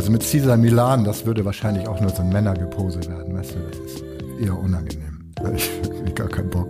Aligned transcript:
Also 0.00 0.12
mit 0.12 0.22
Caesar 0.22 0.56
Milan, 0.56 1.04
das 1.04 1.26
würde 1.26 1.44
wahrscheinlich 1.44 1.86
auch 1.86 2.00
nur 2.00 2.08
so 2.08 2.22
ein 2.22 2.30
Männergepose 2.30 3.00
werden, 3.06 3.36
weißt 3.36 3.50
du, 3.50 3.58
das 3.68 3.78
ist 3.80 4.04
eher 4.40 4.58
unangenehm. 4.58 5.30
Ich 5.54 5.70
habe 5.98 6.12
gar 6.14 6.28
keinen 6.28 6.48
Bock. 6.48 6.68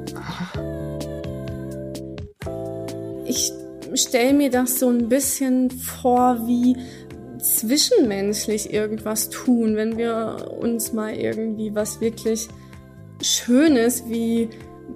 Ich 3.26 3.52
stelle 3.94 4.34
mir 4.34 4.50
das 4.50 4.80
so 4.80 4.88
ein 4.88 5.08
bisschen 5.08 5.70
vor, 5.70 6.44
wie 6.48 6.76
zwischenmenschlich 7.38 8.72
irgendwas 8.72 9.30
tun, 9.30 9.76
wenn 9.76 9.96
wir 9.96 10.52
uns 10.58 10.92
mal 10.92 11.14
irgendwie 11.14 11.72
was 11.72 12.00
wirklich 12.00 12.48
Schönes 13.22 14.08
wie 14.08 14.48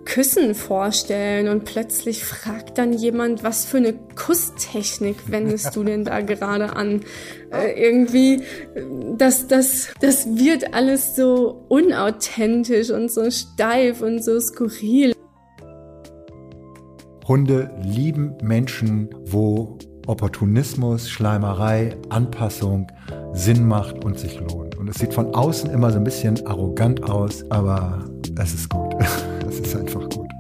Küssen 0.05 0.55
vorstellen 0.55 1.48
und 1.48 1.64
plötzlich 1.64 2.25
fragt 2.25 2.79
dann 2.79 2.93
jemand, 2.93 3.43
was 3.43 3.64
für 3.64 3.79
eine 3.79 3.93
Kusstechnik 3.93 5.31
wendest 5.31 5.75
du 5.76 5.85
denn 5.85 6.04
da 6.04 6.21
gerade 6.21 6.76
an? 6.76 7.00
Äh, 7.50 7.72
irgendwie, 7.82 8.43
das, 9.17 9.46
das, 9.46 9.89
das 10.00 10.26
wird 10.36 10.75
alles 10.75 11.17
so 11.17 11.64
unauthentisch 11.68 12.90
und 12.90 13.11
so 13.11 13.31
steif 13.31 14.03
und 14.03 14.22
so 14.22 14.39
skurril. 14.40 15.14
Hunde 17.26 17.71
lieben 17.82 18.36
Menschen, 18.43 19.09
wo 19.25 19.79
Opportunismus, 20.07 21.09
Schleimerei, 21.09 21.96
Anpassung 22.11 22.89
Sinn 23.32 23.67
macht 23.67 24.04
und 24.04 24.18
sich 24.18 24.39
lohnt. 24.39 24.76
Und 24.76 24.89
es 24.89 24.96
sieht 24.96 25.14
von 25.14 25.34
außen 25.34 25.71
immer 25.71 25.90
so 25.90 25.98
ein 25.98 26.04
bisschen 26.04 26.46
arrogant 26.46 27.03
aus, 27.04 27.50
aber 27.50 28.04
es 28.39 28.54
ist 28.54 28.68
gut. 28.68 28.95
Einfach 29.74 30.08
gut. 30.10 30.30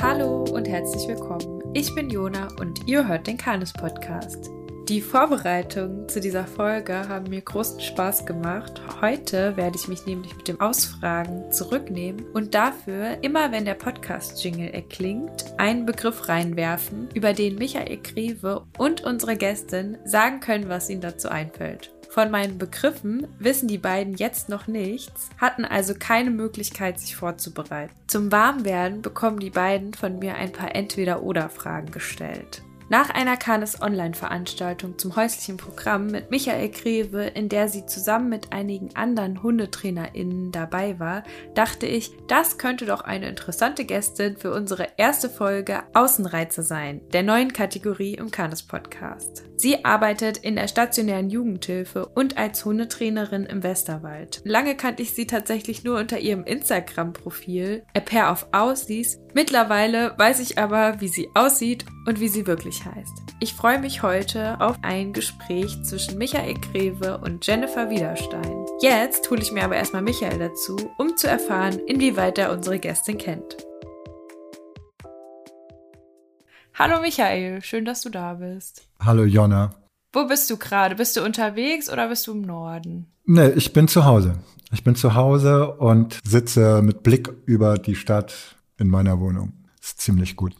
Hallo 0.00 0.44
und 0.44 0.66
herzlich 0.66 1.06
willkommen. 1.08 1.62
Ich 1.74 1.94
bin 1.94 2.08
Jona 2.08 2.48
und 2.58 2.88
ihr 2.88 3.06
hört 3.06 3.26
den 3.26 3.36
Kanis 3.36 3.72
Podcast. 3.72 4.50
Die 4.88 5.02
Vorbereitungen 5.02 6.08
zu 6.08 6.18
dieser 6.18 6.46
Folge 6.46 7.06
haben 7.08 7.28
mir 7.28 7.42
großen 7.42 7.80
Spaß 7.80 8.24
gemacht. 8.24 8.80
Heute 9.02 9.54
werde 9.58 9.76
ich 9.76 9.86
mich 9.86 10.06
nämlich 10.06 10.34
mit 10.34 10.48
dem 10.48 10.58
Ausfragen 10.62 11.52
zurücknehmen 11.52 12.24
und 12.32 12.54
dafür, 12.54 13.18
immer 13.20 13.52
wenn 13.52 13.66
der 13.66 13.74
Podcast-Jingle 13.74 14.70
erklingt, 14.70 15.44
einen 15.58 15.84
Begriff 15.84 16.28
reinwerfen, 16.28 17.10
über 17.12 17.34
den 17.34 17.56
Michael 17.56 17.98
Greve 17.98 18.64
und 18.78 19.04
unsere 19.04 19.36
Gästin 19.36 19.98
sagen 20.06 20.40
können, 20.40 20.70
was 20.70 20.88
ihnen 20.88 21.02
dazu 21.02 21.28
einfällt. 21.28 21.92
Von 22.08 22.30
meinen 22.30 22.58
Begriffen 22.58 23.26
wissen 23.38 23.68
die 23.68 23.78
beiden 23.78 24.14
jetzt 24.14 24.48
noch 24.48 24.66
nichts, 24.66 25.28
hatten 25.38 25.64
also 25.64 25.94
keine 25.94 26.30
Möglichkeit, 26.30 26.98
sich 26.98 27.14
vorzubereiten. 27.14 27.92
Zum 28.06 28.32
Warmwerden 28.32 29.02
bekommen 29.02 29.40
die 29.40 29.50
beiden 29.50 29.92
von 29.94 30.18
mir 30.18 30.34
ein 30.34 30.52
paar 30.52 30.74
Entweder-Oder-Fragen 30.74 31.90
gestellt. 31.90 32.62
Nach 32.90 33.10
einer 33.10 33.36
Kanes 33.36 33.82
Online-Veranstaltung 33.82 34.96
zum 34.96 35.14
häuslichen 35.14 35.58
Programm 35.58 36.06
mit 36.06 36.30
Michael 36.30 36.70
Greve, 36.70 37.24
in 37.24 37.50
der 37.50 37.68
sie 37.68 37.84
zusammen 37.84 38.30
mit 38.30 38.50
einigen 38.54 38.96
anderen 38.96 39.42
HundetrainerInnen 39.42 40.52
dabei 40.52 40.98
war, 40.98 41.22
dachte 41.54 41.86
ich, 41.86 42.12
das 42.28 42.56
könnte 42.56 42.86
doch 42.86 43.02
eine 43.02 43.28
interessante 43.28 43.84
Gästin 43.84 44.38
für 44.38 44.54
unsere 44.54 44.88
erste 44.96 45.28
Folge 45.28 45.82
Außenreize 45.92 46.62
sein, 46.62 47.02
der 47.12 47.22
neuen 47.22 47.52
Kategorie 47.52 48.14
im 48.14 48.30
Kanes 48.30 48.62
Podcast. 48.62 49.47
Sie 49.58 49.84
arbeitet 49.84 50.38
in 50.38 50.54
der 50.54 50.68
stationären 50.68 51.30
Jugendhilfe 51.30 52.06
und 52.06 52.38
als 52.38 52.64
Hundetrainerin 52.64 53.44
im 53.44 53.64
Westerwald. 53.64 54.40
Lange 54.44 54.76
kannte 54.76 55.02
ich 55.02 55.14
sie 55.14 55.26
tatsächlich 55.26 55.82
nur 55.82 55.98
unter 55.98 56.20
ihrem 56.20 56.44
Instagram-Profil, 56.44 57.82
A 57.92 57.98
Pair 57.98 58.30
of 58.30 58.46
Aussies. 58.52 59.18
Mittlerweile 59.34 60.14
weiß 60.16 60.38
ich 60.38 60.58
aber, 60.58 61.00
wie 61.00 61.08
sie 61.08 61.28
aussieht 61.34 61.84
und 62.06 62.20
wie 62.20 62.28
sie 62.28 62.46
wirklich 62.46 62.84
heißt. 62.84 63.18
Ich 63.40 63.52
freue 63.52 63.80
mich 63.80 64.04
heute 64.04 64.60
auf 64.60 64.76
ein 64.82 65.12
Gespräch 65.12 65.82
zwischen 65.82 66.18
Michael 66.18 66.54
Greve 66.54 67.18
und 67.18 67.44
Jennifer 67.44 67.90
Widerstein. 67.90 68.64
Jetzt 68.80 69.28
hole 69.28 69.42
ich 69.42 69.50
mir 69.50 69.64
aber 69.64 69.74
erstmal 69.74 70.02
Michael 70.02 70.38
dazu, 70.38 70.76
um 70.98 71.16
zu 71.16 71.26
erfahren, 71.26 71.80
inwieweit 71.88 72.38
er 72.38 72.52
unsere 72.52 72.78
Gästin 72.78 73.18
kennt. 73.18 73.67
Hallo 76.78 77.00
Michael, 77.00 77.60
schön, 77.60 77.84
dass 77.84 78.02
du 78.02 78.08
da 78.08 78.34
bist. 78.34 78.86
Hallo 79.00 79.24
Jonna. 79.24 79.74
Wo 80.12 80.28
bist 80.28 80.48
du 80.48 80.56
gerade? 80.56 80.94
Bist 80.94 81.16
du 81.16 81.24
unterwegs 81.24 81.90
oder 81.90 82.08
bist 82.08 82.28
du 82.28 82.32
im 82.34 82.42
Norden? 82.42 83.10
Nee, 83.24 83.48
ich 83.56 83.72
bin 83.72 83.88
zu 83.88 84.04
Hause. 84.04 84.36
Ich 84.70 84.84
bin 84.84 84.94
zu 84.94 85.16
Hause 85.16 85.72
und 85.72 86.20
sitze 86.24 86.80
mit 86.82 87.02
Blick 87.02 87.30
über 87.46 87.78
die 87.78 87.96
Stadt 87.96 88.56
in 88.78 88.86
meiner 88.86 89.18
Wohnung. 89.18 89.54
Ist 89.82 90.00
ziemlich 90.00 90.36
gut. 90.36 90.54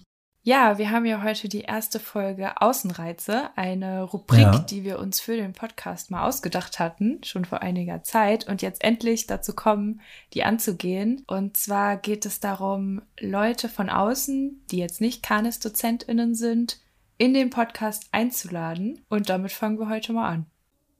Ja, 0.49 0.79
wir 0.79 0.91
haben 0.91 1.05
ja 1.05 1.23
heute 1.23 1.47
die 1.47 1.61
erste 1.61 2.01
Folge 2.01 2.59
Außenreize, 2.63 3.51
eine 3.55 4.03
Rubrik, 4.03 4.41
ja. 4.41 4.59
die 4.61 4.83
wir 4.83 4.99
uns 4.99 5.21
für 5.21 5.37
den 5.37 5.53
Podcast 5.53 6.11
mal 6.11 6.27
ausgedacht 6.27 6.79
hatten, 6.79 7.23
schon 7.23 7.45
vor 7.45 7.61
einiger 7.61 8.03
Zeit 8.03 8.49
und 8.49 8.63
jetzt 8.63 8.83
endlich 8.83 9.27
dazu 9.27 9.55
kommen, 9.55 10.01
die 10.33 10.45
anzugehen. 10.45 11.23
Und 11.27 11.59
zwar 11.59 11.99
geht 11.99 12.25
es 12.25 12.41
darum, 12.41 13.03
Leute 13.21 13.69
von 13.69 13.91
außen, 13.91 14.65
die 14.71 14.79
jetzt 14.79 15.03
nicht 15.03 15.23
Kanis-DozentInnen 15.23 16.35
sind, 16.35 16.81
in 17.19 17.35
den 17.35 17.51
Podcast 17.51 18.09
einzuladen. 18.13 19.03
Und 19.11 19.29
damit 19.29 19.53
fangen 19.53 19.79
wir 19.79 19.91
heute 19.91 20.15
mal 20.15 20.31
an. 20.31 20.47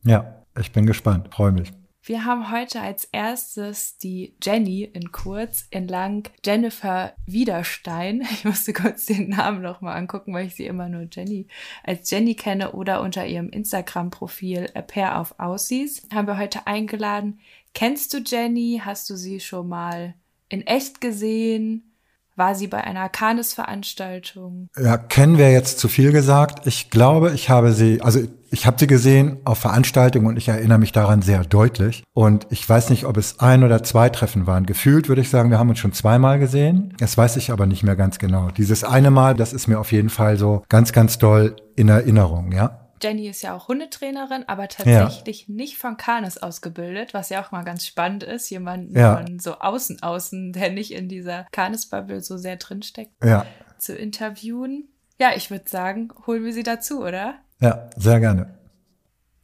Ja, 0.05 0.45
ich 0.61 0.73
bin 0.73 0.85
gespannt, 0.85 1.33
freue 1.33 1.53
mich. 1.53 1.73
Wir 2.09 2.25
haben 2.25 2.51
heute 2.51 2.81
als 2.81 3.05
erstes 3.13 3.99
die 3.99 4.35
Jenny 4.43 4.83
in 4.83 5.13
kurz 5.13 5.67
entlang 5.71 6.27
Jennifer 6.43 7.13
Widerstein. 7.27 8.27
Ich 8.33 8.47
musste 8.47 8.73
kurz 8.73 9.05
den 9.05 9.29
Namen 9.29 9.61
nochmal 9.61 9.99
angucken, 9.99 10.33
weil 10.33 10.47
ich 10.47 10.55
sie 10.55 10.65
immer 10.65 10.89
nur 10.89 11.07
Jenny 11.13 11.49
als 11.85 12.11
Jenny 12.11 12.35
kenne 12.35 12.73
oder 12.73 13.03
unter 13.03 13.27
ihrem 13.27 13.51
Instagram-Profil 13.51 14.71
A 14.73 14.81
Pair 14.81 15.21
of 15.21 15.35
Aussies. 15.37 16.01
Haben 16.11 16.29
wir 16.29 16.39
heute 16.39 16.67
eingeladen. 16.67 17.41
Kennst 17.75 18.15
du 18.15 18.23
Jenny? 18.25 18.81
Hast 18.83 19.11
du 19.11 19.15
sie 19.15 19.39
schon 19.39 19.69
mal 19.69 20.15
in 20.49 20.67
echt 20.67 21.03
gesehen? 21.03 21.93
War 22.37 22.55
sie 22.55 22.69
bei 22.69 22.83
einer 22.83 23.11
Kanis-Veranstaltung? 23.11 24.71
Ja, 24.79 24.97
kennen 24.97 25.37
wir 25.37 25.53
jetzt 25.53 25.79
zu 25.79 25.89
viel 25.89 26.13
gesagt. 26.13 26.67
Ich 26.67 26.89
glaube, 26.89 27.35
ich 27.35 27.51
habe 27.51 27.73
sie, 27.73 28.01
also 28.01 28.21
ich 28.51 28.67
habe 28.67 28.79
sie 28.79 28.87
gesehen 28.87 29.39
auf 29.45 29.59
Veranstaltungen 29.59 30.27
und 30.27 30.37
ich 30.37 30.49
erinnere 30.49 30.79
mich 30.79 30.93
daran 30.93 31.23
sehr 31.23 31.45
deutlich. 31.45 32.03
Und 32.15 32.47
ich 32.51 32.69
weiß 32.69 32.91
nicht, 32.91 33.05
ob 33.05 33.17
es 33.17 33.41
ein 33.41 33.65
oder 33.65 33.83
zwei 33.83 34.09
Treffen 34.09 34.47
waren. 34.47 34.67
Gefühlt 34.67 35.09
würde 35.09 35.21
ich 35.21 35.31
sagen, 35.31 35.51
wir 35.51 35.59
haben 35.59 35.69
uns 35.69 35.79
schon 35.79 35.93
zweimal 35.93 36.39
gesehen. 36.39 36.95
Das 36.99 37.17
weiß 37.17 37.37
ich 37.37 37.51
aber 37.51 37.67
nicht 37.67 37.83
mehr 37.83 37.97
ganz 37.97 38.19
genau. 38.19 38.51
Dieses 38.51 38.85
eine 38.85 39.11
Mal, 39.11 39.35
das 39.35 39.53
ist 39.53 39.67
mir 39.67 39.79
auf 39.79 39.93
jeden 39.93 40.11
Fall 40.11 40.37
so 40.37 40.65
ganz, 40.69 40.93
ganz 40.93 41.19
doll 41.19 41.57
in 41.77 41.89
Erinnerung, 41.89 42.53
ja. 42.53 42.85
Jenny 43.01 43.29
ist 43.29 43.43
ja 43.43 43.55
auch 43.55 43.69
Hundetrainerin, 43.69 44.45
aber 44.49 44.67
tatsächlich 44.67 45.47
ja. 45.47 45.55
nicht 45.55 45.79
von 45.79 45.97
Canis 45.97 46.39
ausgebildet, 46.39 47.15
was 47.15 47.29
ja 47.29 47.45
auch 47.45 47.53
mal 47.53 47.63
ganz 47.63 47.87
spannend 47.87 48.25
ist, 48.25 48.51
jemanden 48.51 48.99
ja. 48.99 49.17
von 49.17 49.39
so 49.39 49.59
außen 49.59 50.03
außen, 50.03 50.53
der 50.53 50.71
nicht 50.71 50.93
in 50.93 51.09
dieser 51.09 51.47
Canis-Bubble 51.53 52.21
so 52.23 52.37
sehr 52.37 52.57
drinsteckt, 52.57 53.13
ja. 53.23 53.47
zu 53.79 53.95
interviewen. 53.95 54.89
Ja, 55.21 55.31
ich 55.37 55.51
würde 55.51 55.69
sagen, 55.69 56.11
holen 56.27 56.45
wir 56.45 56.53
sie 56.53 56.63
dazu, 56.63 57.03
oder? 57.05 57.37
Ja, 57.61 57.91
sehr 57.97 58.21
gerne. 58.21 58.57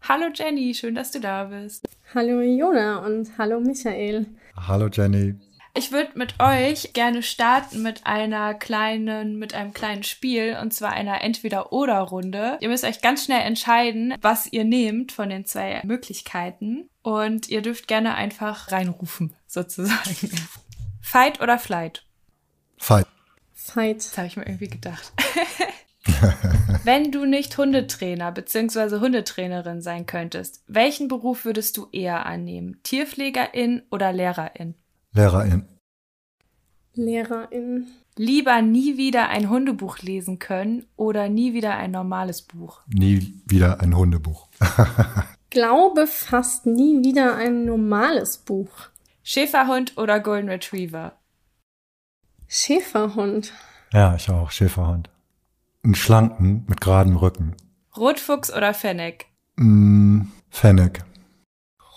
Hallo 0.03 0.27
Jenny, 0.33 0.73
schön, 0.75 0.95
dass 0.95 1.11
du 1.11 1.19
da 1.21 1.45
bist. 1.45 1.89
Hallo 2.15 2.41
Jona 2.41 2.99
und 2.99 3.37
hallo 3.39 3.59
Michael. 3.59 4.27
Hallo 4.57 4.89
Jenny. 4.89 5.35
Ich 5.77 5.91
würde 5.91 6.17
mit 6.17 6.35
euch 6.39 6.93
gerne 6.93 7.25
starten 7.25 7.83
mit 7.83 8.07
einer 8.07 8.55
kleinen, 8.55 9.41
mit 9.41 9.55
einem 9.55 9.73
kleinen 9.73 10.05
Spiel 10.05 10.57
und 10.63 10.73
zwar 10.73 10.93
einer 10.93 11.23
Entweder-Oder-Runde. 11.23 12.59
Ihr 12.61 12.69
müsst 12.69 12.85
euch 12.85 13.03
ganz 13.03 13.25
schnell 13.25 13.41
entscheiden, 13.41 14.15
was 14.21 14.47
ihr 14.47 14.63
nehmt 14.63 15.11
von 15.11 15.29
den 15.29 15.45
zwei 15.45 15.81
Möglichkeiten 15.83 16.89
und 17.03 17.49
ihr 17.49 17.63
dürft 17.63 17.89
gerne 17.89 18.15
einfach 18.15 18.71
reinrufen, 18.71 19.35
sozusagen. 19.49 20.31
Fight 21.01 21.41
oder 21.41 21.59
Flight? 21.59 22.07
Fight. 22.77 23.09
Fight. 23.53 23.97
Das 23.97 24.17
habe 24.17 24.29
ich 24.29 24.37
mir 24.37 24.47
irgendwie 24.47 24.69
gedacht. 24.69 25.13
Wenn 26.85 27.11
du 27.11 27.25
nicht 27.25 27.57
Hundetrainer 27.57 28.31
bzw. 28.33 29.01
Hundetrainerin 29.01 29.81
sein 29.81 30.07
könntest, 30.07 30.63
welchen 30.67 31.09
Beruf 31.09 31.45
würdest 31.45 31.77
du 31.77 31.89
eher 31.93 32.27
annehmen? 32.27 32.81
Tierpflegerin 32.83 33.83
oder 33.91 34.13
Lehrerin? 34.13 34.75
Lehrerin. 35.13 35.69
Lehrerin. 36.95 37.87
Lieber 38.17 38.63
nie 38.63 38.97
wieder 38.97 39.29
ein 39.29 39.51
Hundebuch 39.51 39.99
lesen 39.99 40.39
können 40.39 40.87
oder 40.97 41.29
nie 41.29 41.53
wieder 41.53 41.77
ein 41.77 41.91
normales 41.91 42.43
Buch? 42.43 42.83
Nie 42.87 43.35
wieder 43.47 43.81
ein 43.81 43.97
Hundebuch. 43.97 44.49
Glaube 45.51 46.07
fast 46.07 46.67
nie 46.67 47.03
wieder 47.05 47.37
ein 47.37 47.65
normales 47.65 48.39
Buch. 48.39 48.71
Schäferhund 49.23 49.97
oder 49.97 50.21
Golden 50.21 50.49
Retriever? 50.49 51.19
Schäferhund. 52.47 53.53
Ja, 53.93 54.15
ich 54.15 54.29
auch. 54.29 54.51
Schäferhund. 54.51 55.11
Einen 55.85 55.95
schlanken 55.95 56.65
mit 56.67 56.81
geradem 56.81 57.17
Rücken. 57.17 57.55
Rotfuchs 57.95 58.51
oder 58.51 58.73
Fennec? 58.73 59.27
Mm, 59.57 60.23
Fennec. 60.49 61.05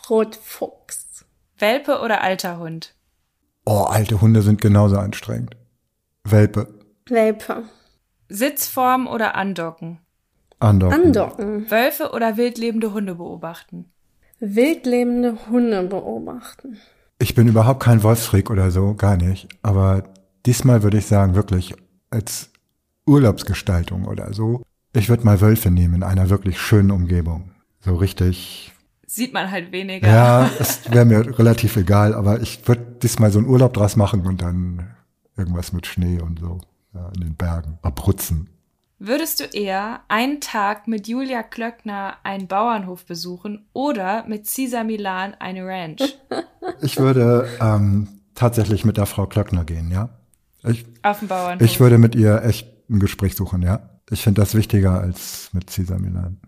Rotfuchs. 0.09 1.25
Welpe 1.57 2.01
oder 2.01 2.21
alter 2.21 2.59
Hund? 2.59 2.95
Oh, 3.65 3.83
alte 3.83 4.19
Hunde 4.19 4.41
sind 4.41 4.59
genauso 4.59 4.97
anstrengend. 4.97 5.55
Welpe. 6.25 6.67
Welpe. 7.07 7.63
Sitzform 8.27 9.07
oder 9.07 9.35
andocken? 9.35 9.99
Andocken. 10.59 11.05
Andocken. 11.05 11.71
Wölfe 11.71 12.11
oder 12.11 12.35
wildlebende 12.35 12.93
Hunde 12.93 13.15
beobachten? 13.15 13.85
Wildlebende 14.39 15.47
Hunde 15.49 15.83
beobachten. 15.83 16.77
Ich 17.19 17.35
bin 17.35 17.47
überhaupt 17.47 17.81
kein 17.83 18.03
Wolfsfreak 18.03 18.49
oder 18.49 18.69
so, 18.69 18.95
gar 18.95 19.15
nicht. 19.15 19.47
Aber 19.63 20.03
diesmal 20.45 20.83
würde 20.83 20.97
ich 20.97 21.05
sagen, 21.05 21.35
wirklich 21.35 21.73
als 22.09 22.51
Urlaubsgestaltung 23.07 24.05
oder 24.05 24.33
so. 24.33 24.63
Ich 24.93 25.09
würde 25.09 25.23
mal 25.23 25.41
Wölfe 25.41 25.71
nehmen 25.71 25.95
in 25.95 26.03
einer 26.03 26.29
wirklich 26.29 26.59
schönen 26.59 26.91
Umgebung. 26.91 27.51
So 27.79 27.95
richtig. 27.95 28.73
Sieht 29.05 29.33
man 29.33 29.49
halt 29.51 29.71
weniger. 29.71 30.07
Ja, 30.07 30.49
es 30.59 30.91
wäre 30.91 31.05
mir 31.05 31.39
relativ 31.39 31.77
egal, 31.77 32.13
aber 32.13 32.41
ich 32.41 32.67
würde 32.67 32.85
diesmal 33.01 33.31
so 33.31 33.39
einen 33.39 33.47
Urlaub 33.47 33.73
draus 33.73 33.95
machen 33.95 34.25
und 34.25 34.41
dann 34.41 34.87
irgendwas 35.37 35.71
mit 35.71 35.85
Schnee 35.87 36.19
und 36.19 36.39
so 36.39 36.59
ja, 36.93 37.09
in 37.15 37.21
den 37.21 37.35
Bergen 37.35 37.79
abrutzen. 37.81 38.49
Würdest 38.99 39.39
du 39.39 39.43
eher 39.43 40.01
einen 40.07 40.41
Tag 40.41 40.87
mit 40.87 41.07
Julia 41.07 41.43
Klöckner 41.43 42.15
einen 42.23 42.47
Bauernhof 42.47 43.05
besuchen 43.05 43.67
oder 43.71 44.25
mit 44.27 44.47
Cesar 44.47 44.83
Milan 44.83 45.35
eine 45.39 45.65
Ranch? 45.65 46.17
Ich 46.81 46.97
würde 46.97 47.47
ähm, 47.61 48.09
tatsächlich 48.35 48.83
mit 48.83 48.97
der 48.97 49.05
Frau 49.05 49.25
Klöckner 49.25 49.63
gehen, 49.63 49.89
ja. 49.89 50.09
Ich, 50.65 50.85
Auf 51.01 51.19
dem 51.19 51.29
Bauernhof. 51.29 51.61
ich 51.61 51.79
würde 51.79 51.97
mit 51.97 52.13
ihr 52.13 52.43
echt 52.43 52.67
ein 52.89 52.99
Gespräch 52.99 53.35
suchen, 53.35 53.61
ja. 53.61 53.89
Ich 54.09 54.23
finde 54.23 54.41
das 54.41 54.55
wichtiger 54.55 54.99
als 54.99 55.49
mit 55.53 55.69
Cesar 55.69 55.99
Milan. 55.99 56.39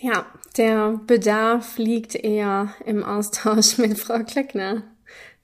Ja, 0.00 0.26
der 0.56 1.00
Bedarf 1.06 1.78
liegt 1.78 2.14
eher 2.14 2.74
im 2.84 3.04
Austausch 3.04 3.78
mit 3.78 3.98
Frau 3.98 4.22
Klöckner. 4.22 4.82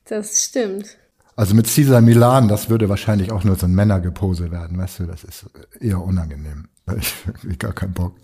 Das 0.04 0.44
stimmt. 0.44 0.98
Also 1.36 1.54
mit 1.54 1.66
Cesar 1.66 2.00
Milan, 2.00 2.48
das 2.48 2.68
würde 2.68 2.88
wahrscheinlich 2.88 3.32
auch 3.32 3.44
nur 3.44 3.56
so 3.56 3.66
ein 3.66 3.74
Männergepose 3.74 4.50
werden, 4.50 4.76
weißt 4.76 5.00
du, 5.00 5.06
das 5.06 5.24
ist 5.24 5.46
eher 5.80 6.00
unangenehm. 6.02 6.68
Ich 6.96 7.14
habe 7.26 7.56
gar 7.56 7.72
keinen 7.72 7.94
Bock. 7.94 8.16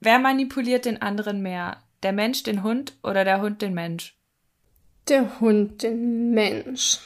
Wer 0.00 0.18
manipuliert 0.18 0.86
den 0.86 1.02
anderen 1.02 1.42
mehr? 1.42 1.78
Der 2.02 2.12
Mensch 2.12 2.42
den 2.42 2.62
Hund 2.62 2.96
oder 3.02 3.24
der 3.24 3.40
Hund 3.40 3.62
den 3.62 3.74
Mensch? 3.74 4.16
Der 5.08 5.38
Hund, 5.40 5.82
den 5.82 6.32
Mensch. 6.32 7.00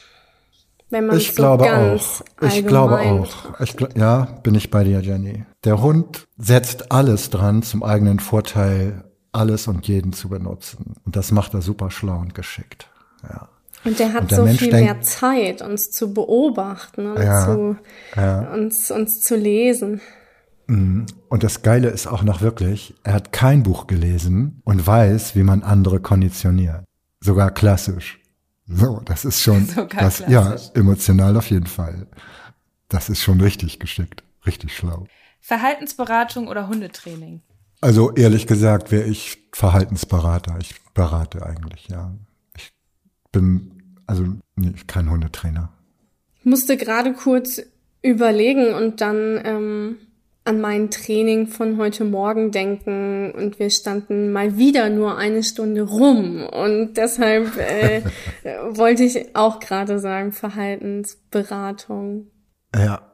Wenn 0.89 1.05
man 1.05 1.17
Ich 1.17 1.29
so 1.29 1.35
glaube 1.35 1.65
ganz 1.65 2.23
auch. 2.41 2.47
Ich 2.47 2.65
glaube 2.65 2.99
auch. 2.99 3.59
Ich, 3.59 3.75
ja, 3.95 4.27
bin 4.43 4.55
ich 4.55 4.71
bei 4.71 4.83
dir, 4.83 5.01
Jenny. 5.01 5.45
Der 5.63 5.81
Hund 5.81 6.27
setzt 6.37 6.91
alles 6.91 7.29
dran, 7.29 7.61
zum 7.63 7.83
eigenen 7.83 8.19
Vorteil 8.19 9.03
alles 9.31 9.67
und 9.67 9.87
jeden 9.87 10.13
zu 10.13 10.29
benutzen. 10.29 10.95
Und 11.05 11.15
das 11.15 11.31
macht 11.31 11.53
er 11.53 11.61
super 11.61 11.91
schlau 11.91 12.17
und 12.17 12.33
geschickt. 12.33 12.89
Ja. 13.23 13.49
Und 13.85 13.99
der 13.99 14.13
hat 14.13 14.23
Und 14.23 14.31
der 14.31 14.37
so 14.37 14.43
Mensch 14.43 14.59
viel 14.59 14.71
mehr 14.71 15.01
Zeit, 15.01 15.61
uns 15.61 15.91
zu 15.91 16.13
beobachten 16.13 17.11
und 17.11 17.21
Ja, 17.21 17.45
zu, 17.45 17.77
ja. 18.15 18.51
Uns, 18.53 18.91
uns 18.91 19.21
zu 19.21 19.35
lesen. 19.35 20.01
Und 20.67 21.07
das 21.43 21.63
Geile 21.63 21.89
ist 21.89 22.05
auch 22.05 22.21
noch 22.21 22.41
wirklich, 22.41 22.93
er 23.03 23.13
hat 23.13 23.31
kein 23.31 23.63
Buch 23.63 23.87
gelesen 23.87 24.61
und 24.65 24.85
weiß, 24.85 25.35
wie 25.35 25.41
man 25.41 25.63
andere 25.63 25.99
konditioniert. 25.99 26.83
Sogar 27.21 27.49
klassisch. 27.49 28.18
So, 28.69 29.01
das 29.03 29.25
ist 29.25 29.41
schon, 29.41 29.65
Sogar 29.75 30.01
das, 30.01 30.19
ja, 30.27 30.55
emotional 30.75 31.35
auf 31.35 31.49
jeden 31.49 31.65
Fall. 31.65 32.07
Das 32.87 33.09
ist 33.09 33.21
schon 33.21 33.41
richtig 33.41 33.79
geschickt, 33.79 34.23
richtig 34.45 34.75
schlau. 34.75 35.07
Verhaltensberatung 35.41 36.47
oder 36.47 36.67
Hundetraining? 36.67 37.41
Also 37.81 38.13
ehrlich 38.13 38.45
gesagt 38.45 38.91
wäre 38.91 39.05
ich 39.05 39.37
Verhaltensberater. 39.53 40.57
Ich 40.59 40.75
berate 40.93 41.45
eigentlich, 41.45 41.87
ja. 41.87 42.13
Ich 42.55 42.71
bin, 43.31 43.95
also 44.05 44.25
nee, 44.55 44.73
kein 44.85 45.09
Hundetrainer. 45.09 45.71
Ich 46.39 46.45
musste 46.45 46.77
gerade 46.77 47.13
kurz 47.13 47.61
überlegen 48.01 48.73
und 48.73 49.01
dann 49.01 49.41
ähm, 49.43 49.97
an 50.49 50.61
mein 50.61 50.89
Training 50.89 51.45
von 51.45 51.77
heute 51.77 52.05
Morgen 52.05 52.51
denken 52.51 53.31
und 53.31 53.59
wir 53.59 53.69
standen 53.69 54.31
mal 54.31 54.57
wieder 54.57 54.89
nur 54.89 55.15
eine 55.15 55.43
Stunde 55.43 55.83
rum 55.83 56.43
und 56.43 56.95
deshalb 56.95 57.55
äh, 57.57 58.01
wollte 58.71 59.03
ich 59.03 59.35
auch 59.35 59.59
gerade 59.59 59.99
sagen 59.99 60.31
Verhaltensberatung. 60.31 62.31
Ja. 62.75 63.13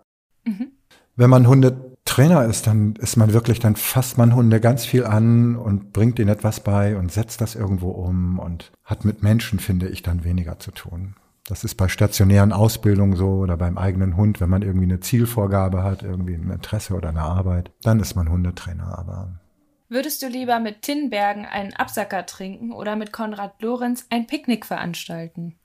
Wenn 1.18 1.30
man 1.30 1.46
Hundetrainer 1.46 2.46
ist, 2.46 2.68
dann 2.68 2.96
ist 3.02 3.18
man 3.18 3.34
wirklich, 3.34 3.60
dann 3.60 3.76
fasst 3.76 4.18
man 4.18 4.34
Hunde 4.34 4.62
ganz 4.62 4.86
viel 4.86 5.04
an 5.04 5.58
und 5.58 5.92
bringt 5.92 6.20
ihnen 6.20 6.30
etwas 6.30 6.62
bei 6.62 6.96
und 6.96 7.12
setzt 7.12 7.42
das 7.42 7.56
irgendwo 7.56 7.90
um 7.90 8.40
und 8.40 8.72
hat 8.86 9.04
mit 9.04 9.24
Menschen, 9.24 9.60
finde 9.60 9.90
ich, 9.90 10.04
dann 10.04 10.24
weniger 10.24 10.58
zu 10.60 10.72
tun. 10.72 11.16
Das 11.48 11.64
ist 11.64 11.76
bei 11.76 11.88
stationären 11.88 12.52
Ausbildungen 12.52 13.16
so 13.16 13.28
oder 13.28 13.56
beim 13.56 13.78
eigenen 13.78 14.18
Hund, 14.18 14.42
wenn 14.42 14.50
man 14.50 14.64
irgendwie 14.64 14.86
eine 14.86 15.00
Zielvorgabe 15.00 15.84
hat, 15.84 16.02
irgendwie 16.02 16.34
ein 16.34 16.50
Interesse 16.50 16.96
oder 16.96 17.10
eine 17.10 17.22
Arbeit, 17.22 17.72
dann 17.84 18.00
ist 18.00 18.16
man 18.16 18.30
Hundetrainer, 18.30 18.98
aber 18.98 19.40
Würdest 19.88 20.24
du 20.24 20.28
lieber 20.28 20.60
mit 20.60 20.82
Tinbergen 20.82 21.46
einen 21.46 21.74
Absacker 21.74 22.26
trinken 22.26 22.72
oder 22.72 22.96
mit 22.96 23.14
Konrad 23.14 23.62
Lorenz 23.62 24.08
ein 24.10 24.26
Picknick 24.26 24.66
veranstalten? 24.66 25.56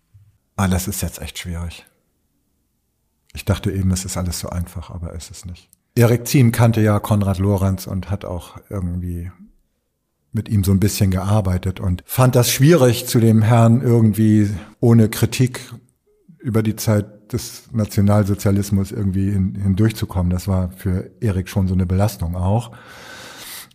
Ah, 0.56 0.68
das 0.68 0.88
ist 0.88 1.00
jetzt 1.00 1.22
echt 1.22 1.38
schwierig. 1.38 1.86
Ich 3.32 3.46
dachte 3.46 3.72
eben, 3.72 3.90
es 3.92 4.04
ist 4.04 4.18
alles 4.18 4.40
so 4.40 4.50
einfach, 4.50 4.90
aber 4.90 5.14
es 5.14 5.30
ist 5.30 5.46
nicht. 5.46 5.70
Erik 5.94 6.26
Zien 6.26 6.52
kannte 6.52 6.82
ja 6.82 6.98
Konrad 7.00 7.38
Lorenz 7.38 7.86
und 7.86 8.10
hat 8.10 8.26
auch 8.26 8.58
irgendwie 8.68 9.30
mit 10.32 10.48
ihm 10.48 10.64
so 10.64 10.72
ein 10.72 10.80
bisschen 10.80 11.10
gearbeitet 11.10 11.80
und 11.80 12.02
fand 12.06 12.36
das 12.36 12.50
schwierig, 12.50 13.06
zu 13.06 13.20
dem 13.20 13.42
Herrn 13.42 13.82
irgendwie 13.82 14.50
ohne 14.80 15.08
Kritik 15.08 15.60
über 16.38 16.62
die 16.62 16.76
Zeit 16.76 17.32
des 17.32 17.68
Nationalsozialismus 17.72 18.92
irgendwie 18.92 19.30
hin, 19.30 19.56
hindurchzukommen. 19.60 20.30
Das 20.30 20.48
war 20.48 20.70
für 20.72 21.10
Erik 21.20 21.48
schon 21.48 21.68
so 21.68 21.74
eine 21.74 21.86
Belastung 21.86 22.36
auch. 22.36 22.72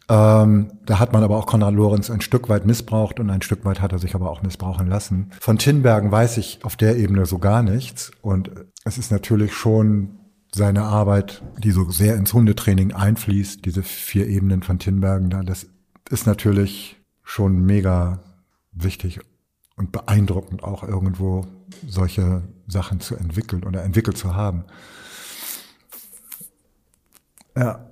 Ähm, 0.08 0.72
da 0.86 1.00
hat 1.00 1.14
man 1.14 1.24
aber 1.24 1.38
auch 1.38 1.48
Konrad 1.48 1.74
Lorenz 1.74 2.12
ein 2.12 2.22
Stück 2.22 2.48
weit 2.48 2.66
missbraucht 2.66 3.20
und 3.20 3.30
ein 3.30 3.42
Stück 3.42 3.66
weit 3.66 3.82
hat 3.82 3.92
er 3.92 4.00
sich 4.00 4.14
aber 4.14 4.30
auch 4.30 4.44
missbrauchen 4.44 4.88
lassen. 4.88 5.32
Von 5.40 5.58
Tinbergen 5.58 6.12
weiß 6.12 6.38
ich 6.38 6.60
auf 6.64 6.76
der 6.76 6.98
Ebene 6.98 7.26
so 7.26 7.40
gar 7.40 7.64
nichts 7.64 8.12
und 8.22 8.52
es 8.84 8.98
ist 8.98 9.12
natürlich 9.12 9.54
schon 9.54 10.20
seine 10.54 10.84
Arbeit, 10.84 11.44
die 11.58 11.72
so 11.72 11.90
sehr 11.90 12.16
ins 12.16 12.34
Hundetraining 12.34 12.94
einfließt, 12.94 13.66
diese 13.66 13.84
vier 13.84 14.28
Ebenen 14.28 14.62
von 14.62 14.80
Tinbergen 14.80 15.30
da, 15.30 15.42
das 15.42 15.68
ist 16.10 16.28
natürlich 16.28 16.98
schon 17.24 17.66
mega 17.66 18.20
wichtig 18.72 19.20
und 19.76 19.92
beeindruckend 19.92 20.64
auch 20.64 20.84
irgendwo 20.84 21.46
solche 21.86 22.44
Sachen 22.68 23.00
zu 23.00 23.16
entwickeln 23.16 23.64
oder 23.64 23.84
entwickelt 23.84 24.18
zu 24.18 24.36
haben. 24.36 24.66
Ja. 27.58 27.90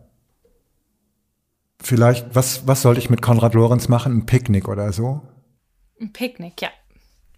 Vielleicht, 1.82 2.34
was, 2.36 2.66
was 2.68 2.82
sollte 2.82 3.00
ich 3.00 3.10
mit 3.10 3.22
Konrad 3.22 3.54
Lorenz 3.54 3.90
machen? 3.90 4.14
Ein 4.14 4.26
Picknick 4.26 4.68
oder 4.68 4.94
so? 4.94 5.22
Ein 6.00 6.14
Picknick, 6.14 6.62
ja. 6.62 6.70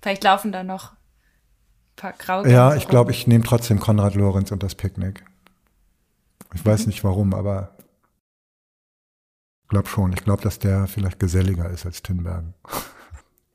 Vielleicht 0.01 0.23
laufen 0.23 0.51
da 0.51 0.63
noch 0.63 0.91
ein 0.91 1.95
paar 1.95 2.13
Graugänse 2.13 2.55
Ja, 2.55 2.75
ich 2.75 2.87
glaube, 2.87 3.11
ich 3.11 3.25
nehme 3.25 3.43
trotzdem 3.43 3.79
Konrad 3.79 4.13
Lorenz 4.15 4.51
und 4.51 4.61
das 4.61 4.75
Picknick. 4.75 5.23
Ich 6.53 6.63
weiß 6.63 6.85
nicht 6.87 7.03
warum, 7.03 7.33
aber 7.33 7.74
ich 9.65 9.69
glaube 9.69 9.89
schon. 9.89 10.13
Ich 10.13 10.23
glaube, 10.23 10.43
dass 10.43 10.59
der 10.59 10.85
vielleicht 10.85 11.19
geselliger 11.19 11.67
ist 11.71 11.87
als 11.87 12.03
Tinbergen. 12.03 12.53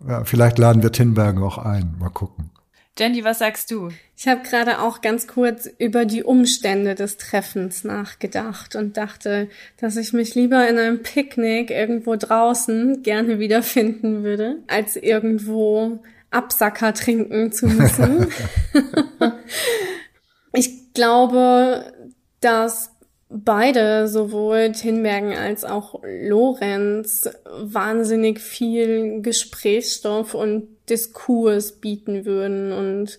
ja, 0.08 0.24
vielleicht 0.24 0.58
laden 0.58 0.82
wir 0.82 0.90
Tinbergen 0.90 1.40
auch 1.40 1.56
ein. 1.56 1.94
Mal 2.00 2.10
gucken. 2.10 2.50
Jenny, 2.98 3.22
was 3.22 3.38
sagst 3.38 3.70
du? 3.70 3.90
Ich 4.16 4.26
habe 4.26 4.42
gerade 4.42 4.80
auch 4.80 5.02
ganz 5.02 5.28
kurz 5.28 5.70
über 5.78 6.04
die 6.04 6.24
Umstände 6.24 6.96
des 6.96 7.16
Treffens 7.16 7.84
nachgedacht 7.84 8.74
und 8.74 8.96
dachte, 8.96 9.48
dass 9.78 9.96
ich 9.96 10.12
mich 10.12 10.34
lieber 10.34 10.68
in 10.68 10.78
einem 10.78 11.00
Picknick 11.00 11.70
irgendwo 11.70 12.16
draußen 12.16 13.04
gerne 13.04 13.38
wiederfinden 13.38 14.24
würde, 14.24 14.56
als 14.66 14.96
irgendwo 14.96 16.00
Absacker 16.32 16.92
trinken 16.92 17.52
zu 17.52 17.68
müssen. 17.68 18.26
ich 20.52 20.92
glaube, 20.92 21.92
dass 22.40 22.90
beide, 23.30 24.08
sowohl 24.08 24.72
Tinbergen 24.72 25.32
als 25.32 25.64
auch 25.64 26.02
Lorenz, 26.04 27.30
wahnsinnig 27.44 28.40
viel 28.40 29.22
Gesprächsstoff 29.22 30.34
und 30.34 30.68
Diskurs 30.88 31.72
bieten 31.72 32.24
würden 32.24 32.72
und 32.72 33.18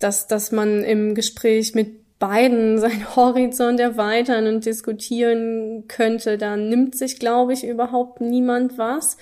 dass, 0.00 0.26
dass 0.26 0.50
man 0.50 0.82
im 0.82 1.14
Gespräch 1.14 1.74
mit 1.74 2.18
beiden 2.18 2.78
seinen 2.80 3.14
Horizont 3.14 3.78
erweitern 3.78 4.48
und 4.48 4.66
diskutieren 4.66 5.84
könnte, 5.86 6.38
da 6.38 6.56
nimmt 6.56 6.96
sich, 6.96 7.18
glaube 7.18 7.52
ich, 7.52 7.64
überhaupt 7.64 8.20
niemand 8.20 8.78
was. 8.78 9.16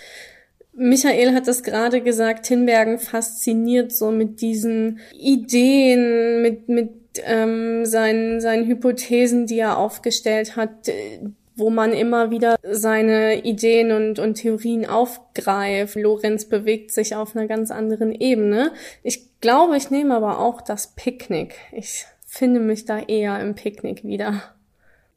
Michael 0.73 1.35
hat 1.35 1.49
es 1.49 1.63
gerade 1.63 2.01
gesagt, 2.01 2.47
Tinbergen 2.47 2.99
fasziniert 2.99 3.93
so 3.93 4.11
mit 4.11 4.41
diesen 4.41 5.01
Ideen, 5.13 6.41
mit, 6.41 6.69
mit 6.69 7.00
ähm, 7.25 7.85
seinen, 7.87 8.41
seinen 8.41 8.67
Hypothesen, 8.67 9.47
die 9.47 9.59
er 9.59 9.79
aufgestellt 9.79 10.57
hat, 10.57 10.89
äh, 10.89 11.21
wo 11.57 11.71
man 11.71 11.93
immer 11.93 12.31
wieder 12.31 12.57
seine 12.63 13.45
Ideen 13.45 13.93
und, 13.93 14.19
und 14.19 14.35
Theorien 14.35 14.87
aufgreift. 14.87 15.95
Lorenz 15.95 16.47
bewegt 16.47 16.91
sich 16.93 17.15
auf 17.15 17.37
einer 17.37 17.47
ganz 17.47 17.71
anderen 17.71 18.13
Ebene. 18.13 18.73
Ich 19.03 19.41
glaube, 19.41 19.77
ich 19.77 19.91
nehme 19.91 20.17
aber 20.17 20.39
auch 20.39 20.63
das 20.63 20.95
Picknick. 20.97 21.55
Ich 21.73 22.07
finde 22.27 22.61
mich 22.61 22.87
da 22.87 22.99
eher 22.99 23.41
im 23.41 23.55
Picknick 23.55 24.05
wieder. 24.05 24.43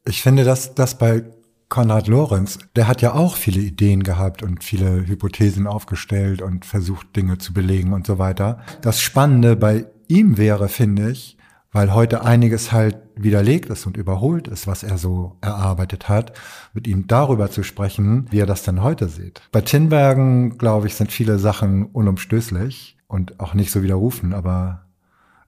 Ich 0.06 0.22
finde, 0.22 0.44
dass 0.44 0.74
das 0.74 0.98
bei 0.98 1.24
Konrad 1.68 2.08
Lorenz, 2.08 2.58
der 2.76 2.86
hat 2.86 3.00
ja 3.00 3.14
auch 3.14 3.36
viele 3.36 3.60
Ideen 3.60 4.02
gehabt 4.02 4.42
und 4.42 4.62
viele 4.62 5.06
Hypothesen 5.06 5.66
aufgestellt 5.66 6.42
und 6.42 6.64
versucht, 6.64 7.16
Dinge 7.16 7.38
zu 7.38 7.52
belegen 7.52 7.92
und 7.92 8.06
so 8.06 8.18
weiter. 8.18 8.60
Das 8.82 9.00
Spannende 9.00 9.56
bei 9.56 9.86
ihm 10.06 10.36
wäre, 10.36 10.68
finde 10.68 11.10
ich, 11.10 11.36
weil 11.74 11.92
heute 11.92 12.24
einiges 12.24 12.72
halt 12.72 12.96
widerlegt 13.16 13.68
ist 13.68 13.84
und 13.84 13.96
überholt 13.96 14.46
ist, 14.46 14.68
was 14.68 14.84
er 14.84 14.96
so 14.96 15.36
erarbeitet 15.40 16.08
hat, 16.08 16.32
mit 16.72 16.86
ihm 16.86 17.08
darüber 17.08 17.50
zu 17.50 17.64
sprechen, 17.64 18.26
wie 18.30 18.38
er 18.38 18.46
das 18.46 18.62
denn 18.62 18.82
heute 18.82 19.08
sieht. 19.08 19.42
Bei 19.50 19.60
Tinbergen, 19.60 20.56
glaube 20.56 20.86
ich, 20.86 20.94
sind 20.94 21.10
viele 21.10 21.38
Sachen 21.38 21.86
unumstößlich 21.86 22.96
und 23.08 23.40
auch 23.40 23.54
nicht 23.54 23.72
so 23.72 23.82
widerrufen, 23.82 24.32
aber 24.32 24.86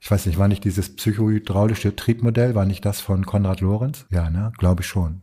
ich 0.01 0.11
weiß 0.11 0.27
nicht, 0.27 0.37
war 0.37 0.49
nicht 0.49 0.65
dieses 0.65 0.97
psychohydraulische 0.97 1.95
Triebmodell, 1.95 2.57
war 2.57 2.67
nicht 2.67 2.85
das 2.85 3.01
von 3.01 3.25
Konrad 3.25 3.61
Lorenz? 3.61 4.05
Ja, 4.11 4.29
ne, 4.29 4.53
glaube 4.59 4.83
ich 4.83 4.89
schon. 4.89 5.23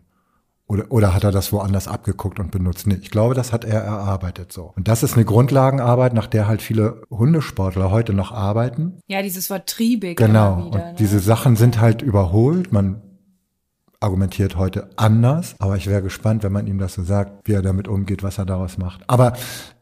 Oder, 0.67 0.91
oder 0.91 1.13
hat 1.13 1.24
er 1.24 1.32
das 1.32 1.51
woanders 1.51 1.88
abgeguckt 1.88 2.39
und 2.39 2.51
benutzt? 2.51 2.88
Nee, 2.88 2.98
ich 3.01 3.12
glaube, 3.12 3.36
das 3.36 3.51
hat 3.51 3.65
er 3.65 3.82
erarbeitet 3.82 4.53
so. 4.53 4.74
Und 4.75 4.88
das 4.88 5.03
ist 5.03 5.15
eine 5.15 5.25
Grundlagenarbeit, 5.25 6.13
nach 6.13 6.27
der 6.27 6.48
halt 6.48 6.62
viele 6.62 7.01
Hundesportler 7.10 7.91
heute 7.91 8.13
noch 8.13 8.32
arbeiten. 8.32 9.00
Ja, 9.08 9.22
dieses 9.22 9.50
Wort 9.50 9.67
triebig. 9.67 10.17
Genau. 10.17 10.58
Wieder, 10.58 10.65
und 10.65 10.74
ne? 10.74 10.96
diese 10.98 11.20
Sachen 11.20 11.55
sind 11.55 11.82
halt 11.82 12.01
überholt. 12.01 12.72
Man 12.72 13.01
argumentiert 14.00 14.58
heute 14.58 14.89
anders. 14.96 15.55
Aber 15.60 15.77
ich 15.77 15.88
wäre 15.88 16.01
gespannt, 16.01 16.43
wenn 16.43 16.51
man 16.51 16.67
ihm 16.67 16.77
das 16.77 16.93
so 16.93 17.03
sagt, 17.03 17.48
wie 17.48 17.53
er 17.53 17.62
damit 17.62 17.88
umgeht, 17.88 18.24
was 18.24 18.38
er 18.38 18.46
daraus 18.46 18.77
macht. 18.77 19.01
Aber 19.08 19.34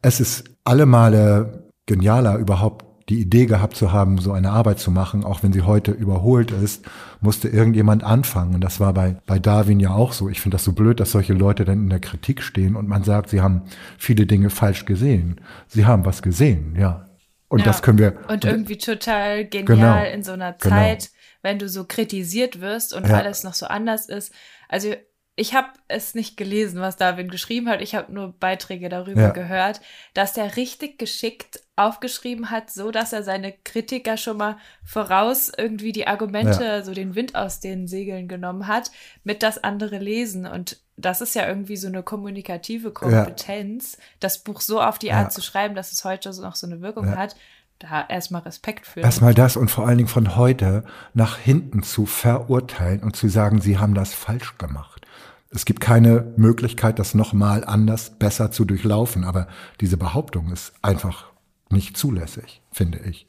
es 0.02 0.20
ist 0.20 0.46
alle 0.64 0.86
Male 0.86 1.66
genialer, 1.86 2.38
überhaupt 2.38 2.86
die 3.12 3.20
Idee 3.20 3.46
gehabt 3.46 3.76
zu 3.76 3.92
haben, 3.92 4.20
so 4.20 4.32
eine 4.32 4.52
Arbeit 4.52 4.80
zu 4.80 4.90
machen, 4.90 5.26
auch 5.26 5.44
wenn 5.44 5.52
sie 5.52 5.64
heute 5.64 5.92
überholt 5.92 6.52
ist, 6.52 6.86
musste 7.20 7.50
irgendjemand 7.50 8.06
anfangen. 8.06 8.56
Und 8.56 8.62
das 8.62 8.80
war 8.80 8.94
bei, 8.94 9.18
bei 9.26 9.38
Darwin 9.38 9.82
ja 9.82 9.92
auch 9.92 10.14
so. 10.14 10.30
Ich 10.30 10.40
finde 10.40 10.56
das 10.56 10.64
so 10.64 10.72
blöd, 10.72 11.02
dass 11.02 11.12
solche 11.12 11.34
Leute 11.34 11.66
dann 11.66 11.80
in 11.80 11.90
der 11.90 12.00
Kritik 12.00 12.42
stehen 12.42 12.78
und 12.78 12.88
man 12.88 13.04
sagt, 13.04 13.30
sie 13.30 13.42
haben 13.42 13.64
viele 13.98 14.26
Dinge 14.26 14.50
falsch 14.50 14.86
gesehen. 14.86 15.42
Sie 15.68 15.86
haben 15.86 16.06
was 16.06 16.22
gesehen, 16.22 16.78
ja. 16.80 17.10
Und 17.50 17.60
ja, 17.60 17.66
das 17.66 17.82
können 17.82 17.98
wir. 17.98 18.18
Und 18.30 18.46
irgendwie 18.46 18.78
total 18.78 19.44
genial 19.44 20.06
genau, 20.06 20.16
in 20.16 20.24
so 20.24 20.32
einer 20.32 20.54
genau. 20.54 20.74
Zeit, 20.74 21.00
genau. 21.00 21.40
wenn 21.42 21.60
du 21.60 21.68
so 21.68 21.84
kritisiert 21.84 22.62
wirst 22.62 22.94
und 22.94 23.10
ja. 23.10 23.18
alles 23.18 23.44
noch 23.44 23.56
so 23.56 23.66
anders 23.66 24.08
ist. 24.08 24.34
Also 24.70 24.94
ich 25.36 25.54
habe 25.54 25.68
es 25.90 26.16
nicht 26.16 26.38
gelesen, 26.38 26.80
was 26.80 26.96
Darwin 26.96 27.30
geschrieben 27.30 27.68
hat. 27.68 27.82
Ich 27.82 27.94
habe 27.94 28.14
nur 28.14 28.32
Beiträge 28.40 28.88
darüber 28.88 29.22
ja. 29.22 29.30
gehört, 29.32 29.82
dass 30.14 30.38
er 30.38 30.56
richtig 30.56 30.98
geschickt 30.98 31.60
aufgeschrieben 31.86 32.50
hat, 32.50 32.70
so 32.70 32.92
dass 32.92 33.14
er 33.14 33.24
seine 33.24 33.54
Kritiker 33.64 34.18
schon 34.18 34.38
mal 34.38 34.58
voraus 34.84 35.52
irgendwie 35.56 35.92
die 35.92 36.08
Argumente, 36.08 36.64
ja. 36.64 36.82
so 36.84 36.94
den 36.94 37.16
Wind 37.16 37.36
aus 37.36 37.60
den 37.60 37.88
Segeln 37.88 38.28
genommen 38.28 38.68
hat, 38.68 38.92
mit 39.24 39.44
das 39.44 39.64
andere 39.64 39.98
lesen. 39.98 40.46
Und 40.46 40.78
das 40.98 41.22
ist 41.22 41.36
ja 41.36 41.48
irgendwie 41.48 41.78
so 41.78 41.88
eine 41.88 42.04
kommunikative 42.04 42.92
Kompetenz, 42.92 43.98
ja. 43.98 44.04
das 44.20 44.40
Buch 44.40 44.62
so 44.62 44.82
auf 44.82 45.00
die 45.00 45.12
Art 45.12 45.34
zu 45.34 45.42
schreiben, 45.42 45.76
dass 45.76 45.92
es 45.92 46.04
heute 46.04 46.30
noch 46.42 46.56
so 46.56 46.68
eine 46.68 46.82
Wirkung 46.82 47.16
hat 47.16 47.36
da 47.82 48.06
erstmal 48.08 48.42
Respekt 48.44 48.86
für. 48.86 49.00
Erstmal 49.00 49.34
das 49.34 49.58
und 49.58 49.72
vor 49.72 49.88
allen 49.88 49.98
Dingen 49.98 50.10
von 50.10 50.36
heute 50.36 50.84
nach 51.14 51.38
hinten 51.38 51.84
zu 51.84 52.06
verurteilen 52.06 53.02
und 53.02 53.16
zu 53.16 53.28
sagen, 53.28 53.60
sie 53.60 53.80
haben 53.80 53.94
das 53.94 54.14
falsch 54.14 54.58
gemacht. 54.58 55.02
Es 55.50 55.66
gibt 55.66 55.82
keine 55.82 56.34
Möglichkeit, 56.38 56.98
das 56.98 57.14
nochmal 57.14 57.66
anders, 57.66 58.12
besser 58.12 58.52
zu 58.52 58.64
durchlaufen. 58.64 59.26
Aber 59.26 59.48
diese 59.82 59.98
Behauptung 59.98 60.52
ist 60.52 60.74
einfach 60.82 61.31
nicht 61.72 61.98
zulässig, 61.98 62.62
finde 62.72 63.00
ich. 63.00 63.28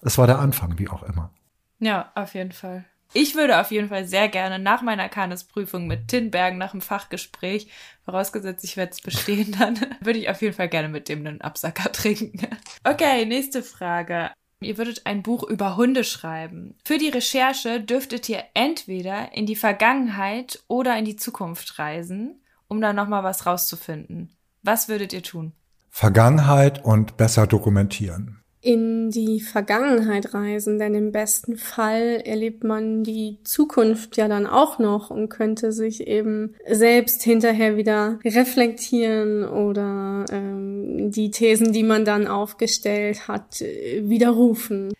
Es 0.00 0.18
war 0.18 0.26
der 0.26 0.38
Anfang, 0.38 0.78
wie 0.78 0.88
auch 0.88 1.02
immer. 1.02 1.30
Ja, 1.78 2.12
auf 2.14 2.34
jeden 2.34 2.52
Fall. 2.52 2.84
Ich 3.12 3.36
würde 3.36 3.60
auf 3.60 3.70
jeden 3.70 3.88
Fall 3.88 4.06
sehr 4.06 4.28
gerne 4.28 4.58
nach 4.58 4.82
meiner 4.82 5.08
Kanisprüfung 5.08 5.86
mit 5.86 6.08
Tinbergen 6.08 6.58
nach 6.58 6.72
dem 6.72 6.80
Fachgespräch, 6.80 7.68
vorausgesetzt 8.04 8.64
ich 8.64 8.76
werde 8.76 8.92
es 8.92 9.00
bestehen, 9.00 9.52
dann 9.58 9.78
würde 10.00 10.18
ich 10.18 10.28
auf 10.28 10.42
jeden 10.42 10.54
Fall 10.54 10.68
gerne 10.68 10.88
mit 10.88 11.08
dem 11.08 11.20
einen 11.20 11.40
Absacker 11.40 11.92
trinken. 11.92 12.48
Okay, 12.82 13.24
nächste 13.24 13.62
Frage. 13.62 14.30
Ihr 14.60 14.78
würdet 14.78 15.06
ein 15.06 15.22
Buch 15.22 15.44
über 15.44 15.76
Hunde 15.76 16.04
schreiben. 16.04 16.74
Für 16.84 16.98
die 16.98 17.08
Recherche 17.08 17.80
dürftet 17.80 18.28
ihr 18.28 18.42
entweder 18.54 19.32
in 19.32 19.46
die 19.46 19.56
Vergangenheit 19.56 20.64
oder 20.68 20.96
in 20.98 21.04
die 21.04 21.16
Zukunft 21.16 21.78
reisen, 21.78 22.42
um 22.66 22.80
da 22.80 22.92
nochmal 22.92 23.22
was 23.22 23.46
rauszufinden. 23.46 24.34
Was 24.62 24.88
würdet 24.88 25.12
ihr 25.12 25.22
tun? 25.22 25.52
Vergangenheit 25.96 26.84
und 26.84 27.16
besser 27.16 27.46
dokumentieren 27.46 28.40
in 28.64 29.10
die 29.10 29.40
Vergangenheit 29.40 30.32
reisen, 30.32 30.78
denn 30.78 30.94
im 30.94 31.12
besten 31.12 31.56
Fall 31.58 32.22
erlebt 32.24 32.64
man 32.64 33.04
die 33.04 33.38
Zukunft 33.44 34.16
ja 34.16 34.26
dann 34.26 34.46
auch 34.46 34.78
noch 34.78 35.10
und 35.10 35.28
könnte 35.28 35.70
sich 35.70 36.06
eben 36.06 36.54
selbst 36.66 37.22
hinterher 37.22 37.76
wieder 37.76 38.18
reflektieren 38.24 39.46
oder 39.46 40.24
ähm, 40.32 41.10
die 41.10 41.30
Thesen, 41.30 41.72
die 41.72 41.82
man 41.82 42.06
dann 42.06 42.26
aufgestellt 42.26 43.28
hat, 43.28 43.60
widerrufen. 43.60 44.94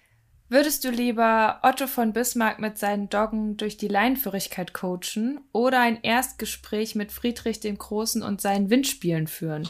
Würdest 0.51 0.85
du 0.85 0.91
lieber 0.91 1.61
Otto 1.63 1.87
von 1.87 2.13
Bismarck 2.13 2.61
mit 2.61 2.77
seinen 2.77 3.09
Doggen 3.09 3.57
durch 3.57 3.79
die 3.79 3.89
Leinführigkeit 3.89 4.75
coachen 4.75 5.41
oder 5.53 5.81
ein 5.81 5.99
Erstgespräch 6.03 6.95
mit 6.95 7.13
Friedrich 7.13 7.61
dem 7.61 7.79
Großen 7.79 8.23
und 8.23 8.43
seinen 8.43 8.69
Windspielen 8.69 9.27
führen? 9.27 9.67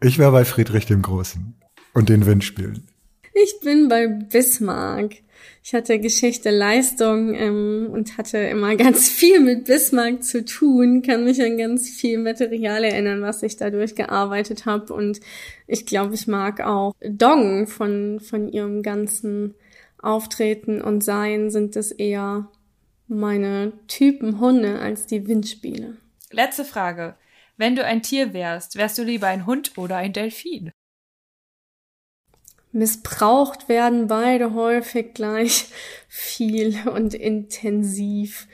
Ich 0.00 0.16
wäre 0.16 0.30
bei 0.30 0.44
Friedrich 0.44 0.86
dem 0.86 1.02
Großen 1.02 1.54
und 1.92 2.08
den 2.08 2.24
Windspielen. 2.24 2.86
Ich 3.34 3.58
bin 3.60 3.88
bei 3.88 4.06
Bismarck. 4.06 5.16
Ich 5.64 5.74
hatte 5.74 5.98
Geschichte, 5.98 6.50
Leistung 6.50 7.34
ähm, 7.34 7.88
und 7.90 8.16
hatte 8.16 8.38
immer 8.38 8.76
ganz 8.76 9.08
viel 9.08 9.40
mit 9.40 9.64
Bismarck 9.64 10.22
zu 10.22 10.44
tun, 10.44 11.02
kann 11.02 11.24
mich 11.24 11.42
an 11.42 11.58
ganz 11.58 11.90
viel 11.90 12.18
Material 12.18 12.84
erinnern, 12.84 13.22
was 13.22 13.42
ich 13.42 13.56
dadurch 13.56 13.96
gearbeitet 13.96 14.66
habe. 14.66 14.94
Und 14.94 15.18
ich 15.66 15.84
glaube, 15.84 16.14
ich 16.14 16.28
mag 16.28 16.60
auch 16.60 16.94
Dong 17.02 17.66
von, 17.66 18.20
von 18.20 18.48
ihrem 18.48 18.82
ganzen 18.84 19.56
Auftreten 20.00 20.80
und 20.80 21.02
Sein 21.02 21.50
sind 21.50 21.74
es 21.74 21.90
eher 21.90 22.48
meine 23.08 23.72
Typen 23.88 24.38
Hunde 24.38 24.78
als 24.78 25.06
die 25.06 25.26
Windspiele. 25.26 25.96
Letzte 26.30 26.64
Frage. 26.64 27.16
Wenn 27.58 27.76
du 27.76 27.84
ein 27.84 28.02
Tier 28.02 28.32
wärst, 28.32 28.76
wärst 28.76 28.96
du 28.96 29.02
lieber 29.02 29.26
ein 29.26 29.44
Hund 29.44 29.76
oder 29.76 29.96
ein 29.96 30.14
Delfin? 30.14 30.72
missbraucht 32.72 33.68
werden 33.68 34.06
beide 34.06 34.54
häufig 34.54 35.14
gleich 35.14 35.66
viel 36.08 36.76
und 36.88 37.14
intensiv. 37.14 38.46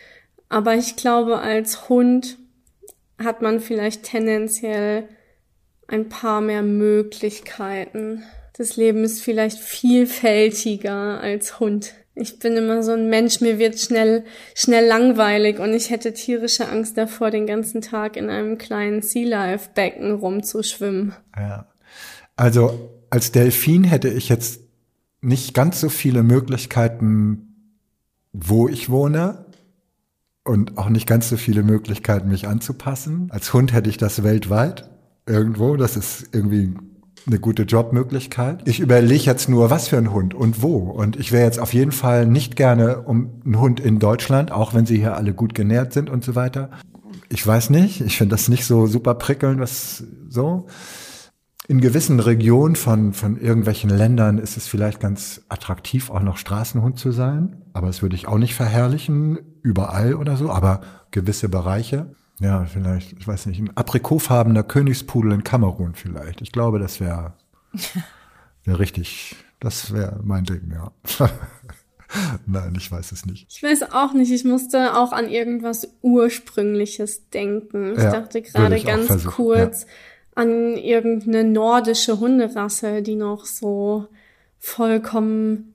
Aber 0.49 0.75
ich 0.75 0.97
glaube, 0.97 1.39
als 1.39 1.89
Hund 1.89 2.39
hat 3.19 3.43
man 3.43 3.61
vielleicht 3.61 4.05
tendenziell 4.05 5.09
ein 5.87 6.09
paar 6.09 6.41
mehr 6.41 6.63
Möglichkeiten. 6.63 8.25
Das 8.57 8.77
Leben 8.77 9.05
ist 9.05 9.23
vielleicht 9.23 9.59
vielfältiger 9.59 11.21
als 11.21 11.61
Hund. 11.61 11.95
Ich 12.17 12.39
bin 12.39 12.57
immer 12.57 12.83
so 12.83 12.93
ein 12.93 13.09
Mensch, 13.09 13.41
mir 13.41 13.59
wird 13.59 13.79
schnell, 13.79 14.25
schnell 14.55 14.87
langweilig 14.87 15.59
und 15.59 15.75
ich 15.75 15.91
hätte 15.91 16.13
tierische 16.13 16.69
Angst 16.69 16.97
davor, 16.97 17.31
den 17.31 17.47
ganzen 17.47 17.81
Tag 17.81 18.17
in 18.17 18.31
einem 18.31 18.57
kleinen 18.57 19.03
Sea 19.03 19.27
Life 19.27 19.71
Becken 19.75 20.13
rumzuschwimmen. 20.13 21.15
Ja. 21.37 21.67
Also 22.37 22.91
als 23.11 23.33
Delfin 23.33 23.85
hätte 23.85 24.09
ich 24.09 24.29
jetzt 24.29 24.61
nicht 25.21 25.55
ganz 25.55 25.81
so 25.81 25.89
viele 25.89 26.23
Möglichkeiten, 26.23 27.55
wo 28.33 28.69
ich 28.69 28.91
wohne 28.91 29.47
und 30.45 30.79
auch 30.79 30.89
nicht 30.89 31.07
ganz 31.07 31.29
so 31.31 31.37
viele 31.37 31.63
Möglichkeiten, 31.63 32.29
mich 32.29 32.47
anzupassen. 32.47 33.29
Als 33.31 33.53
Hund 33.53 33.73
hätte 33.73 33.91
ich 33.91 33.97
das 33.97 34.23
weltweit 34.23 34.89
irgendwo. 35.27 35.77
Das 35.77 35.97
ist 35.97 36.29
irgendwie 36.33 36.75
eine 37.27 37.39
gute 37.39 37.63
Jobmöglichkeit. 37.63 38.63
Ich 38.67 38.81
überlege 38.81 39.25
jetzt 39.25 39.49
nur, 39.49 39.71
was 39.71 39.89
für 39.89 39.97
ein 39.97 40.13
Hund 40.13 40.35
und 40.35 40.63
wo. 40.63 40.77
Und 40.77 41.17
ich 41.17 41.33
wäre 41.33 41.45
jetzt 41.45 41.59
auf 41.59 41.73
jeden 41.73 41.93
Fall 41.93 42.27
nicht 42.27 42.57
gerne 42.57 43.03
um 43.03 43.41
einen 43.45 43.61
Hund 43.61 43.81
in 43.81 43.99
Deutschland, 43.99 44.53
auch 44.53 44.75
wenn 44.75 44.87
sie 44.87 44.99
hier 44.99 45.17
alle 45.17 45.33
gut 45.33 45.55
genährt 45.55 45.93
sind 45.93 46.11
und 46.11 46.25
so 46.25 46.35
weiter. 46.35 46.71
Ich 47.31 47.47
weiß 47.47 47.71
nicht. 47.71 48.01
Ich 48.01 48.19
finde 48.19 48.35
das 48.35 48.49
nicht 48.49 48.67
so 48.67 48.87
super 48.87 49.15
prickelnd, 49.15 49.61
was 49.61 50.05
so 50.29 50.67
in 51.67 51.81
gewissen 51.81 52.21
Regionen 52.21 52.77
von, 52.77 53.15
von 53.15 53.39
irgendwelchen 53.39 53.89
Ländern 53.89 54.39
ist 54.39 54.57
es 54.57 54.69
vielleicht 54.69 55.01
ganz 55.01 55.43
attraktiv, 55.49 56.11
auch 56.11 56.21
noch 56.21 56.37
Straßenhund 56.37 56.99
zu 56.99 57.11
sein. 57.11 57.63
Aber 57.73 57.87
das 57.87 58.03
würde 58.03 58.17
ich 58.17 58.29
auch 58.29 58.37
nicht 58.37 58.55
verherrlichen, 58.55 59.39
überall 59.63 60.15
oder 60.15 60.37
so, 60.37 60.51
aber 60.51 60.83
gewisse 61.11 61.49
Bereiche. 61.49 62.15
Ja, 62.41 62.65
vielleicht, 62.65 63.13
ich 63.13 63.27
weiß 63.27 63.47
nicht, 63.47 63.61
ein 63.61 63.77
aprikotfarbener 63.77 64.63
Königspudel 64.63 65.33
in 65.33 65.45
Kamerun 65.45 65.95
vielleicht. 65.95 66.41
Ich 66.43 66.53
glaube, 66.53 66.79
das 66.79 67.01
wäre 67.01 67.35
wär 68.65 68.79
richtig, 68.79 69.37
das 69.61 69.93
wäre 69.93 70.21
mein 70.25 70.45
Ding, 70.45 70.73
ja. 70.73 70.93
Nein, 72.47 72.75
ich 72.77 72.93
weiß 72.93 73.11
es 73.13 73.27
nicht. 73.27 73.47
Ich 73.51 73.63
weiß 73.63 73.91
auch 73.93 74.13
nicht. 74.13 74.31
Ich 74.31 74.45
musste 74.45 74.97
auch 74.97 75.13
an 75.13 75.29
irgendwas 75.29 75.89
Ursprüngliches 76.01 77.29
denken. 77.31 77.95
Ich 77.97 78.03
ja, 78.03 78.13
dachte 78.13 78.41
gerade 78.41 78.81
ganz 78.81 79.25
kurz. 79.25 79.83
Ja 79.83 79.89
an 80.35 80.77
irgendeine 80.77 81.45
nordische 81.45 82.19
Hunderasse, 82.19 83.03
die 83.03 83.15
noch 83.15 83.45
so 83.45 84.09
vollkommen 84.59 85.74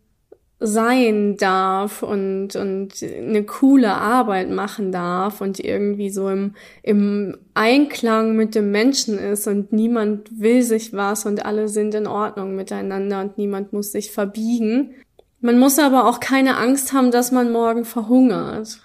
sein 0.60 1.38
darf 1.38 2.04
und, 2.04 2.56
und 2.58 3.02
eine 3.02 3.44
coole 3.44 3.94
Arbeit 3.94 4.50
machen 4.50 4.92
darf 4.92 5.40
und 5.40 5.60
irgendwie 5.60 6.10
so 6.10 6.30
im, 6.30 6.54
im 6.84 7.38
Einklang 7.54 8.36
mit 8.36 8.56
dem 8.56 8.70
Menschen 8.72 9.18
ist 9.18 9.48
und 9.48 9.72
niemand 9.72 10.30
will 10.38 10.62
sich 10.64 10.92
was 10.94 11.26
und 11.26 11.46
alle 11.46 11.70
sind 11.70 11.96
in 11.96 12.08
Ordnung 12.08 12.56
miteinander 12.56 13.22
und 13.22 13.38
niemand 13.38 13.72
muss 13.72 13.94
sich 13.94 14.12
verbiegen. 14.12 14.96
Man 15.40 15.58
muss 15.58 15.80
aber 15.80 16.06
auch 16.06 16.20
keine 16.20 16.58
Angst 16.58 16.92
haben, 16.92 17.12
dass 17.12 17.32
man 17.32 17.54
morgen 17.54 17.86
verhungert. 17.86 18.82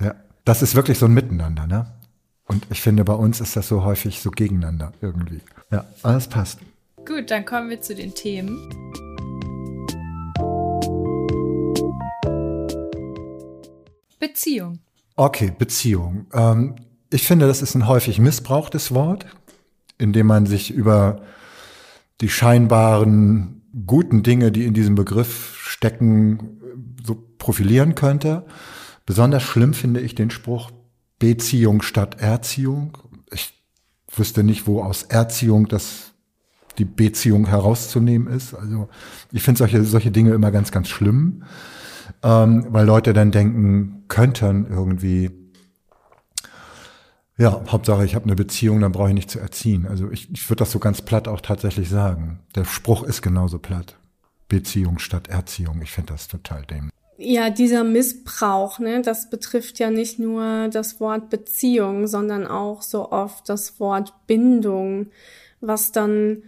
Ja, 0.00 0.14
das 0.44 0.62
ist 0.62 0.76
wirklich 0.76 0.98
so 0.98 1.06
ein 1.06 1.14
Miteinander, 1.14 1.66
ne? 1.66 1.86
Und 2.46 2.68
ich 2.70 2.80
finde, 2.80 3.02
bei 3.02 3.14
uns 3.14 3.40
ist 3.40 3.56
das 3.56 3.66
so 3.66 3.82
häufig 3.82 4.20
so 4.20 4.30
gegeneinander 4.30 4.92
irgendwie. 5.00 5.40
Ja, 5.72 5.84
alles 6.04 6.28
passt. 6.28 6.60
Gut, 7.04 7.32
dann 7.32 7.44
kommen 7.44 7.70
wir 7.70 7.80
zu 7.80 7.96
den 7.96 8.14
Themen. 8.14 8.70
Beziehung. 14.18 14.78
Okay, 15.16 15.52
Beziehung. 15.56 16.26
Ähm, 16.32 16.76
ich 17.10 17.26
finde, 17.26 17.46
das 17.46 17.62
ist 17.62 17.74
ein 17.74 17.86
häufig 17.86 18.18
missbrauchtes 18.18 18.92
Wort, 18.92 19.26
indem 19.98 20.26
man 20.26 20.46
sich 20.46 20.70
über 20.70 21.22
die 22.20 22.28
scheinbaren 22.28 23.62
guten 23.86 24.22
Dinge, 24.22 24.52
die 24.52 24.64
in 24.64 24.74
diesem 24.74 24.94
Begriff 24.94 25.56
stecken, 25.58 26.60
so 27.04 27.16
profilieren 27.38 27.94
könnte. 27.94 28.46
Besonders 29.04 29.42
schlimm 29.42 29.74
finde 29.74 30.00
ich 30.00 30.14
den 30.14 30.30
Spruch 30.30 30.70
Beziehung 31.18 31.82
statt 31.82 32.20
Erziehung. 32.20 32.98
Ich 33.32 33.54
wüsste 34.14 34.42
nicht, 34.44 34.66
wo 34.66 34.82
aus 34.82 35.02
Erziehung 35.04 35.68
das 35.68 36.12
die 36.78 36.84
Beziehung 36.84 37.46
herauszunehmen 37.46 38.28
ist. 38.28 38.54
Also 38.54 38.88
ich 39.32 39.42
finde 39.42 39.58
solche, 39.58 39.84
solche 39.84 40.10
Dinge 40.10 40.34
immer 40.34 40.50
ganz, 40.50 40.72
ganz 40.72 40.88
schlimm 40.88 41.44
ähm, 42.26 42.66
weil 42.70 42.84
Leute 42.84 43.12
dann 43.12 43.30
denken 43.30 44.04
könnten 44.08 44.66
irgendwie, 44.68 45.30
ja, 47.38 47.62
Hauptsache 47.68 48.04
ich 48.04 48.16
habe 48.16 48.24
eine 48.24 48.34
Beziehung, 48.34 48.80
dann 48.80 48.90
brauche 48.90 49.08
ich 49.08 49.14
nicht 49.14 49.30
zu 49.30 49.38
erziehen. 49.38 49.86
Also 49.86 50.10
ich, 50.10 50.32
ich 50.32 50.50
würde 50.50 50.60
das 50.60 50.72
so 50.72 50.80
ganz 50.80 51.02
platt 51.02 51.28
auch 51.28 51.40
tatsächlich 51.40 51.88
sagen. 51.88 52.40
Der 52.56 52.64
Spruch 52.64 53.04
ist 53.04 53.22
genauso 53.22 53.60
platt. 53.60 53.96
Beziehung 54.48 54.98
statt 54.98 55.28
Erziehung. 55.28 55.80
Ich 55.82 55.92
finde 55.92 56.14
das 56.14 56.26
total 56.26 56.64
dämlich. 56.64 56.92
Ja, 57.18 57.48
dieser 57.50 57.84
Missbrauch, 57.84 58.80
ne, 58.80 59.02
das 59.02 59.30
betrifft 59.30 59.78
ja 59.78 59.90
nicht 59.90 60.18
nur 60.18 60.68
das 60.68 60.98
Wort 61.00 61.30
Beziehung, 61.30 62.08
sondern 62.08 62.46
auch 62.46 62.82
so 62.82 63.10
oft 63.10 63.48
das 63.48 63.78
Wort 63.78 64.12
Bindung, 64.26 65.06
was 65.60 65.92
dann 65.92 66.42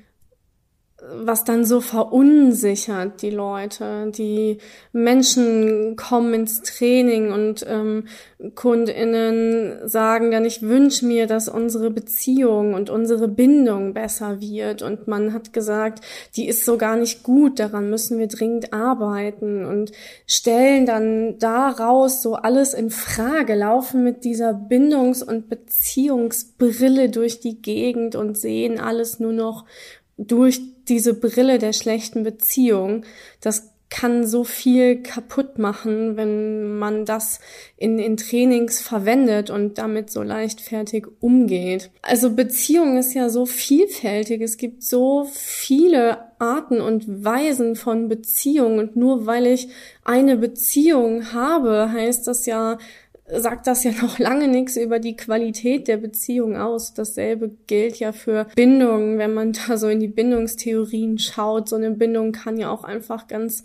was 1.01 1.45
dann 1.45 1.65
so 1.65 1.81
verunsichert 1.81 3.23
die 3.23 3.31
Leute. 3.31 4.11
Die 4.11 4.59
Menschen 4.93 5.95
kommen 5.95 6.35
ins 6.35 6.63
Training 6.63 7.31
und 7.31 7.65
ähm, 7.69 8.09
KundInnen 8.57 9.89
sagen 9.89 10.33
dann, 10.33 10.45
ich 10.45 10.63
wünsche 10.63 11.07
mir, 11.07 11.29
dass 11.29 11.49
unsere 11.49 11.91
Beziehung 11.91 12.75
und 12.75 12.91
unsere 12.91 13.29
Bindung 13.29 13.95
besser 13.95 14.41
wird. 14.41 14.83
Und 14.83 15.07
man 15.07 15.33
hat 15.33 15.53
gesagt, 15.53 16.05
die 16.35 16.49
ist 16.49 16.65
so 16.65 16.77
gar 16.77 16.97
nicht 16.97 17.23
gut, 17.23 17.61
daran 17.61 17.91
müssen 17.91 18.19
wir 18.19 18.27
dringend 18.27 18.73
arbeiten 18.73 19.65
und 19.67 19.93
stellen 20.27 20.85
dann 20.85 21.39
daraus 21.39 22.23
so 22.23 22.35
alles 22.35 22.75
in 22.75 22.91
Frage, 22.91 23.55
laufen 23.55 24.03
mit 24.03 24.25
dieser 24.25 24.53
Bindungs- 24.53 25.23
und 25.23 25.49
Beziehungsbrille 25.49 27.09
durch 27.09 27.39
die 27.39 27.63
Gegend 27.63 28.17
und 28.17 28.37
sehen 28.37 28.81
alles 28.81 29.21
nur 29.21 29.33
noch 29.33 29.65
durch 30.17 30.61
diese 30.89 31.15
Brille 31.15 31.59
der 31.59 31.73
schlechten 31.73 32.23
Beziehung, 32.23 33.05
das 33.41 33.71
kann 33.91 34.27
so 34.27 34.45
viel 34.45 35.03
kaputt 35.03 35.59
machen, 35.59 36.17
wenn 36.17 36.79
man 36.79 37.05
das 37.05 37.41
in, 37.77 37.99
in 37.99 38.17
Trainings 38.17 38.81
verwendet 38.81 39.49
und 39.51 39.79
damit 39.79 40.11
so 40.11 40.23
leichtfertig 40.23 41.07
umgeht. 41.21 41.91
Also 42.03 42.35
Beziehung 42.35 42.99
ist 42.99 43.15
ja 43.15 43.31
so 43.31 43.47
vielfältig. 43.47 44.43
Es 44.43 44.59
gibt 44.59 44.83
so 44.83 45.27
viele 45.33 46.19
Arten 46.39 46.81
und 46.81 47.25
Weisen 47.25 47.77
von 47.77 48.09
Beziehung 48.09 48.79
und 48.79 48.97
nur 48.97 49.27
weil 49.27 49.47
ich 49.47 49.69
eine 50.05 50.37
Beziehung 50.37 51.33
habe, 51.33 51.91
heißt 51.91 52.27
das 52.27 52.47
ja 52.47 52.79
sagt 53.31 53.67
das 53.67 53.85
ja 53.85 53.93
noch 54.03 54.19
lange 54.19 54.49
nichts 54.49 54.77
über 54.77 54.99
die 54.99 55.17
Qualität 55.17 55.89
der 55.89 55.99
Beziehung 55.99 56.57
aus. 56.57 56.95
Dasselbe 56.95 57.51
gilt 57.67 57.99
ja 57.99 58.13
für 58.13 58.47
Bindungen, 58.55 59.19
wenn 59.19 59.35
man 59.35 59.53
da 59.53 59.77
so 59.77 59.89
in 59.89 60.01
die 60.01 60.09
Bindungstheorien 60.09 61.19
schaut. 61.19 61.69
So 61.69 61.77
eine 61.77 61.91
Bindung 61.91 62.33
kann 62.33 62.57
ja 62.57 62.71
auch 62.71 62.85
einfach 62.85 63.29
ganz 63.29 63.65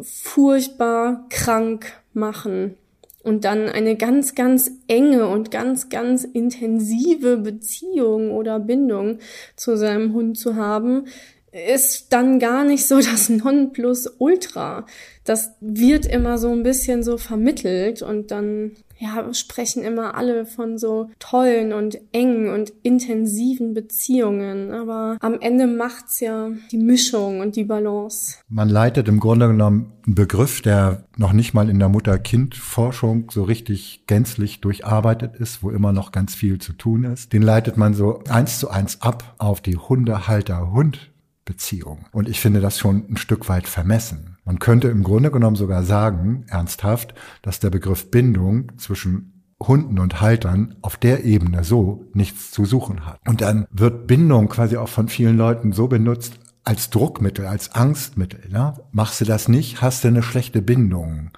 furchtbar 0.00 1.26
krank 1.30 1.92
machen. 2.12 2.76
Und 3.22 3.44
dann 3.44 3.68
eine 3.68 3.96
ganz, 3.96 4.34
ganz 4.34 4.72
enge 4.88 5.28
und 5.28 5.52
ganz, 5.52 5.88
ganz 5.88 6.24
intensive 6.24 7.36
Beziehung 7.36 8.32
oder 8.32 8.58
Bindung 8.58 9.18
zu 9.54 9.76
seinem 9.76 10.12
Hund 10.12 10.36
zu 10.36 10.56
haben, 10.56 11.06
ist 11.52 12.12
dann 12.12 12.40
gar 12.40 12.64
nicht 12.64 12.86
so 12.88 12.96
das 13.00 13.28
Nonplusultra. 13.28 14.86
Das 15.24 15.52
wird 15.60 16.04
immer 16.06 16.38
so 16.38 16.50
ein 16.50 16.64
bisschen 16.64 17.04
so 17.04 17.16
vermittelt 17.16 18.02
und 18.02 18.32
dann 18.32 18.72
ja, 19.02 19.34
sprechen 19.34 19.82
immer 19.82 20.14
alle 20.14 20.46
von 20.46 20.78
so 20.78 21.10
tollen 21.18 21.72
und 21.72 21.98
engen 22.12 22.50
und 22.54 22.72
intensiven 22.84 23.74
Beziehungen. 23.74 24.70
Aber 24.70 25.16
am 25.20 25.40
Ende 25.40 25.66
macht's 25.66 26.20
ja 26.20 26.50
die 26.70 26.78
Mischung 26.78 27.40
und 27.40 27.56
die 27.56 27.64
Balance. 27.64 28.36
Man 28.48 28.68
leitet 28.68 29.08
im 29.08 29.18
Grunde 29.18 29.48
genommen 29.48 29.92
einen 30.06 30.14
Begriff, 30.14 30.62
der 30.62 31.04
noch 31.16 31.32
nicht 31.32 31.52
mal 31.52 31.68
in 31.68 31.80
der 31.80 31.88
Mutter-Kind-Forschung 31.88 33.28
so 33.32 33.42
richtig 33.42 34.04
gänzlich 34.06 34.60
durcharbeitet 34.60 35.34
ist, 35.34 35.64
wo 35.64 35.70
immer 35.70 35.92
noch 35.92 36.12
ganz 36.12 36.36
viel 36.36 36.60
zu 36.60 36.72
tun 36.72 37.02
ist. 37.02 37.32
Den 37.32 37.42
leitet 37.42 37.76
man 37.76 37.94
so 37.94 38.22
eins 38.28 38.60
zu 38.60 38.70
eins 38.70 39.02
ab 39.02 39.34
auf 39.38 39.60
die 39.60 39.76
Hundehalter-Hund 39.76 41.12
Beziehung. 41.44 42.06
Und 42.12 42.28
ich 42.28 42.40
finde 42.40 42.60
das 42.60 42.78
schon 42.78 43.04
ein 43.10 43.16
Stück 43.16 43.48
weit 43.48 43.66
vermessen. 43.66 44.31
Man 44.44 44.58
könnte 44.58 44.88
im 44.88 45.02
Grunde 45.02 45.30
genommen 45.30 45.56
sogar 45.56 45.84
sagen, 45.84 46.44
ernsthaft, 46.48 47.14
dass 47.42 47.60
der 47.60 47.70
Begriff 47.70 48.10
Bindung 48.10 48.72
zwischen 48.76 49.44
Hunden 49.60 49.98
und 49.98 50.20
Haltern 50.20 50.74
auf 50.82 50.96
der 50.96 51.24
Ebene 51.24 51.64
so 51.64 52.06
nichts 52.12 52.50
zu 52.50 52.64
suchen 52.64 53.06
hat. 53.06 53.20
Und 53.26 53.40
dann 53.40 53.66
wird 53.70 54.06
Bindung 54.06 54.48
quasi 54.48 54.76
auch 54.76 54.88
von 54.88 55.08
vielen 55.08 55.36
Leuten 55.36 55.72
so 55.72 55.86
benutzt 55.86 56.38
als 56.64 56.90
Druckmittel, 56.90 57.46
als 57.46 57.74
Angstmittel. 57.74 58.48
Ne? 58.50 58.74
Machst 58.92 59.20
du 59.20 59.24
das 59.24 59.48
nicht, 59.48 59.82
hast 59.82 60.04
du 60.04 60.08
eine 60.08 60.22
schlechte 60.22 60.62
Bindung. 60.62 61.30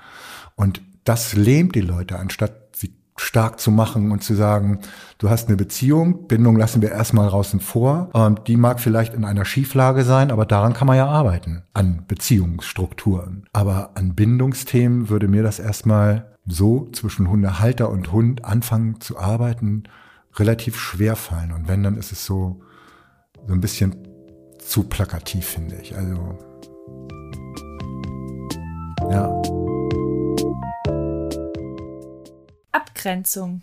Und 0.54 0.82
das 1.04 1.34
lähmt 1.34 1.74
die 1.74 1.80
Leute, 1.80 2.18
anstatt 2.18 2.63
stark 3.16 3.60
zu 3.60 3.70
machen 3.70 4.10
und 4.10 4.24
zu 4.24 4.34
sagen, 4.34 4.80
du 5.18 5.30
hast 5.30 5.48
eine 5.48 5.56
Beziehung, 5.56 6.26
Bindung 6.26 6.56
lassen 6.56 6.82
wir 6.82 6.90
erstmal 6.90 7.28
draußen 7.28 7.60
vor. 7.60 8.10
Ähm, 8.14 8.38
die 8.46 8.56
mag 8.56 8.80
vielleicht 8.80 9.14
in 9.14 9.24
einer 9.24 9.44
Schieflage 9.44 10.02
sein, 10.02 10.30
aber 10.30 10.46
daran 10.46 10.74
kann 10.74 10.86
man 10.86 10.96
ja 10.96 11.06
arbeiten, 11.06 11.62
an 11.74 12.04
Beziehungsstrukturen. 12.08 13.44
Aber 13.52 13.92
an 13.94 14.14
Bindungsthemen 14.14 15.08
würde 15.08 15.28
mir 15.28 15.42
das 15.42 15.60
erstmal 15.60 16.34
so 16.46 16.88
zwischen 16.92 17.30
Hundehalter 17.30 17.88
und 17.88 18.12
Hund 18.12 18.44
anfangen 18.44 19.00
zu 19.00 19.18
arbeiten, 19.18 19.84
relativ 20.36 20.76
schwer 20.76 21.16
fallen. 21.16 21.52
Und 21.52 21.68
wenn, 21.68 21.82
dann 21.82 21.96
ist 21.96 22.12
es 22.12 22.26
so, 22.26 22.60
so 23.46 23.54
ein 23.54 23.60
bisschen 23.60 23.96
zu 24.58 24.84
plakativ, 24.84 25.46
finde 25.46 25.76
ich. 25.76 25.96
Also, 25.96 26.38
ja. 29.10 29.73
Abgrenzung. 33.04 33.60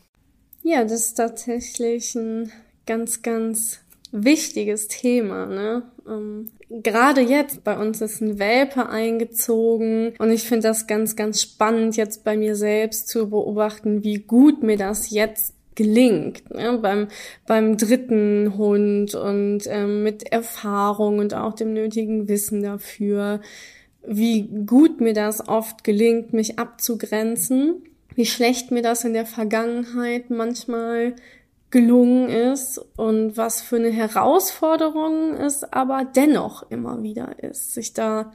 Ja, 0.62 0.84
das 0.84 1.08
ist 1.08 1.14
tatsächlich 1.16 2.14
ein 2.14 2.52
ganz, 2.86 3.24
ganz 3.24 3.80
wichtiges 4.12 4.88
Thema. 4.88 5.48
Ne? 5.48 5.84
Ähm, 6.08 6.52
Gerade 6.70 7.22
jetzt 7.22 7.64
bei 7.64 7.76
uns 7.78 8.02
ist 8.02 8.22
ein 8.22 8.38
Welpe 8.38 8.88
eingezogen 8.88 10.14
und 10.20 10.30
ich 10.30 10.44
finde 10.44 10.68
das 10.68 10.86
ganz, 10.86 11.16
ganz 11.16 11.42
spannend 11.42 11.98
jetzt 11.98 12.24
bei 12.24 12.38
mir 12.38 12.56
selbst 12.56 13.08
zu 13.08 13.32
beobachten, 13.32 14.04
wie 14.04 14.20
gut 14.20 14.62
mir 14.62 14.78
das 14.78 15.10
jetzt 15.10 15.56
gelingt 15.74 16.54
ne? 16.54 16.78
beim 16.80 17.08
beim 17.48 17.78
dritten 17.78 18.58
Hund 18.58 19.16
und 19.16 19.62
ähm, 19.68 20.04
mit 20.04 20.32
Erfahrung 20.32 21.18
und 21.18 21.34
auch 21.34 21.54
dem 21.54 21.74
nötigen 21.74 22.28
Wissen 22.28 22.62
dafür, 22.62 23.42
wie 24.06 24.44
gut 24.66 25.02
mir 25.02 25.14
das 25.14 25.48
oft 25.48 25.84
gelingt, 25.84 26.34
mich 26.34 26.60
abzugrenzen 26.60 27.84
wie 28.16 28.26
schlecht 28.26 28.72
mir 28.72 28.82
das 28.82 29.04
in 29.04 29.14
der 29.14 29.26
Vergangenheit 29.26 30.30
manchmal 30.30 31.16
gelungen 31.70 32.30
ist 32.30 32.80
und 32.98 33.38
was 33.38 33.62
für 33.62 33.78
eine 33.78 33.92
Herausforderung 33.92 35.36
es 35.36 35.64
aber 35.64 36.06
dennoch 36.06 36.70
immer 36.70 37.02
wieder 37.02 37.42
ist, 37.42 37.74
sich 37.74 37.94
da 37.94 38.34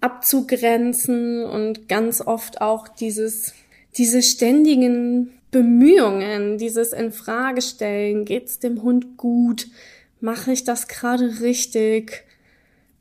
abzugrenzen 0.00 1.44
und 1.44 1.88
ganz 1.88 2.20
oft 2.20 2.60
auch 2.60 2.88
dieses, 2.88 3.54
diese 3.96 4.22
ständigen 4.22 5.32
Bemühungen, 5.50 6.58
dieses 6.58 6.92
Infragestellen, 6.92 8.24
geht's 8.24 8.60
dem 8.60 8.82
Hund 8.82 9.16
gut? 9.16 9.66
Mache 10.20 10.52
ich 10.52 10.64
das 10.64 10.86
gerade 10.86 11.40
richtig? 11.40 12.24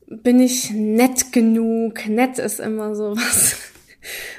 bin 0.09 0.39
ich 0.39 0.71
nett 0.71 1.31
genug? 1.31 2.07
Nett 2.07 2.39
ist 2.39 2.59
immer 2.59 2.95
so 2.95 3.15
was, 3.15 3.55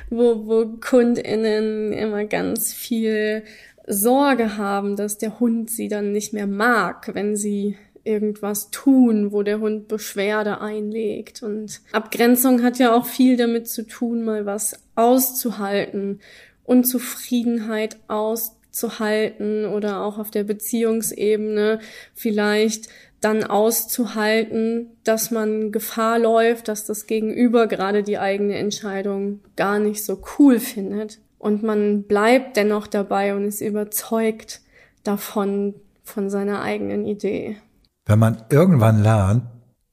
wo, 0.09 0.46
wo 0.46 0.66
KundInnen 0.80 1.92
immer 1.92 2.24
ganz 2.24 2.72
viel 2.72 3.44
Sorge 3.87 4.56
haben, 4.56 4.96
dass 4.96 5.18
der 5.18 5.40
Hund 5.40 5.70
sie 5.70 5.88
dann 5.88 6.12
nicht 6.12 6.33
mehr 6.33 6.46
mag, 6.46 7.11
wenn 7.14 7.37
sie 7.37 7.76
irgendwas 8.04 8.70
tun, 8.70 9.33
wo 9.33 9.42
der 9.42 9.61
Hund 9.61 9.88
Beschwerde 9.88 10.61
einlegt. 10.61 11.42
Und 11.42 11.80
Abgrenzung 11.92 12.62
hat 12.62 12.78
ja 12.78 12.94
auch 12.94 13.06
viel 13.06 13.37
damit 13.37 13.68
zu 13.68 13.87
tun, 13.87 14.24
mal 14.24 14.46
was 14.46 14.74
auszuhalten, 14.94 16.20
Unzufriedenheit 16.64 17.98
auszuhalten 18.09 19.66
oder 19.66 20.02
auch 20.02 20.18
auf 20.18 20.30
der 20.30 20.44
Beziehungsebene 20.44 21.80
vielleicht 22.14 22.88
dann 23.20 23.44
auszuhalten, 23.44 24.88
dass 25.04 25.30
man 25.30 25.72
Gefahr 25.72 26.18
läuft, 26.18 26.68
dass 26.68 26.87
das 26.87 27.06
Gegenüber 27.06 27.66
gerade 27.66 28.02
die 28.02 28.18
eigene 28.18 28.56
Entscheidung 28.56 29.40
gar 29.56 29.78
nicht 29.78 30.04
so 30.04 30.22
cool 30.38 30.59
findet. 30.59 31.18
Und 31.38 31.62
man 31.62 32.04
bleibt 32.04 32.56
dennoch 32.56 32.87
dabei 32.87 33.35
und 33.35 33.44
ist 33.44 33.61
überzeugt 33.61 34.61
davon, 35.04 35.74
von 36.02 36.28
seiner 36.28 36.61
eigenen 36.61 37.06
Idee. 37.06 37.56
Wenn 38.04 38.18
man 38.18 38.42
irgendwann 38.50 39.02
lernt, 39.02 39.44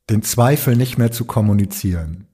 den 0.10 0.24
Zweifel 0.24 0.76
nicht 0.76 0.98
mehr 0.98 1.12
zu 1.12 1.26
kommunizieren, 1.26 2.28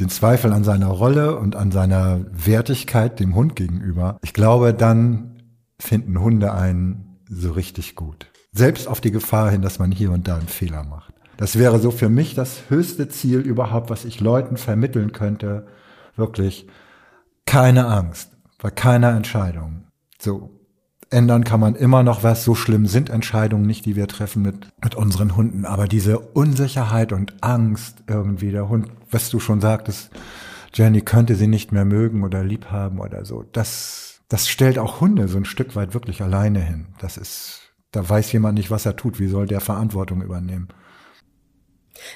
den 0.00 0.08
Zweifel 0.08 0.52
an 0.52 0.64
seiner 0.64 0.88
Rolle 0.88 1.36
und 1.36 1.54
an 1.54 1.70
seiner 1.70 2.24
Wertigkeit 2.32 3.20
dem 3.20 3.34
Hund 3.34 3.54
gegenüber, 3.56 4.18
ich 4.22 4.32
glaube, 4.32 4.72
dann 4.72 5.42
finden 5.78 6.20
Hunde 6.20 6.52
einen 6.52 7.18
so 7.28 7.52
richtig 7.52 7.96
gut. 7.96 8.31
Selbst 8.54 8.86
auf 8.86 9.00
die 9.00 9.10
Gefahr 9.10 9.50
hin, 9.50 9.62
dass 9.62 9.78
man 9.78 9.90
hier 9.90 10.10
und 10.12 10.28
da 10.28 10.36
einen 10.36 10.48
Fehler 10.48 10.84
macht. 10.84 11.14
Das 11.38 11.58
wäre 11.58 11.80
so 11.80 11.90
für 11.90 12.08
mich 12.08 12.34
das 12.34 12.68
höchste 12.68 13.08
Ziel 13.08 13.40
überhaupt, 13.40 13.90
was 13.90 14.04
ich 14.04 14.20
Leuten 14.20 14.56
vermitteln 14.56 15.12
könnte. 15.12 15.66
Wirklich 16.16 16.68
keine 17.46 17.86
Angst 17.86 18.30
bei 18.60 18.70
keiner 18.70 19.10
Entscheidung. 19.16 19.84
So. 20.18 20.58
Ändern 21.10 21.44
kann 21.44 21.60
man 21.60 21.74
immer 21.74 22.02
noch 22.02 22.22
was. 22.22 22.42
So 22.44 22.54
schlimm 22.54 22.86
sind 22.86 23.10
Entscheidungen 23.10 23.66
nicht, 23.66 23.84
die 23.84 23.96
wir 23.96 24.08
treffen 24.08 24.40
mit, 24.42 24.68
mit 24.82 24.94
unseren 24.94 25.36
Hunden. 25.36 25.66
Aber 25.66 25.86
diese 25.86 26.18
Unsicherheit 26.18 27.12
und 27.12 27.42
Angst 27.42 28.04
irgendwie, 28.06 28.50
der 28.50 28.70
Hund, 28.70 28.88
was 29.10 29.28
du 29.28 29.38
schon 29.38 29.60
sagtest, 29.60 30.10
Jenny 30.72 31.02
könnte 31.02 31.34
sie 31.34 31.48
nicht 31.48 31.70
mehr 31.70 31.84
mögen 31.84 32.24
oder 32.24 32.42
lieb 32.42 32.70
haben 32.70 32.98
oder 32.98 33.26
so. 33.26 33.44
Das, 33.52 34.20
das 34.28 34.48
stellt 34.48 34.78
auch 34.78 35.00
Hunde 35.00 35.28
so 35.28 35.36
ein 35.36 35.44
Stück 35.44 35.76
weit 35.76 35.92
wirklich 35.92 36.22
alleine 36.22 36.60
hin. 36.60 36.86
Das 36.98 37.18
ist, 37.18 37.61
da 37.92 38.08
weiß 38.08 38.32
jemand 38.32 38.58
nicht, 38.58 38.70
was 38.70 38.86
er 38.86 38.96
tut. 38.96 39.20
Wie 39.20 39.28
soll 39.28 39.46
der 39.46 39.60
Verantwortung 39.60 40.22
übernehmen? 40.22 40.68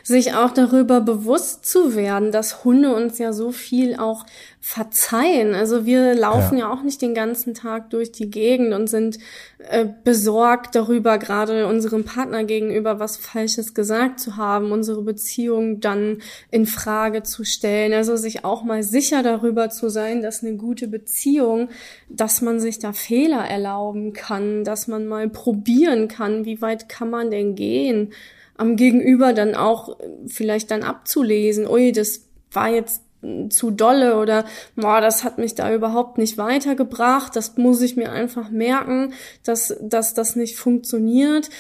Sich 0.03 0.35
auch 0.35 0.51
darüber 0.51 1.01
bewusst 1.01 1.67
zu 1.67 1.95
werden, 1.95 2.33
dass 2.33 2.65
Hunde 2.65 2.95
uns 2.95 3.19
ja 3.19 3.33
so 3.33 3.53
viel 3.53 3.97
auch 3.97 4.25
verzeihen. 4.67 5.55
Also 5.55 5.87
wir 5.87 6.17
laufen 6.17 6.59
ja, 6.59 6.67
ja 6.67 6.73
auch 6.73 6.83
nicht 6.83 7.01
den 7.01 7.15
ganzen 7.15 7.55
Tag 7.55 7.91
durch 7.91 8.11
die 8.11 8.31
Gegend 8.31 8.75
und 8.75 8.89
sind 8.89 9.19
äh, 9.59 9.87
besorgt 10.03 10.75
darüber, 10.75 11.19
gerade 11.19 11.69
unserem 11.69 12.05
Partner 12.05 12.43
gegenüber 12.43 12.99
was 12.99 13.17
Falsches 13.17 13.75
gesagt 13.75 14.19
zu 14.19 14.37
haben, 14.37 14.73
unsere 14.73 15.03
Beziehung 15.03 15.79
dann 15.79 16.19
in 16.51 16.67
Frage 16.67 17.23
zu 17.23 17.45
stellen. 17.45 17.93
Also 17.93 18.17
sich 18.17 18.45
auch 18.45 18.65
mal 18.65 18.83
sicher 18.83 19.23
darüber 19.23 19.71
zu 19.71 19.89
sein, 19.89 20.21
dass 20.21 20.43
eine 20.43 20.57
gute 20.57 20.89
Beziehung, 20.89 21.69
dass 22.09 22.43
man 22.43 22.59
sich 22.59 22.81
da 22.81 22.93
Fehler 22.93 23.49
erlauben 23.49 24.15
kann, 24.15 24.65
dass 24.65 24.89
man 24.89 25.07
mal 25.07 25.29
probieren 25.29 26.09
kann, 26.09 26.45
wie 26.45 26.61
weit 26.61 26.89
kann 26.89 27.11
man 27.11 27.31
denn 27.31 27.55
gehen 27.55 28.13
am 28.57 28.77
Gegenüber 28.77 29.33
dann 29.33 29.55
auch 29.55 29.99
vielleicht 30.27 30.71
dann 30.71 30.83
abzulesen, 30.83 31.69
ui, 31.69 31.93
das 31.93 32.23
war 32.53 32.69
jetzt 32.69 33.03
zu 33.51 33.71
dolle 33.71 34.19
oder 34.19 34.45
boah, 34.77 35.01
das 35.01 35.25
hat 35.25 35.39
mich 35.39 35.55
da 35.55 35.73
überhaupt 35.73 36.19
nicht 36.19 36.39
weitergebracht, 36.39 37.35
das 37.35 37.57
muss 37.57 37.81
ich 37.81 37.97
mir 37.97 38.13
einfach 38.13 38.51
merken, 38.51 39.13
dass, 39.45 39.75
dass 39.83 40.15
das 40.15 40.37
nicht 40.37 40.57
funktioniert. 40.57 41.51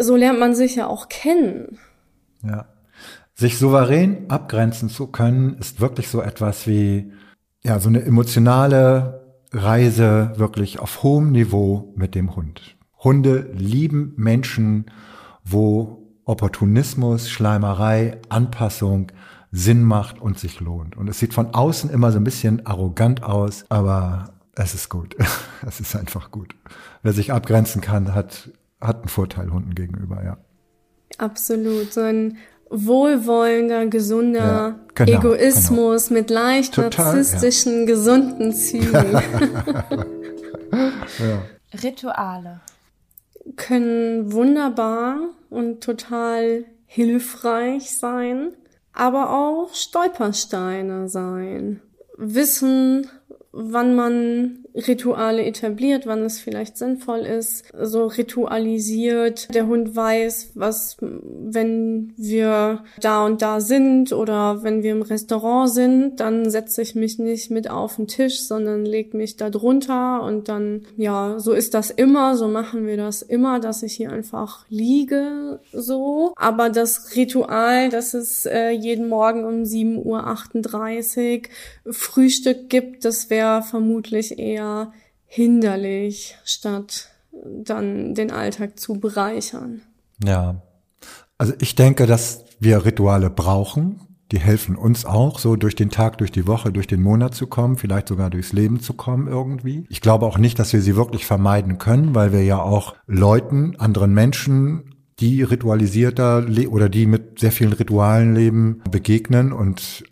So 0.00 0.16
lernt 0.16 0.38
man 0.38 0.54
sich 0.54 0.76
ja 0.76 0.86
auch 0.86 1.08
kennen. 1.08 1.78
Ja. 2.42 2.66
Sich 3.34 3.58
souverän 3.58 4.30
abgrenzen 4.30 4.88
zu 4.88 5.08
können, 5.08 5.58
ist 5.60 5.80
wirklich 5.80 6.08
so 6.08 6.22
etwas 6.22 6.66
wie, 6.66 7.12
ja, 7.62 7.78
so 7.78 7.88
eine 7.88 8.02
emotionale 8.02 9.26
Reise 9.52 10.32
wirklich 10.36 10.78
auf 10.80 11.02
hohem 11.02 11.32
Niveau 11.32 11.92
mit 11.96 12.14
dem 12.14 12.34
Hund. 12.34 12.76
Hunde 12.98 13.50
lieben 13.52 14.14
Menschen, 14.16 14.86
wo 15.44 16.05
Opportunismus, 16.26 17.30
Schleimerei, 17.30 18.18
Anpassung 18.28 19.12
Sinn 19.52 19.84
macht 19.84 20.20
und 20.20 20.38
sich 20.38 20.60
lohnt. 20.60 20.96
Und 20.96 21.08
es 21.08 21.20
sieht 21.20 21.32
von 21.32 21.54
außen 21.54 21.88
immer 21.88 22.10
so 22.12 22.18
ein 22.18 22.24
bisschen 22.24 22.66
arrogant 22.66 23.22
aus, 23.22 23.64
aber 23.68 24.34
es 24.54 24.74
ist 24.74 24.90
gut. 24.90 25.16
es 25.66 25.80
ist 25.80 25.94
einfach 25.94 26.30
gut. 26.32 26.54
Wer 27.02 27.12
sich 27.12 27.32
abgrenzen 27.32 27.80
kann, 27.80 28.12
hat, 28.12 28.50
hat 28.80 28.98
einen 28.98 29.08
Vorteil 29.08 29.52
Hunden 29.52 29.74
gegenüber, 29.74 30.22
ja. 30.24 30.36
Absolut. 31.18 31.92
So 31.92 32.00
ein 32.00 32.38
wohlwollender, 32.70 33.86
gesunder 33.86 34.40
ja, 34.40 34.74
genau, 34.94 35.18
Egoismus 35.18 36.08
genau. 36.08 36.20
mit 36.20 36.30
leicht 36.30 36.74
Total, 36.74 37.14
narzisstischen, 37.14 37.80
ja. 37.80 37.86
gesunden 37.86 38.52
Zügen. 38.52 38.92
ja. 40.72 41.42
Rituale 41.84 42.60
können 43.54 44.32
wunderbar 44.32 45.18
und 45.50 45.82
total 45.82 46.64
hilfreich 46.86 47.96
sein, 47.96 48.52
aber 48.92 49.30
auch 49.30 49.74
Stolpersteine 49.74 51.08
sein. 51.08 51.80
Wissen, 52.16 53.08
wann 53.52 53.94
man 53.94 54.65
Rituale 54.76 55.44
etabliert, 55.44 56.06
wann 56.06 56.22
es 56.22 56.38
vielleicht 56.38 56.76
sinnvoll 56.76 57.20
ist, 57.20 57.64
so 57.80 58.06
ritualisiert. 58.06 59.54
Der 59.54 59.66
Hund 59.66 59.96
weiß, 59.96 60.50
was, 60.54 60.96
wenn 61.00 62.12
wir 62.16 62.84
da 63.00 63.24
und 63.24 63.40
da 63.40 63.60
sind 63.60 64.12
oder 64.12 64.62
wenn 64.62 64.82
wir 64.82 64.92
im 64.92 65.02
Restaurant 65.02 65.70
sind, 65.70 66.20
dann 66.20 66.50
setze 66.50 66.82
ich 66.82 66.94
mich 66.94 67.18
nicht 67.18 67.50
mit 67.50 67.70
auf 67.70 67.96
den 67.96 68.06
Tisch, 68.06 68.40
sondern 68.40 68.84
leg 68.84 69.14
mich 69.14 69.36
da 69.36 69.48
drunter 69.48 70.22
und 70.22 70.48
dann, 70.48 70.82
ja, 70.96 71.38
so 71.38 71.52
ist 71.52 71.72
das 71.74 71.90
immer, 71.90 72.36
so 72.36 72.48
machen 72.48 72.86
wir 72.86 72.98
das 72.98 73.22
immer, 73.22 73.60
dass 73.60 73.82
ich 73.82 73.94
hier 73.94 74.12
einfach 74.12 74.66
liege, 74.68 75.60
so. 75.72 76.34
Aber 76.36 76.68
das 76.68 77.16
Ritual, 77.16 77.88
dass 77.88 78.12
es 78.12 78.44
äh, 78.44 78.70
jeden 78.70 79.08
Morgen 79.08 79.44
um 79.44 79.62
7.38 79.62 81.44
Uhr 81.84 81.92
Frühstück 81.94 82.68
gibt, 82.68 83.04
das 83.04 83.30
wäre 83.30 83.62
vermutlich 83.62 84.38
eher 84.38 84.65
eher 84.66 84.92
hinderlich, 85.26 86.36
statt 86.44 87.10
dann 87.32 88.14
den 88.14 88.30
Alltag 88.30 88.78
zu 88.78 88.94
bereichern. 88.94 89.82
Ja. 90.24 90.62
Also 91.38 91.52
ich 91.60 91.74
denke, 91.74 92.06
dass 92.06 92.44
wir 92.60 92.84
Rituale 92.84 93.30
brauchen. 93.30 94.00
Die 94.32 94.40
helfen 94.40 94.74
uns 94.74 95.04
auch, 95.04 95.38
so 95.38 95.54
durch 95.54 95.76
den 95.76 95.90
Tag, 95.90 96.18
durch 96.18 96.32
die 96.32 96.48
Woche, 96.48 96.72
durch 96.72 96.88
den 96.88 97.00
Monat 97.00 97.34
zu 97.34 97.46
kommen, 97.46 97.76
vielleicht 97.76 98.08
sogar 98.08 98.28
durchs 98.28 98.52
Leben 98.52 98.80
zu 98.80 98.94
kommen 98.94 99.28
irgendwie. 99.28 99.84
Ich 99.88 100.00
glaube 100.00 100.26
auch 100.26 100.38
nicht, 100.38 100.58
dass 100.58 100.72
wir 100.72 100.80
sie 100.80 100.96
wirklich 100.96 101.26
vermeiden 101.26 101.78
können, 101.78 102.14
weil 102.14 102.32
wir 102.32 102.42
ja 102.42 102.60
auch 102.60 102.96
Leuten, 103.06 103.76
anderen 103.76 104.14
Menschen, 104.14 104.96
die 105.20 105.42
ritualisierter 105.42 106.44
oder 106.70 106.88
die 106.88 107.06
mit 107.06 107.38
sehr 107.38 107.52
vielen 107.52 107.72
Ritualen 107.72 108.34
leben, 108.34 108.82
begegnen 108.90 109.52
und 109.52 110.04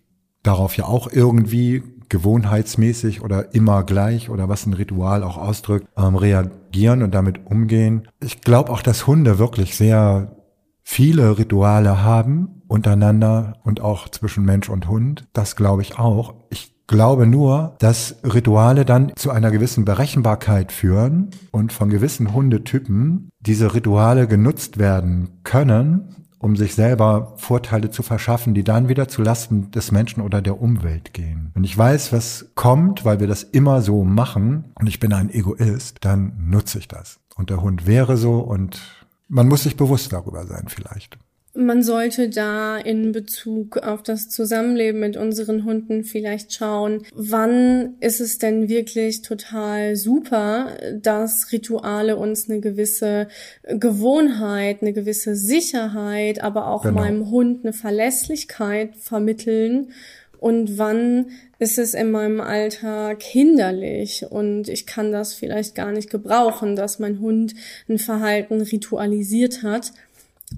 darauf 0.44 0.76
ja 0.76 0.84
auch 0.84 1.10
irgendwie 1.10 1.82
gewohnheitsmäßig 2.14 3.22
oder 3.22 3.54
immer 3.56 3.82
gleich 3.82 4.30
oder 4.30 4.48
was 4.48 4.66
ein 4.66 4.72
Ritual 4.72 5.24
auch 5.24 5.36
ausdrückt, 5.36 5.88
ähm, 5.96 6.14
reagieren 6.14 7.02
und 7.02 7.12
damit 7.12 7.46
umgehen. 7.46 8.06
Ich 8.22 8.40
glaube 8.40 8.70
auch, 8.70 8.82
dass 8.82 9.08
Hunde 9.08 9.40
wirklich 9.40 9.74
sehr 9.76 10.36
viele 10.84 11.38
Rituale 11.38 12.04
haben 12.04 12.62
untereinander 12.68 13.54
und 13.64 13.80
auch 13.80 14.08
zwischen 14.08 14.44
Mensch 14.44 14.68
und 14.68 14.86
Hund. 14.86 15.24
Das 15.32 15.56
glaube 15.56 15.82
ich 15.82 15.98
auch. 15.98 16.34
Ich 16.50 16.86
glaube 16.86 17.26
nur, 17.26 17.74
dass 17.80 18.16
Rituale 18.22 18.84
dann 18.84 19.10
zu 19.16 19.30
einer 19.32 19.50
gewissen 19.50 19.84
Berechenbarkeit 19.84 20.70
führen 20.70 21.30
und 21.50 21.72
von 21.72 21.88
gewissen 21.88 22.32
Hundetypen 22.32 23.30
diese 23.40 23.74
Rituale 23.74 24.28
genutzt 24.28 24.78
werden 24.78 25.40
können, 25.42 26.14
um 26.44 26.56
sich 26.56 26.74
selber 26.74 27.32
Vorteile 27.36 27.90
zu 27.90 28.02
verschaffen, 28.02 28.52
die 28.52 28.64
dann 28.64 28.88
wieder 28.90 29.08
zu 29.08 29.22
Lasten 29.22 29.70
des 29.70 29.90
Menschen 29.92 30.20
oder 30.20 30.42
der 30.42 30.60
Umwelt 30.60 31.14
gehen. 31.14 31.50
Wenn 31.54 31.64
ich 31.64 31.76
weiß, 31.76 32.12
was 32.12 32.50
kommt, 32.54 33.06
weil 33.06 33.18
wir 33.18 33.26
das 33.26 33.42
immer 33.42 33.80
so 33.80 34.04
machen 34.04 34.72
und 34.78 34.86
ich 34.86 35.00
bin 35.00 35.14
ein 35.14 35.30
Egoist, 35.30 36.04
dann 36.04 36.34
nutze 36.50 36.78
ich 36.78 36.86
das. 36.86 37.18
Und 37.34 37.48
der 37.48 37.62
Hund 37.62 37.86
wäre 37.86 38.18
so 38.18 38.40
und 38.40 38.78
man 39.26 39.48
muss 39.48 39.62
sich 39.62 39.78
bewusst 39.78 40.12
darüber 40.12 40.46
sein 40.46 40.66
vielleicht. 40.68 41.18
Man 41.54 41.84
sollte 41.84 42.28
da 42.28 42.76
in 42.76 43.12
Bezug 43.12 43.76
auf 43.78 44.02
das 44.02 44.28
Zusammenleben 44.28 45.00
mit 45.00 45.16
unseren 45.16 45.64
Hunden 45.64 46.02
vielleicht 46.02 46.52
schauen, 46.52 47.02
wann 47.14 47.94
ist 48.00 48.20
es 48.20 48.38
denn 48.38 48.68
wirklich 48.68 49.22
total 49.22 49.94
super, 49.94 50.76
dass 51.00 51.52
Rituale 51.52 52.16
uns 52.16 52.50
eine 52.50 52.60
gewisse 52.60 53.28
Gewohnheit, 53.62 54.82
eine 54.82 54.92
gewisse 54.92 55.36
Sicherheit, 55.36 56.42
aber 56.42 56.66
auch 56.66 56.82
genau. 56.82 57.00
meinem 57.00 57.30
Hund 57.30 57.64
eine 57.64 57.72
Verlässlichkeit 57.72 58.96
vermitteln? 58.96 59.92
Und 60.40 60.76
wann 60.76 61.30
ist 61.58 61.78
es 61.78 61.94
in 61.94 62.10
meinem 62.10 62.40
Alltag 62.40 63.22
hinderlich? 63.22 64.26
Und 64.28 64.68
ich 64.68 64.86
kann 64.86 65.10
das 65.10 65.32
vielleicht 65.32 65.74
gar 65.74 65.92
nicht 65.92 66.10
gebrauchen, 66.10 66.76
dass 66.76 66.98
mein 66.98 67.20
Hund 67.20 67.54
ein 67.88 67.98
Verhalten 67.98 68.60
ritualisiert 68.60 69.62
hat 69.62 69.92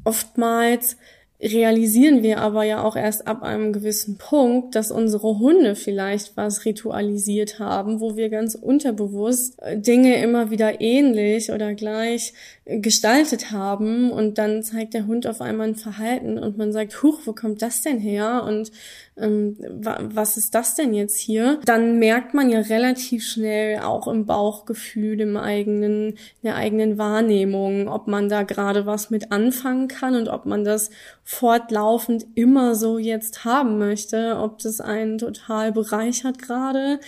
Oftmals 0.05 0.97
realisieren 1.41 2.23
wir 2.23 2.39
aber 2.39 2.65
ja 2.65 2.83
auch 2.83 2.97
erst 2.97 3.27
ab 3.27 3.43
einem 3.43 3.73
gewissen 3.73 4.17
Punkt, 4.17 4.75
dass 4.75 4.91
unsere 4.91 5.39
Hunde 5.39 5.77
vielleicht 5.77 6.37
was 6.37 6.65
ritualisiert 6.65 7.59
haben, 7.59 8.01
wo 8.01 8.17
wir 8.17 8.31
ganz 8.31 8.55
unterbewusst 8.55 9.61
äh, 9.61 9.79
Dinge 9.79 10.17
immer 10.23 10.51
wieder 10.51 10.81
ähnlich 10.81 11.53
oder 11.53 11.75
gleich 11.75 12.33
äh, 12.65 12.79
gestaltet 12.79 13.51
haben. 13.51 14.11
Und 14.11 14.39
dann 14.39 14.63
zeigt 14.63 14.95
der 14.95 15.07
Hund 15.07 15.27
auf 15.27 15.43
einmal 15.43 15.69
ein 15.69 15.75
Verhalten 15.77 16.39
und 16.39 16.57
man 16.57 16.73
sagt, 16.73 17.03
huch, 17.03 17.21
wo 17.27 17.35
kommt 17.35 17.61
das 17.61 17.83
denn 17.83 17.99
her? 17.99 18.45
Und 18.47 18.71
ähm, 19.19 19.57
was 19.61 20.37
ist 20.37 20.55
das 20.55 20.75
denn 20.75 20.93
jetzt 20.93 21.17
hier? 21.17 21.59
Dann 21.65 21.99
merkt 21.99 22.35
man 22.35 22.51
ja 22.51 22.61
relativ 22.61 23.27
schnell 23.27 23.81
auch 23.81 24.09
im 24.09 24.27
Bauchgefühl, 24.27 25.21
im 25.21 25.39
eigenen, 25.39 26.11
in 26.11 26.17
der 26.43 26.57
eigenen 26.57 26.99
Wahrnehmung, 26.99 27.89
ob 27.89 28.09
man 28.09 28.29
da 28.29 28.43
gerade 28.43 28.85
was 28.85 29.09
mit 29.09 29.33
anfangen 29.33 29.89
kann 29.89 30.15
und 30.15 30.29
ob 30.29 30.45
man 30.45 30.65
das 30.65 30.91
fortlaufend 31.25 32.27
immer 32.35 32.75
so 32.75 32.99
jetzt 32.99 33.45
haben 33.45 33.79
möchte, 33.79 34.37
ob 34.39 34.59
das 34.59 34.83
einen 34.83 35.17
total 35.17 35.73
bereichert 35.73 36.39
gerade 36.39 37.01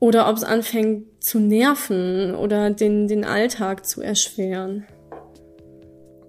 oder 0.00 0.28
ob 0.28 0.36
es 0.36 0.44
anfängt 0.44 1.22
zu 1.22 1.38
nerven 1.38 2.34
oder 2.34 2.70
den, 2.70 3.06
den 3.06 3.24
Alltag 3.24 3.86
zu 3.86 4.02
erschweren. 4.02 4.86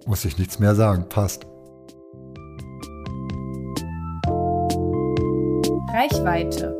Muss 0.06 0.24
ich 0.24 0.38
nichts 0.38 0.60
mehr 0.60 0.74
sagen, 0.74 1.08
passt. 1.08 1.49
Reichweite. 6.00 6.78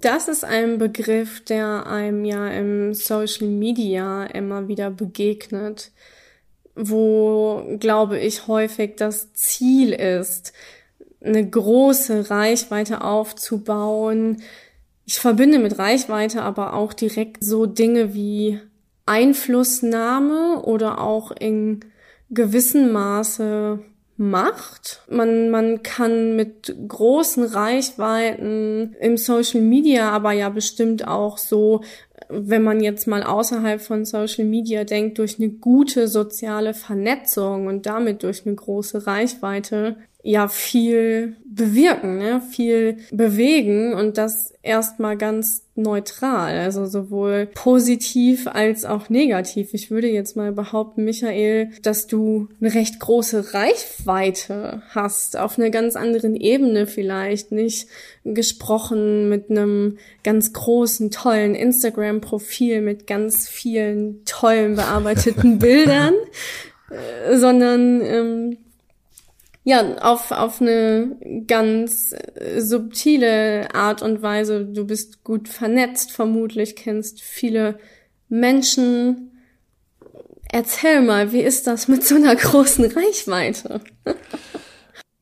Das 0.00 0.26
ist 0.26 0.42
ein 0.42 0.78
Begriff, 0.78 1.44
der 1.44 1.86
einem 1.86 2.24
ja 2.24 2.48
im 2.48 2.94
Social 2.94 3.46
Media 3.46 4.24
immer 4.24 4.68
wieder 4.68 4.90
begegnet, 4.90 5.92
wo, 6.74 7.62
glaube 7.78 8.18
ich, 8.18 8.46
häufig 8.46 8.96
das 8.96 9.34
Ziel 9.34 9.92
ist, 9.92 10.54
eine 11.22 11.46
große 11.46 12.30
Reichweite 12.30 13.02
aufzubauen. 13.02 14.42
Ich 15.04 15.18
verbinde 15.18 15.58
mit 15.58 15.78
Reichweite 15.78 16.40
aber 16.40 16.72
auch 16.72 16.94
direkt 16.94 17.44
so 17.44 17.66
Dinge 17.66 18.14
wie 18.14 18.58
Einflussnahme 19.04 20.62
oder 20.62 21.02
auch 21.02 21.32
in 21.32 21.80
gewissem 22.30 22.92
Maße 22.92 23.80
macht. 24.16 25.02
Man, 25.10 25.50
man 25.50 25.82
kann 25.82 26.36
mit 26.36 26.74
großen 26.86 27.44
Reichweiten 27.44 28.94
im 29.00 29.16
Social 29.16 29.60
Media, 29.60 30.10
aber 30.10 30.32
ja 30.32 30.48
bestimmt 30.48 31.06
auch 31.06 31.38
so, 31.38 31.82
wenn 32.28 32.62
man 32.62 32.80
jetzt 32.80 33.06
mal 33.06 33.22
außerhalb 33.22 33.80
von 33.80 34.04
Social 34.04 34.44
Media 34.44 34.84
denkt, 34.84 35.18
durch 35.18 35.38
eine 35.38 35.50
gute 35.50 36.08
soziale 36.08 36.74
Vernetzung 36.74 37.66
und 37.66 37.86
damit 37.86 38.22
durch 38.22 38.46
eine 38.46 38.54
große 38.54 39.06
Reichweite 39.06 39.96
ja 40.22 40.46
viel 40.48 41.36
bewirken, 41.44 42.18
ne? 42.18 42.40
viel 42.50 42.98
bewegen 43.10 43.92
und 43.92 44.16
das 44.18 44.54
erstmal 44.62 45.16
ganz 45.16 45.64
neutral, 45.74 46.58
also 46.58 46.86
sowohl 46.86 47.46
positiv 47.54 48.46
als 48.46 48.84
auch 48.84 49.08
negativ. 49.08 49.74
Ich 49.74 49.90
würde 49.90 50.08
jetzt 50.08 50.36
mal 50.36 50.52
behaupten, 50.52 51.04
Michael, 51.04 51.70
dass 51.82 52.06
du 52.06 52.48
eine 52.60 52.72
recht 52.72 53.00
große 53.00 53.52
Reichweite 53.52 54.82
hast, 54.90 55.36
auf 55.36 55.58
einer 55.58 55.70
ganz 55.70 55.96
anderen 55.96 56.36
Ebene 56.36 56.86
vielleicht, 56.86 57.50
nicht 57.50 57.88
gesprochen 58.24 59.28
mit 59.28 59.50
einem 59.50 59.98
ganz 60.22 60.52
großen, 60.52 61.10
tollen 61.10 61.54
Instagram-Profil 61.56 62.80
mit 62.80 63.06
ganz 63.06 63.48
vielen 63.48 64.24
tollen 64.24 64.76
bearbeiteten 64.76 65.58
Bildern, 65.58 66.14
äh, 66.90 67.36
sondern 67.36 68.00
ähm, 68.02 68.56
ja, 69.64 69.96
auf, 69.98 70.32
auf 70.32 70.60
eine 70.60 71.16
ganz 71.46 72.12
äh, 72.34 72.60
subtile 72.60 73.72
Art 73.74 74.02
und 74.02 74.22
Weise. 74.22 74.64
Du 74.64 74.86
bist 74.86 75.22
gut 75.22 75.48
vernetzt, 75.48 76.10
vermutlich 76.10 76.74
kennst 76.74 77.22
viele 77.22 77.78
Menschen. 78.28 79.30
Erzähl 80.50 81.00
mal, 81.00 81.32
wie 81.32 81.40
ist 81.40 81.66
das 81.66 81.86
mit 81.86 82.04
so 82.04 82.16
einer 82.16 82.34
großen 82.36 82.84
Reichweite? 82.86 83.80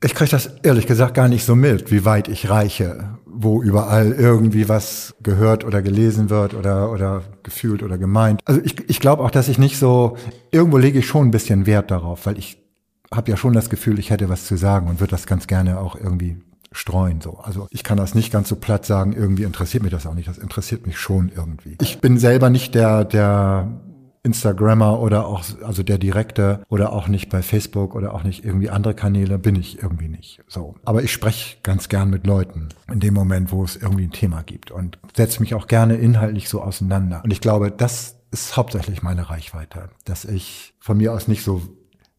ich 0.03 0.15
kriege 0.15 0.31
das 0.31 0.51
ehrlich 0.63 0.87
gesagt 0.87 1.15
gar 1.15 1.29
nicht 1.29 1.45
so 1.45 1.55
mit, 1.55 1.91
wie 1.91 2.07
weit 2.07 2.29
ich 2.29 2.49
reiche, 2.49 3.19
wo 3.27 3.63
überall 3.63 4.13
irgendwie 4.13 4.69
was 4.69 5.15
gehört 5.23 5.65
oder 5.65 5.83
gelesen 5.83 6.31
wird 6.31 6.55
oder, 6.55 6.91
oder 6.91 7.23
gefühlt 7.43 7.83
oder 7.83 7.99
gemeint. 7.99 8.41
Also 8.47 8.63
ich, 8.65 8.89
ich 8.89 9.01
glaube 9.01 9.23
auch, 9.23 9.31
dass 9.31 9.49
ich 9.49 9.59
nicht 9.59 9.79
so, 9.79 10.17
irgendwo 10.51 10.79
lege 10.79 11.01
ich 11.01 11.07
schon 11.07 11.29
ein 11.29 11.31
bisschen 11.31 11.67
Wert 11.67 11.91
darauf, 11.91 12.25
weil 12.25 12.39
ich 12.39 12.60
habe 13.13 13.31
ja 13.31 13.37
schon 13.37 13.53
das 13.53 13.71
Gefühl, 13.71 13.99
ich 13.99 14.11
hätte 14.11 14.29
was 14.29 14.47
zu 14.47 14.57
sagen 14.57 14.89
und 14.89 15.01
würde 15.01 15.11
das 15.11 15.27
ganz 15.27 15.47
gerne 15.47 15.81
auch 15.81 15.97
irgendwie 15.97 16.37
streuen. 16.73 17.21
So. 17.21 17.39
Also 17.39 17.67
ich 17.71 17.83
kann 17.83 17.99
das 17.99 18.15
nicht 18.15 18.33
ganz 18.33 18.49
so 18.49 18.57
platt 18.57 18.87
sagen, 18.87 19.13
irgendwie 19.13 19.43
interessiert 19.43 19.83
mich 19.83 19.93
das 19.93 20.07
auch 20.07 20.15
nicht. 20.15 20.29
Das 20.29 20.39
interessiert 20.39 20.87
mich 20.87 20.99
schon 20.99 21.31
irgendwie. 21.35 21.77
Ich 21.81 22.01
bin 22.01 22.19
selber 22.19 22.51
nicht 22.51 22.75
der, 22.75 23.05
der 23.05 23.81
Instagrammer 24.23 25.01
oder 25.01 25.27
auch, 25.27 25.45
also 25.65 25.83
der 25.83 25.99
direkte 25.99 26.63
oder 26.69 26.93
auch 26.93 27.09
nicht 27.09 27.31
bei 27.31 27.43
Facebook 27.43 27.95
oder 27.95 28.15
auch 28.15 28.23
nicht 28.23 28.45
irgendwie 28.45 28.71
andere 28.71 28.95
Kanäle, 28.95 29.39
bin 29.39 29.57
ich 29.57 29.83
irgendwie 29.83 30.09
nicht. 30.09 30.43
So. 30.47 30.77
Aber 30.85 31.03
ich 31.03 31.13
spreche 31.13 31.57
ganz 31.63 31.89
gern 31.89 32.11
mit 32.11 32.27
Leuten 32.27 32.69
in 32.93 33.01
dem 33.01 33.15
Moment, 33.15 33.51
wo 33.51 33.65
es 33.65 33.77
irgendwie 33.77 34.05
ein 34.05 34.13
Thema 34.13 34.43
gibt 34.43 34.71
und 34.71 34.99
setze 35.17 35.41
mich 35.41 35.55
auch 35.55 35.67
gerne 35.67 35.97
inhaltlich 35.97 36.49
so 36.49 36.63
auseinander. 36.63 37.23
Und 37.25 37.33
ich 37.33 37.41
glaube, 37.41 37.71
das 37.71 38.17
ist 38.31 38.57
hauptsächlich 38.57 39.03
meine 39.03 39.31
Reichweite, 39.31 39.89
dass 40.05 40.25
ich 40.25 40.75
von 40.79 40.99
mir 40.99 41.13
aus 41.13 41.27
nicht 41.27 41.43
so 41.43 41.63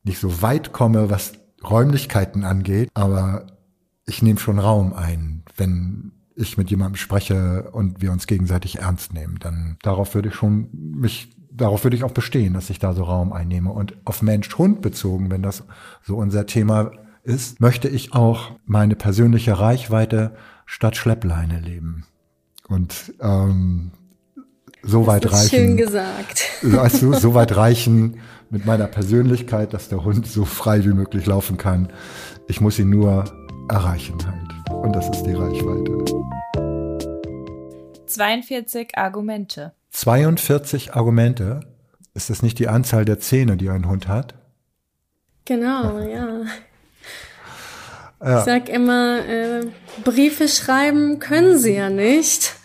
nicht 0.04 0.20
so 0.20 0.42
weit 0.42 0.72
komme, 0.72 1.10
was 1.10 1.34
Räumlichkeiten 1.64 2.44
angeht, 2.44 2.90
aber 2.94 3.48
ich 4.06 4.22
nehme 4.22 4.40
schon 4.40 4.60
Raum 4.60 4.94
ein, 4.94 5.44
wenn 5.58 6.12
ich 6.36 6.58
mit 6.58 6.70
jemandem 6.70 6.96
spreche 6.96 7.70
und 7.72 8.02
wir 8.02 8.12
uns 8.12 8.28
gegenseitig 8.28 8.80
ernst 8.80 9.14
nehmen, 9.14 9.38
dann 9.40 9.78
darauf 9.84 10.16
würde 10.16 10.30
ich 10.30 10.36
schon 10.36 10.70
mich, 10.74 11.36
darauf 11.52 11.84
würde 11.84 11.96
ich 11.96 12.04
auch 12.04 12.12
bestehen, 12.12 12.54
dass 12.54 12.70
ich 12.70 12.80
da 12.80 12.94
so 12.94 13.04
Raum 13.04 13.32
einnehme. 13.34 13.72
Und 13.72 13.96
auf 14.06 14.22
Mensch-Hund 14.22 14.82
bezogen, 14.82 15.30
wenn 15.30 15.44
das 15.44 15.64
so 16.02 16.18
unser 16.18 16.46
Thema 16.46 16.92
ist, 17.24 17.60
möchte 17.60 17.88
ich 17.88 18.14
auch 18.14 18.52
meine 18.66 18.96
persönliche 18.96 19.60
Reichweite 19.60 20.36
statt 20.66 20.96
Schleppleine 20.96 21.60
leben. 21.60 22.06
Und 22.68 23.14
ähm, 23.20 23.92
so 24.84 25.08
weit 25.08 25.32
reichen. 25.32 25.50
Schön 25.50 25.78
gesagt. 25.78 26.44
Weißt 26.62 27.02
du, 27.02 27.14
so 27.14 27.34
weit 27.34 27.56
reichen 27.56 28.20
mit 28.50 28.66
meiner 28.66 28.88
Persönlichkeit, 28.88 29.74
dass 29.74 29.90
der 29.90 30.04
Hund 30.04 30.28
so 30.28 30.46
frei 30.46 30.84
wie 30.84 30.94
möglich 30.94 31.26
laufen 31.26 31.58
kann. 31.58 31.92
Ich 32.48 32.62
muss 32.62 32.80
ihn 32.80 32.90
nur 32.90 33.26
erreichen 33.70 34.18
halt. 34.26 34.52
Und 34.84 34.96
das 34.96 35.10
ist 35.10 35.24
die 35.24 35.34
Reichweite. 35.34 35.98
42 38.08 38.98
Argumente. 38.98 39.74
42 39.92 40.94
Argumente? 40.94 41.62
Ist 42.14 42.30
das 42.30 42.42
nicht 42.42 42.60
die 42.60 42.68
Anzahl 42.68 43.06
der 43.06 43.20
Zähne, 43.20 43.56
die 43.56 43.70
ein 43.70 43.88
Hund 43.88 44.08
hat? 44.08 44.36
Genau, 45.46 46.00
ja. 46.00 46.42
ja. 48.22 48.40
Ich 48.40 48.46
sag 48.46 48.68
immer, 48.68 49.26
äh, 49.26 49.62
Briefe 50.04 50.50
schreiben 50.50 51.20
können 51.20 51.58
sie 51.58 51.76
ja 51.76 51.90
nicht. 51.90 52.56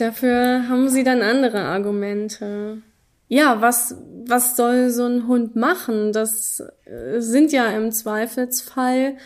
Dafür 0.00 0.68
haben 0.68 0.88
sie 0.88 1.04
dann 1.04 1.22
andere 1.22 1.60
Argumente 1.60 2.82
ja, 3.30 3.60
was, 3.60 3.94
was 4.26 4.56
soll 4.56 4.90
so 4.90 5.04
ein 5.06 5.28
Hund 5.28 5.54
machen? 5.54 6.12
Das 6.12 6.60
äh, 6.84 7.20
sind 7.20 7.52
ja 7.52 7.70
im 7.70 7.92
Zweifelsfall 7.92 9.16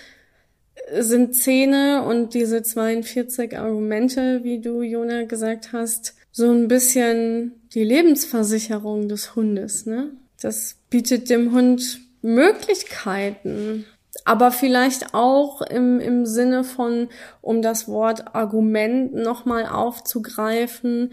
äh, 0.75 1.03
sind 1.03 1.35
Zähne 1.35 2.03
und 2.03 2.35
diese 2.35 2.63
42 2.63 3.59
Argumente, 3.59 4.45
wie 4.45 4.61
du, 4.61 4.83
Jona, 4.83 5.25
gesagt 5.25 5.73
hast, 5.73 6.15
so 6.33 6.53
ein 6.53 6.69
bisschen 6.69 7.53
die 7.73 7.83
Lebensversicherung 7.83 9.09
des 9.09 9.35
Hundes, 9.35 9.87
ne? 9.87 10.11
Das 10.39 10.77
bietet 10.91 11.31
dem 11.31 11.53
Hund 11.53 12.01
Möglichkeiten, 12.21 13.87
aber 14.25 14.51
vielleicht 14.51 15.15
auch 15.15 15.61
im, 15.63 16.01
im 16.01 16.27
Sinne 16.27 16.65
von, 16.65 17.09
um 17.43 17.61
das 17.61 17.89
Wort 17.89 18.35
Argument 18.35 19.15
nochmal 19.15 19.67
aufzugreifen, 19.67 21.13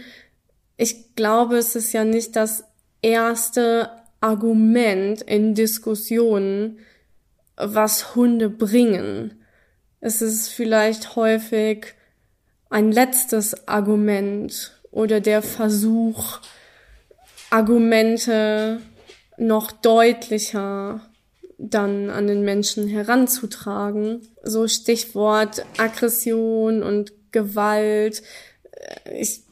ich 0.77 1.15
glaube, 1.15 1.57
es 1.57 1.75
ist 1.75 1.93
ja 1.93 2.05
nicht 2.05 2.35
das 2.35 2.63
erste 3.01 3.91
Argument 4.21 5.21
in 5.21 5.53
Diskussionen, 5.53 6.79
was 7.57 8.15
Hunde 8.15 8.49
bringen. 8.49 9.43
Es 9.99 10.21
ist 10.21 10.47
vielleicht 10.47 11.15
häufig 11.15 11.93
ein 12.69 12.91
letztes 12.91 13.67
Argument 13.67 14.81
oder 14.89 15.19
der 15.19 15.41
Versuch, 15.41 16.39
Argumente 17.49 18.81
noch 19.37 19.71
deutlicher 19.71 21.10
dann 21.61 22.09
an 22.09 22.27
den 22.27 22.43
Menschen 22.43 22.87
heranzutragen. 22.87 24.21
So 24.43 24.67
Stichwort 24.67 25.63
Aggression 25.77 26.81
und 26.81 27.13
Gewalt. 27.31 28.23
Ich 29.13 29.43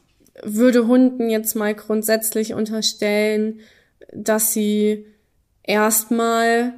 würde 0.42 0.86
Hunden 0.86 1.30
jetzt 1.30 1.54
mal 1.54 1.74
grundsätzlich 1.74 2.54
unterstellen, 2.54 3.60
dass 4.12 4.52
sie 4.52 5.06
erstmal 5.62 6.74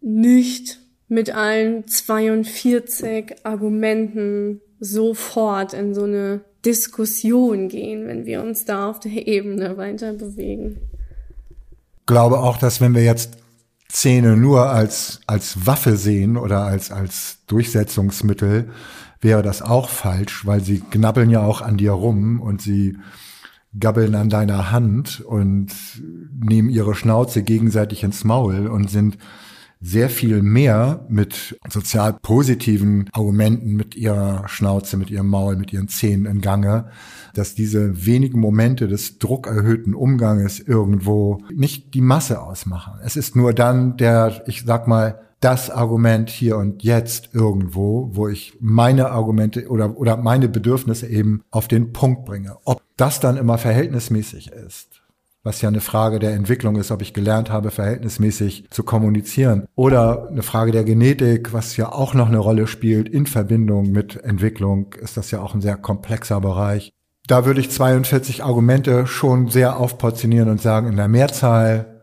nicht 0.00 0.78
mit 1.08 1.34
allen 1.34 1.86
42 1.86 3.44
Argumenten 3.44 4.60
sofort 4.78 5.74
in 5.74 5.94
so 5.94 6.04
eine 6.04 6.40
Diskussion 6.64 7.68
gehen, 7.68 8.06
wenn 8.06 8.24
wir 8.24 8.40
uns 8.40 8.64
da 8.64 8.88
auf 8.88 9.00
der 9.00 9.26
Ebene 9.26 9.76
weiter 9.76 10.14
bewegen. 10.14 10.78
Ich 12.00 12.06
glaube 12.06 12.40
auch, 12.40 12.56
dass 12.56 12.80
wenn 12.80 12.94
wir 12.94 13.04
jetzt 13.04 13.40
Zähne 13.90 14.36
nur 14.36 14.70
als, 14.70 15.20
als 15.26 15.66
Waffe 15.66 15.96
sehen 15.96 16.36
oder 16.36 16.64
als, 16.64 16.90
als 16.90 17.38
Durchsetzungsmittel, 17.46 18.70
wäre 19.20 19.42
das 19.42 19.62
auch 19.62 19.88
falsch, 19.88 20.46
weil 20.46 20.60
sie 20.62 20.80
knabbeln 20.80 21.30
ja 21.30 21.42
auch 21.42 21.60
an 21.60 21.76
dir 21.76 21.92
rum 21.92 22.40
und 22.40 22.62
sie 22.62 22.96
gabbeln 23.78 24.14
an 24.14 24.30
deiner 24.30 24.70
Hand 24.70 25.20
und 25.20 25.68
nehmen 26.40 26.70
ihre 26.70 26.94
Schnauze 26.94 27.42
gegenseitig 27.42 28.02
ins 28.02 28.24
Maul 28.24 28.66
und 28.66 28.90
sind 28.90 29.18
sehr 29.80 30.10
viel 30.10 30.42
mehr 30.42 31.06
mit 31.08 31.58
sozial 31.68 32.12
positiven 32.12 33.08
Argumenten, 33.12 33.76
mit 33.76 33.94
ihrer 33.94 34.46
Schnauze, 34.46 34.96
mit 34.98 35.10
ihrem 35.10 35.28
Maul, 35.28 35.56
mit 35.56 35.72
ihren 35.72 35.88
Zähnen 35.88 36.26
in 36.26 36.42
Gange, 36.42 36.90
dass 37.34 37.54
diese 37.54 38.06
wenigen 38.06 38.40
Momente 38.40 38.88
des 38.88 39.18
druckerhöhten 39.18 39.94
Umganges 39.94 40.60
irgendwo 40.60 41.38
nicht 41.54 41.94
die 41.94 42.02
Masse 42.02 42.42
ausmachen. 42.42 43.00
Es 43.02 43.16
ist 43.16 43.36
nur 43.36 43.54
dann 43.54 43.96
der, 43.96 44.42
ich 44.46 44.64
sag 44.66 44.86
mal, 44.86 45.20
das 45.40 45.70
Argument 45.70 46.28
hier 46.28 46.58
und 46.58 46.82
jetzt 46.82 47.30
irgendwo, 47.32 48.10
wo 48.12 48.28
ich 48.28 48.58
meine 48.60 49.10
Argumente 49.10 49.68
oder, 49.68 49.96
oder 49.96 50.18
meine 50.18 50.50
Bedürfnisse 50.50 51.06
eben 51.06 51.42
auf 51.50 51.66
den 51.66 51.94
Punkt 51.94 52.26
bringe. 52.26 52.58
Ob 52.64 52.82
das 52.98 53.20
dann 53.20 53.38
immer 53.38 53.56
verhältnismäßig 53.56 54.52
ist, 54.52 54.99
was 55.42 55.62
ja 55.62 55.68
eine 55.68 55.80
Frage 55.80 56.18
der 56.18 56.34
Entwicklung 56.34 56.76
ist, 56.76 56.90
ob 56.90 57.00
ich 57.00 57.14
gelernt 57.14 57.50
habe, 57.50 57.70
verhältnismäßig 57.70 58.68
zu 58.70 58.82
kommunizieren. 58.82 59.66
Oder 59.74 60.28
eine 60.28 60.42
Frage 60.42 60.70
der 60.70 60.84
Genetik, 60.84 61.52
was 61.52 61.76
ja 61.76 61.90
auch 61.90 62.12
noch 62.12 62.28
eine 62.28 62.38
Rolle 62.38 62.66
spielt 62.66 63.08
in 63.08 63.26
Verbindung 63.26 63.90
mit 63.90 64.22
Entwicklung, 64.22 64.94
ist 65.00 65.16
das 65.16 65.30
ja 65.30 65.40
auch 65.40 65.54
ein 65.54 65.62
sehr 65.62 65.76
komplexer 65.76 66.40
Bereich. 66.40 66.92
Da 67.26 67.46
würde 67.46 67.60
ich 67.60 67.70
42 67.70 68.44
Argumente 68.44 69.06
schon 69.06 69.48
sehr 69.48 69.78
aufportionieren 69.78 70.50
und 70.50 70.60
sagen, 70.60 70.88
in 70.88 70.96
der 70.96 71.08
Mehrzahl 71.08 72.00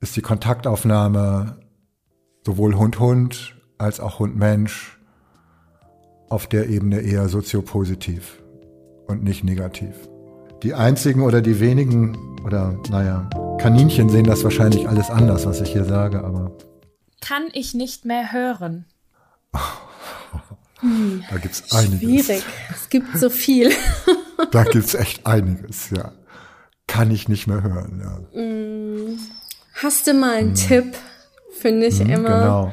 ist 0.00 0.16
die 0.16 0.22
Kontaktaufnahme 0.22 1.58
sowohl 2.46 2.76
Hund-Hund 2.76 3.56
als 3.78 4.00
auch 4.00 4.20
Hund-Mensch 4.20 4.98
auf 6.30 6.46
der 6.46 6.68
Ebene 6.68 7.00
eher 7.00 7.28
soziopositiv 7.28 8.42
und 9.06 9.22
nicht 9.22 9.44
negativ. 9.44 10.08
Die 10.62 10.74
einzigen 10.74 11.22
oder 11.22 11.40
die 11.40 11.60
wenigen 11.60 12.40
oder 12.44 12.76
naja, 12.90 13.28
Kaninchen 13.60 14.08
sehen 14.08 14.24
das 14.24 14.42
wahrscheinlich 14.42 14.88
alles 14.88 15.08
anders, 15.08 15.46
was 15.46 15.60
ich 15.60 15.70
hier 15.70 15.84
sage, 15.84 16.24
aber. 16.24 16.52
Kann 17.20 17.44
ich 17.52 17.74
nicht 17.74 18.04
mehr 18.04 18.32
hören. 18.32 18.86
da 19.52 21.36
gibt's 21.36 21.72
einiges. 21.72 22.00
Schwierig. 22.00 22.44
Es 22.70 22.88
gibt 22.88 23.16
so 23.18 23.30
viel. 23.30 23.70
da 24.50 24.64
gibt's 24.64 24.94
echt 24.94 25.26
einiges, 25.26 25.90
ja. 25.90 26.12
Kann 26.86 27.10
ich 27.10 27.28
nicht 27.28 27.46
mehr 27.46 27.62
hören, 27.62 28.02
ja. 28.02 28.40
Mm. 28.40 29.18
Hast 29.74 30.06
du 30.06 30.14
mal 30.14 30.36
einen 30.36 30.48
hm. 30.48 30.54
Tipp? 30.54 30.94
Finde 31.52 31.86
ich 31.86 32.00
hm, 32.00 32.10
immer. 32.10 32.40
Genau. 32.40 32.72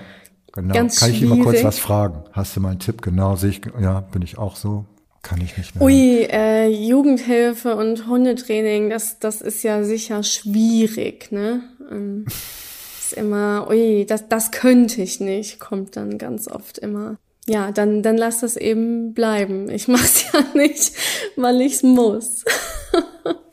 Genau. 0.53 0.73
Ganz 0.73 0.99
Kann 0.99 1.11
ich 1.11 1.21
immer 1.21 1.43
kurz 1.43 1.63
was 1.63 1.79
fragen? 1.79 2.23
Hast 2.31 2.55
du 2.55 2.61
mal 2.61 2.69
einen 2.69 2.79
Tipp? 2.79 3.01
Genau, 3.01 3.35
sehe 3.35 3.49
ich, 3.49 3.61
ja, 3.79 3.99
bin 3.99 4.21
ich 4.21 4.37
auch 4.37 4.55
so. 4.55 4.85
Kann 5.25 5.41
ich 5.41 5.57
nicht 5.57 5.73
mehr. 5.73 5.83
Ui, 5.83 6.27
äh, 6.29 6.67
Jugendhilfe 6.67 7.75
und 7.75 8.05
Hundetraining, 8.05 8.91
das, 8.91 9.17
das 9.17 9.41
ist 9.41 9.63
ja 9.63 9.83
sicher 9.83 10.21
schwierig, 10.21 11.31
ne? 11.31 11.63
Ähm, 11.91 12.25
ist 12.99 13.13
immer, 13.13 13.67
ui, 13.67 14.05
das, 14.05 14.29
das 14.29 14.51
könnte 14.51 15.01
ich 15.01 15.19
nicht, 15.19 15.59
kommt 15.59 15.95
dann 15.95 16.19
ganz 16.19 16.47
oft 16.47 16.77
immer. 16.77 17.17
Ja, 17.47 17.71
dann, 17.71 18.03
dann 18.03 18.17
lass 18.17 18.41
das 18.41 18.55
eben 18.55 19.15
bleiben. 19.15 19.67
Ich 19.71 19.87
mach's 19.87 20.25
ja 20.31 20.43
nicht, 20.53 20.93
weil 21.35 21.59
ich's 21.61 21.81
muss. 21.81 22.45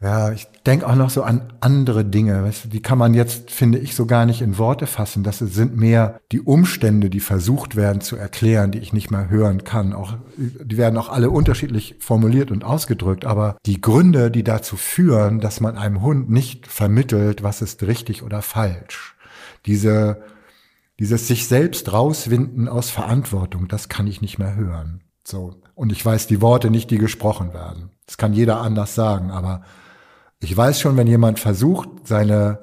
Ja, 0.00 0.32
ich 0.32 0.46
denke 0.66 0.86
auch 0.86 0.96
noch 0.96 1.08
so 1.08 1.22
an 1.22 1.54
andere 1.60 2.04
Dinge. 2.04 2.42
Weißt 2.42 2.64
du, 2.66 2.68
die 2.68 2.82
kann 2.82 2.98
man 2.98 3.14
jetzt, 3.14 3.50
finde 3.50 3.78
ich, 3.78 3.94
so 3.94 4.04
gar 4.04 4.26
nicht 4.26 4.42
in 4.42 4.58
Worte 4.58 4.86
fassen. 4.86 5.22
Das 5.22 5.38
sind 5.38 5.76
mehr 5.76 6.20
die 6.30 6.42
Umstände, 6.42 7.08
die 7.08 7.20
versucht 7.20 7.74
werden 7.74 8.02
zu 8.02 8.16
erklären, 8.16 8.70
die 8.70 8.80
ich 8.80 8.92
nicht 8.92 9.10
mehr 9.10 9.30
hören 9.30 9.64
kann. 9.64 9.94
Auch, 9.94 10.16
die 10.36 10.76
werden 10.76 10.98
auch 10.98 11.08
alle 11.08 11.30
unterschiedlich 11.30 11.96
formuliert 12.00 12.50
und 12.50 12.64
ausgedrückt. 12.64 13.24
Aber 13.24 13.56
die 13.64 13.80
Gründe, 13.80 14.30
die 14.30 14.44
dazu 14.44 14.76
führen, 14.76 15.40
dass 15.40 15.60
man 15.60 15.78
einem 15.78 16.02
Hund 16.02 16.28
nicht 16.28 16.66
vermittelt, 16.66 17.42
was 17.42 17.62
ist 17.62 17.82
richtig 17.84 18.22
oder 18.22 18.42
falsch. 18.42 19.16
Diese, 19.64 20.22
dieses 20.98 21.28
sich 21.28 21.48
selbst 21.48 21.92
rauswinden 21.92 22.68
aus 22.68 22.90
Verantwortung, 22.90 23.68
das 23.68 23.88
kann 23.88 24.06
ich 24.06 24.20
nicht 24.20 24.38
mehr 24.38 24.54
hören. 24.54 25.00
So. 25.26 25.54
Und 25.74 25.92
ich 25.92 26.04
weiß 26.04 26.26
die 26.26 26.42
Worte 26.42 26.70
nicht, 26.70 26.90
die 26.90 26.98
gesprochen 26.98 27.54
werden. 27.54 27.90
Das 28.06 28.18
kann 28.18 28.34
jeder 28.34 28.60
anders 28.60 28.94
sagen, 28.94 29.30
aber 29.30 29.62
ich 30.40 30.56
weiß 30.56 30.80
schon, 30.80 30.96
wenn 30.96 31.06
jemand 31.06 31.40
versucht, 31.40 31.88
seine, 32.04 32.58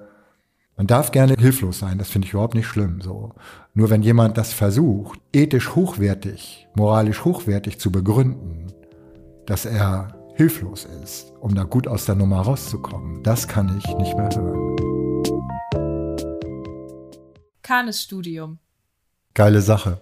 man 0.77 0.87
darf 0.87 1.11
gerne 1.11 1.35
hilflos 1.37 1.79
sein, 1.79 1.97
das 1.97 2.09
finde 2.09 2.27
ich 2.27 2.33
überhaupt 2.33 2.55
nicht 2.55 2.67
schlimm, 2.67 3.01
so. 3.01 3.33
Nur 3.73 3.89
wenn 3.89 4.01
jemand 4.01 4.37
das 4.37 4.53
versucht, 4.53 5.19
ethisch 5.33 5.75
hochwertig, 5.75 6.67
moralisch 6.75 7.23
hochwertig 7.23 7.79
zu 7.79 7.91
begründen, 7.91 8.67
dass 9.45 9.65
er 9.65 10.15
hilflos 10.35 10.87
ist, 11.03 11.31
um 11.39 11.55
da 11.55 11.63
gut 11.63 11.87
aus 11.87 12.05
der 12.05 12.15
Nummer 12.15 12.41
rauszukommen, 12.41 13.23
das 13.23 13.47
kann 13.47 13.77
ich 13.77 13.87
nicht 13.97 14.15
mehr 14.15 14.29
hören. 14.35 14.75
Kanes 17.61 18.01
Studium. 18.01 18.59
Geile 19.33 19.61
Sache. 19.61 20.01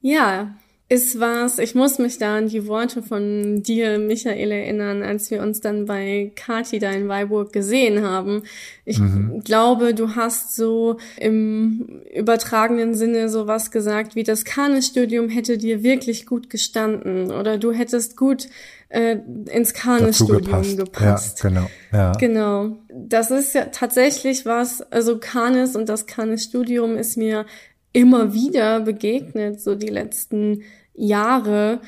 Ja, 0.00 0.54
ist 0.90 1.18
was, 1.18 1.58
ich 1.58 1.74
muss 1.74 1.98
mich 1.98 2.18
da 2.18 2.36
an 2.36 2.48
die 2.48 2.66
Worte 2.66 3.02
von 3.02 3.62
dir, 3.62 3.98
Michael, 3.98 4.52
erinnern, 4.52 5.02
als 5.02 5.30
wir 5.30 5.40
uns 5.40 5.60
dann 5.60 5.86
bei 5.86 6.30
Kati 6.36 6.78
da 6.78 6.90
in 6.90 7.08
Weilburg 7.08 7.54
gesehen 7.54 8.02
haben. 8.02 8.42
Ich 8.84 8.98
mhm. 8.98 9.40
glaube, 9.42 9.94
du 9.94 10.14
hast 10.14 10.54
so 10.54 10.98
im 11.16 12.02
übertragenen 12.14 12.94
Sinne 12.94 13.30
sowas 13.30 13.70
gesagt, 13.70 14.14
wie 14.14 14.24
das 14.24 14.44
Kanestudium 14.44 15.30
hätte 15.30 15.56
dir 15.56 15.82
wirklich 15.82 16.26
gut 16.26 16.50
gestanden 16.50 17.32
oder 17.32 17.56
du 17.56 17.72
hättest 17.72 18.18
gut 18.18 18.48
äh, 18.90 19.16
ins 19.50 19.72
Kanestudium 19.72 20.76
gepasst. 20.76 21.42
Ja, 21.42 21.48
genau. 21.48 21.70
Ja. 21.92 22.12
Genau. 22.12 22.76
Das 22.92 23.30
ist 23.30 23.54
ja 23.54 23.64
tatsächlich 23.66 24.44
was, 24.44 24.82
also 24.92 25.18
Kanes 25.18 25.76
und 25.76 25.88
das 25.88 26.06
Kanestudium 26.06 26.96
ist 26.96 27.16
mir 27.16 27.46
immer 27.94 28.34
wieder 28.34 28.80
begegnet, 28.80 29.62
so 29.62 29.74
die 29.74 29.88
letzten 29.88 30.64
Jahre. 30.92 31.80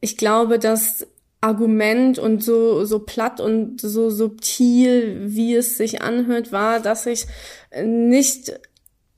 Ich 0.00 0.16
glaube, 0.16 0.60
das 0.60 1.08
Argument 1.40 2.18
und 2.18 2.44
so, 2.44 2.84
so 2.84 3.00
platt 3.00 3.40
und 3.40 3.80
so 3.80 4.10
subtil, 4.10 5.34
wie 5.34 5.56
es 5.56 5.76
sich 5.76 6.02
anhört, 6.02 6.52
war, 6.52 6.80
dass 6.80 7.06
ich 7.06 7.26
nicht 7.82 8.52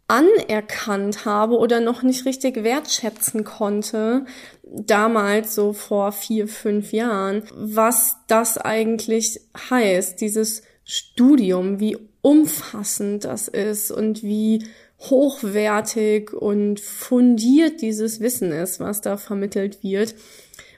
anerkannt 0.08 1.24
habe 1.24 1.56
oder 1.58 1.80
noch 1.80 2.02
nicht 2.02 2.26
richtig 2.26 2.62
wertschätzen 2.62 3.42
konnte, 3.42 4.24
damals 4.62 5.54
so 5.54 5.72
vor 5.72 6.12
vier, 6.12 6.46
fünf 6.46 6.92
Jahren, 6.92 7.42
was 7.52 8.16
das 8.28 8.56
eigentlich 8.56 9.40
heißt, 9.70 10.20
dieses 10.20 10.62
Studium, 10.84 11.80
wie 11.80 11.98
umfassend 12.22 13.24
das 13.24 13.48
ist 13.48 13.90
und 13.90 14.22
wie 14.22 14.64
hochwertig 15.10 16.32
und 16.32 16.80
fundiert 16.80 17.82
dieses 17.82 18.20
Wissen 18.20 18.52
ist, 18.52 18.80
was 18.80 19.00
da 19.00 19.16
vermittelt 19.16 19.82
wird. 19.82 20.14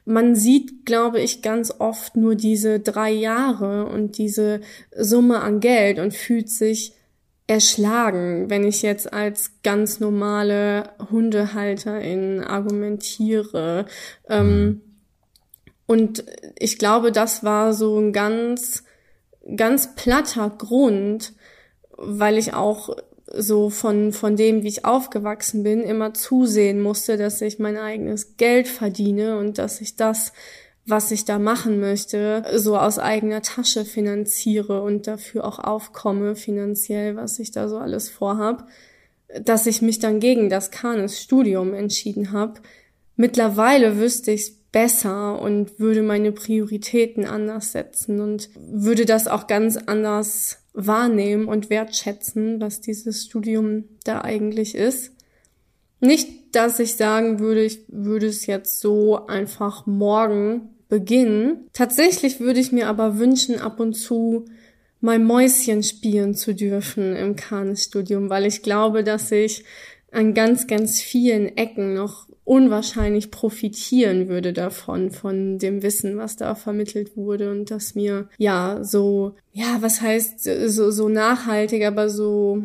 Man 0.04 0.34
sieht, 0.34 0.86
glaube 0.86 1.20
ich, 1.20 1.42
ganz 1.42 1.74
oft 1.78 2.16
nur 2.16 2.34
diese 2.34 2.80
drei 2.80 3.10
Jahre 3.10 3.86
und 3.86 4.16
diese 4.16 4.62
Summe 4.96 5.40
an 5.40 5.60
Geld 5.60 5.98
und 5.98 6.14
fühlt 6.14 6.48
sich 6.48 6.94
erschlagen, 7.46 8.50
wenn 8.50 8.64
ich 8.64 8.82
jetzt 8.82 9.12
als 9.12 9.62
ganz 9.62 10.00
normale 10.00 10.90
Hundehalterin 11.10 12.44
argumentiere. 12.44 13.86
Ähm, 14.28 14.64
mhm. 14.64 14.80
und 15.86 16.24
ich 16.58 16.78
glaube, 16.78 17.10
das 17.10 17.42
war 17.44 17.72
so 17.72 17.98
ein 17.98 18.12
ganz, 18.12 18.84
ganz 19.56 19.94
platter 19.94 20.50
Grund, 20.50 21.32
weil 21.96 22.38
ich 22.38 22.54
auch 22.54 22.96
so 23.34 23.70
von, 23.70 24.12
von 24.12 24.36
dem, 24.36 24.62
wie 24.62 24.68
ich 24.68 24.84
aufgewachsen 24.84 25.62
bin, 25.62 25.82
immer 25.82 26.14
zusehen 26.14 26.80
musste, 26.80 27.16
dass 27.16 27.40
ich 27.40 27.58
mein 27.58 27.76
eigenes 27.76 28.36
Geld 28.36 28.68
verdiene 28.68 29.38
und 29.38 29.58
dass 29.58 29.80
ich 29.80 29.96
das, 29.96 30.32
was 30.86 31.10
ich 31.10 31.24
da 31.24 31.38
machen 31.38 31.80
möchte, 31.80 32.44
so 32.54 32.78
aus 32.78 32.98
eigener 32.98 33.42
Tasche 33.42 33.84
finanziere 33.84 34.82
und 34.82 35.06
dafür 35.06 35.44
auch 35.44 35.58
aufkomme 35.58 36.36
finanziell, 36.36 37.16
was 37.16 37.38
ich 37.38 37.50
da 37.50 37.68
so 37.68 37.78
alles 37.78 38.08
vorhab, 38.08 38.66
dass 39.42 39.66
ich 39.66 39.82
mich 39.82 39.98
dann 39.98 40.20
gegen 40.20 40.48
das 40.48 40.70
Kanes-Studium 40.70 41.74
entschieden 41.74 42.32
habe. 42.32 42.60
Mittlerweile 43.16 43.98
wüsste 43.98 44.30
ich 44.30 44.58
besser 44.72 45.40
und 45.40 45.78
würde 45.78 46.02
meine 46.02 46.32
Prioritäten 46.32 47.24
anders 47.24 47.72
setzen 47.72 48.20
und 48.20 48.50
würde 48.54 49.06
das 49.06 49.26
auch 49.26 49.46
ganz 49.46 49.76
anders 49.76 50.58
wahrnehmen 50.78 51.46
und 51.46 51.70
wertschätzen, 51.70 52.60
was 52.60 52.80
dieses 52.80 53.24
Studium 53.24 53.84
da 54.04 54.20
eigentlich 54.22 54.74
ist. 54.74 55.12
Nicht, 56.00 56.54
dass 56.54 56.78
ich 56.78 56.94
sagen 56.94 57.40
würde, 57.40 57.64
ich 57.64 57.80
würde 57.88 58.26
es 58.26 58.46
jetzt 58.46 58.80
so 58.80 59.26
einfach 59.26 59.86
morgen 59.86 60.70
beginnen. 60.88 61.68
Tatsächlich 61.72 62.38
würde 62.38 62.60
ich 62.60 62.70
mir 62.70 62.86
aber 62.86 63.18
wünschen, 63.18 63.58
ab 63.58 63.80
und 63.80 63.94
zu 63.94 64.44
mal 65.00 65.18
Mäuschen 65.18 65.82
spielen 65.82 66.34
zu 66.34 66.54
dürfen 66.54 67.14
im 67.16 67.34
Kanes-Studium, 67.36 68.30
weil 68.30 68.46
ich 68.46 68.62
glaube, 68.62 69.04
dass 69.04 69.30
ich 69.32 69.64
an 70.12 70.32
ganz, 70.32 70.66
ganz 70.66 71.00
vielen 71.00 71.56
Ecken 71.56 71.94
noch 71.94 72.27
unwahrscheinlich 72.48 73.30
profitieren 73.30 74.28
würde 74.28 74.54
davon, 74.54 75.10
von 75.10 75.58
dem 75.58 75.82
Wissen, 75.82 76.16
was 76.16 76.36
da 76.36 76.54
vermittelt 76.54 77.14
wurde 77.14 77.50
und 77.50 77.70
das 77.70 77.94
mir 77.94 78.30
ja 78.38 78.82
so, 78.82 79.34
ja, 79.52 79.76
was 79.80 80.00
heißt 80.00 80.48
so, 80.66 80.90
so 80.90 81.10
nachhaltig, 81.10 81.84
aber 81.84 82.08
so 82.08 82.62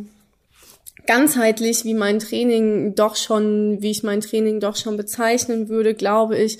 ganzheitlich, 1.05 1.83
wie 1.83 1.95
mein 1.95 2.19
Training 2.19 2.95
doch 2.95 3.17
schon, 3.17 3.81
wie 3.81 3.91
ich 3.91 4.03
mein 4.03 4.21
Training 4.21 4.61
doch 4.61 4.77
schon 4.77 4.95
bezeichnen 4.95 5.67
würde, 5.67 5.95
glaube 5.95 6.37
ich, 6.37 6.59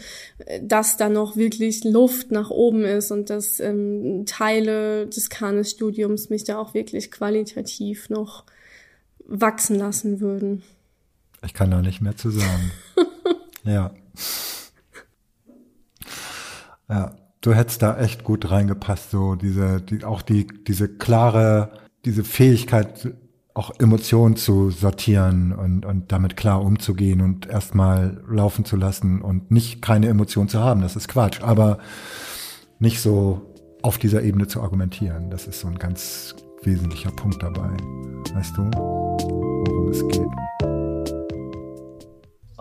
dass 0.62 0.98
da 0.98 1.08
noch 1.08 1.38
wirklich 1.38 1.86
Luft 1.86 2.30
nach 2.30 2.50
oben 2.50 2.84
ist 2.84 3.10
und 3.10 3.30
dass 3.30 3.62
ähm, 3.62 4.26
Teile 4.26 5.08
des 5.08 5.30
Kanes-Studiums 5.30 6.30
mich 6.30 6.44
da 6.44 6.60
auch 6.60 6.74
wirklich 6.74 7.10
qualitativ 7.10 8.10
noch 8.10 8.44
wachsen 9.26 9.78
lassen 9.78 10.20
würden. 10.20 10.62
Ich 11.44 11.54
kann 11.54 11.72
da 11.72 11.82
nicht 11.82 12.02
mehr 12.02 12.16
zu 12.16 12.30
sagen. 12.30 12.72
ja. 13.64 13.92
Ja, 16.90 17.12
du 17.42 17.54
hättest 17.54 17.82
da 17.82 17.98
echt 17.98 18.24
gut 18.24 18.50
reingepasst, 18.50 19.12
so 19.12 19.36
diese, 19.36 19.82
die, 19.82 20.04
auch 20.04 20.22
die, 20.22 20.48
diese 20.48 20.88
klare, 20.88 21.72
diese 22.06 22.24
Fähigkeit, 22.24 23.14
auch 23.54 23.72
Emotionen 23.80 24.36
zu 24.36 24.72
sortieren 24.72 25.54
und, 25.54 25.86
und 25.86 26.12
damit 26.12 26.36
klar 26.36 26.62
umzugehen 26.62 27.22
und 27.22 27.48
erstmal 27.48 28.24
laufen 28.28 28.66
zu 28.66 28.76
lassen 28.76 29.22
und 29.22 29.52
nicht 29.52 29.82
keine 29.82 30.08
Emotion 30.08 30.50
zu 30.50 30.60
haben. 30.60 30.82
Das 30.82 30.96
ist 30.96 31.08
Quatsch. 31.08 31.42
Aber 31.42 31.78
nicht 32.80 33.00
so 33.00 33.54
auf 33.84 33.98
dieser 33.98 34.24
Ebene 34.24 34.48
zu 34.48 34.62
argumentieren. 34.62 35.30
Das 35.30 35.48
ist 35.48 35.60
so 35.60 35.68
ein 35.68 35.78
ganz 35.78 36.36
wesentlicher 36.64 37.12
Punkt 37.12 37.44
dabei. 37.44 37.70
Weißt 38.34 38.58
du, 38.58 38.64
worum 38.74 39.90
es 39.90 40.08
geht? 40.08 40.73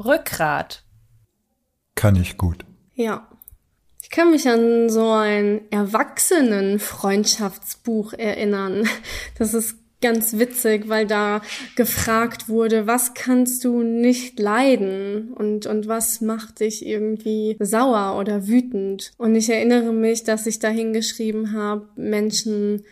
Rückgrat. 0.04 0.84
Kann 1.94 2.16
ich 2.16 2.36
gut. 2.36 2.66
Ja. 2.94 3.28
Ich 4.02 4.10
kann 4.10 4.30
mich 4.30 4.46
an 4.48 4.90
so 4.90 5.10
ein 5.10 5.62
Erwachsenen-Freundschaftsbuch 5.70 8.12
erinnern. 8.12 8.86
Das 9.38 9.54
ist 9.54 9.76
ganz 10.02 10.38
witzig, 10.38 10.88
weil 10.88 11.06
da 11.06 11.40
gefragt 11.76 12.48
wurde, 12.48 12.86
was 12.86 13.14
kannst 13.14 13.64
du 13.64 13.82
nicht 13.82 14.38
leiden 14.38 15.32
und, 15.32 15.66
und 15.66 15.88
was 15.88 16.20
macht 16.20 16.60
dich 16.60 16.84
irgendwie 16.84 17.56
sauer 17.60 18.18
oder 18.18 18.46
wütend. 18.46 19.12
Und 19.16 19.34
ich 19.34 19.48
erinnere 19.48 19.92
mich, 19.92 20.24
dass 20.24 20.46
ich 20.46 20.58
da 20.58 20.68
hingeschrieben 20.68 21.52
habe, 21.52 21.88
Menschen, 21.96 22.84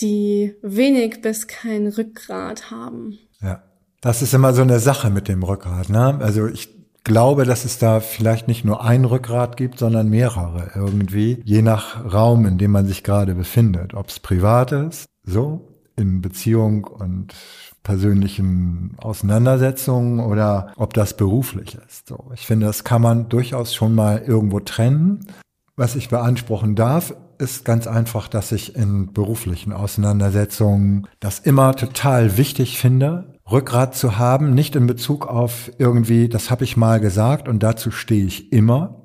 die 0.00 0.54
wenig 0.60 1.22
bis 1.22 1.46
kein 1.46 1.86
Rückgrat 1.86 2.70
haben. 2.70 3.18
Ja, 3.40 3.62
das 4.06 4.22
ist 4.22 4.34
immer 4.34 4.54
so 4.54 4.62
eine 4.62 4.78
Sache 4.78 5.10
mit 5.10 5.26
dem 5.26 5.42
Rückgrat. 5.42 5.88
Ne? 5.88 6.18
Also 6.20 6.46
ich 6.46 6.68
glaube, 7.02 7.44
dass 7.44 7.64
es 7.64 7.78
da 7.78 7.98
vielleicht 7.98 8.46
nicht 8.46 8.64
nur 8.64 8.84
ein 8.84 9.04
Rückgrat 9.04 9.56
gibt, 9.56 9.80
sondern 9.80 10.08
mehrere 10.08 10.70
irgendwie, 10.76 11.42
je 11.44 11.60
nach 11.60 12.12
Raum, 12.12 12.46
in 12.46 12.56
dem 12.56 12.70
man 12.70 12.86
sich 12.86 13.02
gerade 13.02 13.34
befindet. 13.34 13.94
Ob 13.94 14.08
es 14.08 14.20
privat 14.20 14.70
ist, 14.70 15.06
so, 15.24 15.66
in 15.96 16.20
Beziehung 16.20 16.84
und 16.84 17.34
persönlichen 17.82 18.94
Auseinandersetzungen 18.98 20.20
oder 20.20 20.72
ob 20.76 20.94
das 20.94 21.16
beruflich 21.16 21.76
ist. 21.88 22.06
So, 22.06 22.30
ich 22.32 22.46
finde, 22.46 22.66
das 22.66 22.84
kann 22.84 23.02
man 23.02 23.28
durchaus 23.28 23.74
schon 23.74 23.92
mal 23.92 24.22
irgendwo 24.24 24.60
trennen. 24.60 25.26
Was 25.74 25.96
ich 25.96 26.10
beanspruchen 26.10 26.76
darf, 26.76 27.12
ist 27.38 27.64
ganz 27.64 27.88
einfach, 27.88 28.28
dass 28.28 28.52
ich 28.52 28.76
in 28.76 29.12
beruflichen 29.12 29.72
Auseinandersetzungen 29.72 31.08
das 31.18 31.40
immer 31.40 31.74
total 31.74 32.36
wichtig 32.36 32.78
finde, 32.78 33.35
Rückgrat 33.50 33.94
zu 33.94 34.18
haben, 34.18 34.54
nicht 34.54 34.74
in 34.74 34.86
Bezug 34.86 35.26
auf 35.26 35.70
irgendwie, 35.78 36.28
das 36.28 36.50
habe 36.50 36.64
ich 36.64 36.76
mal 36.76 37.00
gesagt 37.00 37.48
und 37.48 37.62
dazu 37.62 37.90
stehe 37.90 38.26
ich 38.26 38.52
immer. 38.52 39.02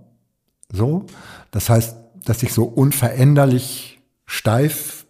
So, 0.72 1.06
das 1.52 1.70
heißt, 1.70 1.96
dass 2.26 2.42
ich 2.44 2.54
so 2.54 2.64
unveränderlich 2.64 4.02
steif 4.26 5.06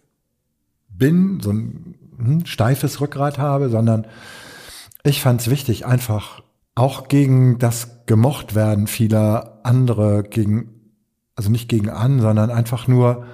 bin, 0.88 1.40
so 1.40 1.52
ein 1.52 1.94
hm, 2.16 2.46
steifes 2.46 3.00
Rückgrat 3.00 3.38
habe, 3.38 3.70
sondern 3.70 4.06
ich 5.02 5.22
fand 5.22 5.40
es 5.40 5.50
wichtig, 5.50 5.86
einfach 5.86 6.42
auch 6.74 7.08
gegen 7.08 7.58
das 7.58 8.06
gemocht 8.06 8.54
werden 8.54 8.86
vieler 8.86 9.60
andere, 9.62 10.22
gegen, 10.22 10.70
also 11.36 11.50
nicht 11.50 11.68
gegen 11.68 11.90
an, 11.90 12.20
sondern 12.20 12.50
einfach 12.50 12.86
nur 12.86 13.24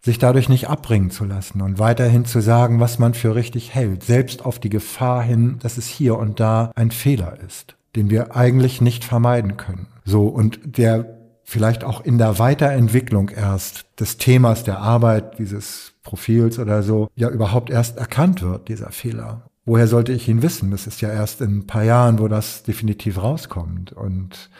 sich 0.00 0.18
dadurch 0.18 0.48
nicht 0.48 0.68
abbringen 0.68 1.10
zu 1.10 1.24
lassen 1.24 1.60
und 1.60 1.78
weiterhin 1.78 2.24
zu 2.24 2.40
sagen, 2.40 2.80
was 2.80 2.98
man 2.98 3.14
für 3.14 3.34
richtig 3.34 3.74
hält, 3.74 4.04
selbst 4.04 4.44
auf 4.44 4.58
die 4.58 4.70
Gefahr 4.70 5.22
hin, 5.22 5.58
dass 5.60 5.76
es 5.76 5.86
hier 5.86 6.16
und 6.16 6.40
da 6.40 6.70
ein 6.76 6.90
Fehler 6.90 7.38
ist, 7.46 7.76
den 7.96 8.10
wir 8.10 8.36
eigentlich 8.36 8.80
nicht 8.80 9.04
vermeiden 9.04 9.56
können. 9.56 9.88
So, 10.04 10.26
und 10.26 10.60
der 10.64 11.18
vielleicht 11.42 11.82
auch 11.82 12.02
in 12.02 12.18
der 12.18 12.38
Weiterentwicklung 12.38 13.30
erst 13.30 13.86
des 13.98 14.18
Themas 14.18 14.64
der 14.64 14.80
Arbeit, 14.80 15.38
dieses 15.38 15.94
Profils 16.02 16.58
oder 16.58 16.82
so, 16.82 17.08
ja 17.14 17.30
überhaupt 17.30 17.70
erst 17.70 17.96
erkannt 17.96 18.42
wird, 18.42 18.68
dieser 18.68 18.92
Fehler. 18.92 19.48
Woher 19.64 19.88
sollte 19.88 20.12
ich 20.12 20.28
ihn 20.28 20.42
wissen? 20.42 20.70
Das 20.70 20.86
ist 20.86 21.00
ja 21.00 21.10
erst 21.10 21.40
in 21.40 21.58
ein 21.58 21.66
paar 21.66 21.84
Jahren, 21.84 22.18
wo 22.18 22.28
das 22.28 22.62
definitiv 22.62 23.22
rauskommt 23.22 23.92
und 23.92 24.50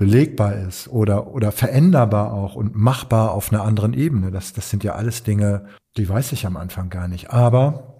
belegbar 0.00 0.54
ist 0.54 0.88
oder, 0.88 1.26
oder 1.34 1.52
veränderbar 1.52 2.32
auch 2.32 2.56
und 2.56 2.74
machbar 2.74 3.32
auf 3.32 3.52
einer 3.52 3.64
anderen 3.64 3.92
Ebene. 3.92 4.30
Das, 4.30 4.54
das 4.54 4.70
sind 4.70 4.82
ja 4.82 4.94
alles 4.94 5.24
Dinge, 5.24 5.66
die 5.98 6.08
weiß 6.08 6.32
ich 6.32 6.46
am 6.46 6.56
Anfang 6.56 6.88
gar 6.88 7.06
nicht. 7.06 7.30
Aber 7.30 7.96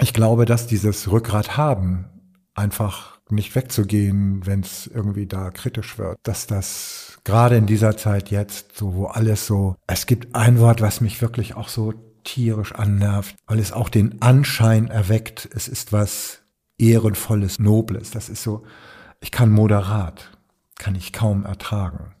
ich 0.00 0.12
glaube, 0.12 0.46
dass 0.46 0.66
dieses 0.66 1.12
Rückgrat 1.12 1.56
haben, 1.56 2.06
einfach 2.54 3.20
nicht 3.30 3.54
wegzugehen, 3.54 4.44
wenn 4.46 4.60
es 4.60 4.88
irgendwie 4.88 5.26
da 5.26 5.52
kritisch 5.52 5.96
wird, 5.96 6.18
dass 6.24 6.48
das 6.48 7.20
gerade 7.22 7.56
in 7.56 7.66
dieser 7.66 7.96
Zeit 7.96 8.32
jetzt, 8.32 8.76
so 8.76 8.96
wo 8.96 9.06
alles 9.06 9.46
so, 9.46 9.76
es 9.86 10.06
gibt 10.06 10.34
ein 10.34 10.58
Wort, 10.58 10.80
was 10.80 11.00
mich 11.00 11.22
wirklich 11.22 11.54
auch 11.54 11.68
so 11.68 11.94
tierisch 12.24 12.74
annervt, 12.74 13.36
weil 13.46 13.60
es 13.60 13.70
auch 13.70 13.90
den 13.90 14.20
Anschein 14.22 14.88
erweckt, 14.88 15.48
es 15.54 15.68
ist 15.68 15.92
was 15.92 16.40
ehrenvolles, 16.78 17.60
nobles. 17.60 18.10
Das 18.10 18.28
ist 18.28 18.42
so, 18.42 18.64
ich 19.20 19.30
kann 19.30 19.50
moderat, 19.50 20.32
kann 20.78 20.94
ich 20.94 21.12
kaum 21.12 21.44
ertragen. 21.44 22.14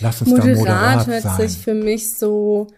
Lass 0.00 0.20
uns 0.20 0.30
moderat, 0.30 0.48
da 0.48 0.58
moderat 0.58 1.06
hört 1.06 1.22
sein. 1.22 1.48
sich 1.48 1.58
für 1.58 1.74
mich 1.74 2.16
so 2.16 2.68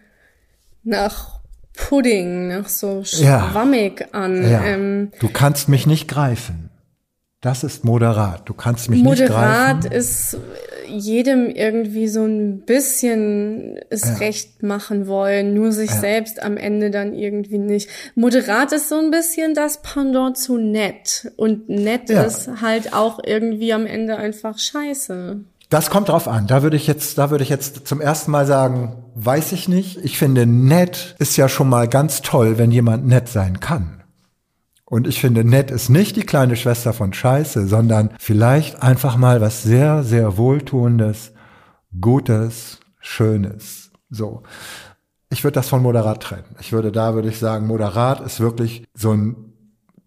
nach 0.83 1.39
Pudding, 1.73 2.47
nach 2.47 2.69
so 2.69 3.03
schwammig 3.03 3.99
ja. 4.01 4.07
an. 4.11 4.49
Ja. 4.49 4.63
Ähm, 4.63 5.11
du 5.19 5.29
kannst 5.29 5.69
mich 5.69 5.85
nicht 5.85 6.07
greifen. 6.07 6.69
Das 7.41 7.63
ist 7.63 7.83
moderat. 7.83 8.49
Du 8.49 8.53
kannst 8.53 8.89
mich 8.89 9.03
moderat 9.03 9.19
nicht 9.19 9.29
greifen. 9.29 9.75
Moderat 9.77 9.93
ist 9.93 10.37
jedem 10.87 11.49
irgendwie 11.49 12.07
so 12.07 12.23
ein 12.23 12.61
bisschen 12.61 13.79
es 13.89 14.03
ja. 14.03 14.15
recht 14.15 14.63
machen 14.63 15.07
wollen, 15.07 15.53
nur 15.53 15.71
sich 15.71 15.89
ja. 15.89 15.99
selbst 15.99 16.41
am 16.41 16.57
Ende 16.57 16.91
dann 16.91 17.13
irgendwie 17.13 17.57
nicht. 17.57 17.89
Moderat 18.15 18.71
ist 18.71 18.89
so 18.89 18.97
ein 18.97 19.11
bisschen 19.11 19.53
das 19.53 19.81
Pendant 19.81 20.37
zu 20.37 20.57
nett. 20.57 21.31
Und 21.35 21.69
nett 21.69 22.09
ja. 22.09 22.23
ist 22.23 22.49
halt 22.61 22.93
auch 22.93 23.19
irgendwie 23.23 23.73
am 23.73 23.85
Ende 23.85 24.17
einfach 24.17 24.57
scheiße. 24.57 25.41
Das 25.69 25.89
kommt 25.89 26.09
drauf 26.09 26.27
an. 26.27 26.47
Da 26.47 26.63
würde 26.63 26.77
ich 26.77 26.87
jetzt, 26.87 27.17
da 27.17 27.31
würde 27.31 27.43
ich 27.43 27.49
jetzt 27.49 27.87
zum 27.87 27.99
ersten 27.99 28.31
Mal 28.31 28.45
sagen, 28.45 29.03
weiß 29.15 29.51
ich 29.51 29.67
nicht. 29.67 29.97
Ich 30.03 30.17
finde, 30.17 30.45
nett 30.45 31.15
ist 31.19 31.37
ja 31.37 31.49
schon 31.49 31.69
mal 31.69 31.87
ganz 31.87 32.21
toll, 32.21 32.57
wenn 32.57 32.71
jemand 32.71 33.07
nett 33.07 33.27
sein 33.27 33.59
kann. 33.59 34.03
Und 34.85 35.07
ich 35.07 35.19
finde, 35.19 35.43
nett 35.43 35.71
ist 35.71 35.89
nicht 35.89 36.15
die 36.15 36.25
kleine 36.25 36.55
Schwester 36.55 36.93
von 36.93 37.11
Scheiße, 37.11 37.67
sondern 37.67 38.11
vielleicht 38.19 38.83
einfach 38.83 39.17
mal 39.17 39.41
was 39.41 39.63
sehr, 39.63 40.03
sehr 40.03 40.37
Wohltuendes, 40.37 41.33
Gutes, 41.99 42.79
Schönes. 42.99 43.91
So. 44.09 44.43
Ich 45.29 45.43
würde 45.43 45.55
das 45.55 45.69
von 45.69 45.81
moderat 45.81 46.21
trennen. 46.21 46.55
Ich 46.59 46.71
würde 46.71 46.91
da, 46.91 47.15
würde 47.15 47.29
ich 47.29 47.39
sagen, 47.39 47.65
moderat 47.65 48.21
ist 48.21 48.39
wirklich 48.39 48.85
so 48.93 49.11
ein 49.11 49.53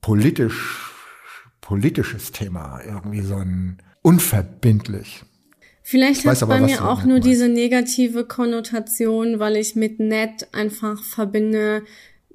politisch, 0.00 0.92
politisches 1.60 2.30
Thema, 2.30 2.80
irgendwie 2.84 3.22
so 3.22 3.36
ein 3.36 3.78
unverbindlich. 4.02 5.24
Vielleicht 5.82 6.24
hat 6.24 6.34
es 6.34 6.46
bei 6.46 6.60
mir 6.60 6.84
auch 6.86 7.02
nur 7.02 7.14
meinst. 7.14 7.28
diese 7.28 7.48
negative 7.48 8.24
Konnotation, 8.26 9.38
weil 9.38 9.56
ich 9.56 9.74
mit 9.74 9.98
nett 9.98 10.48
einfach 10.52 11.02
verbinde, 11.02 11.82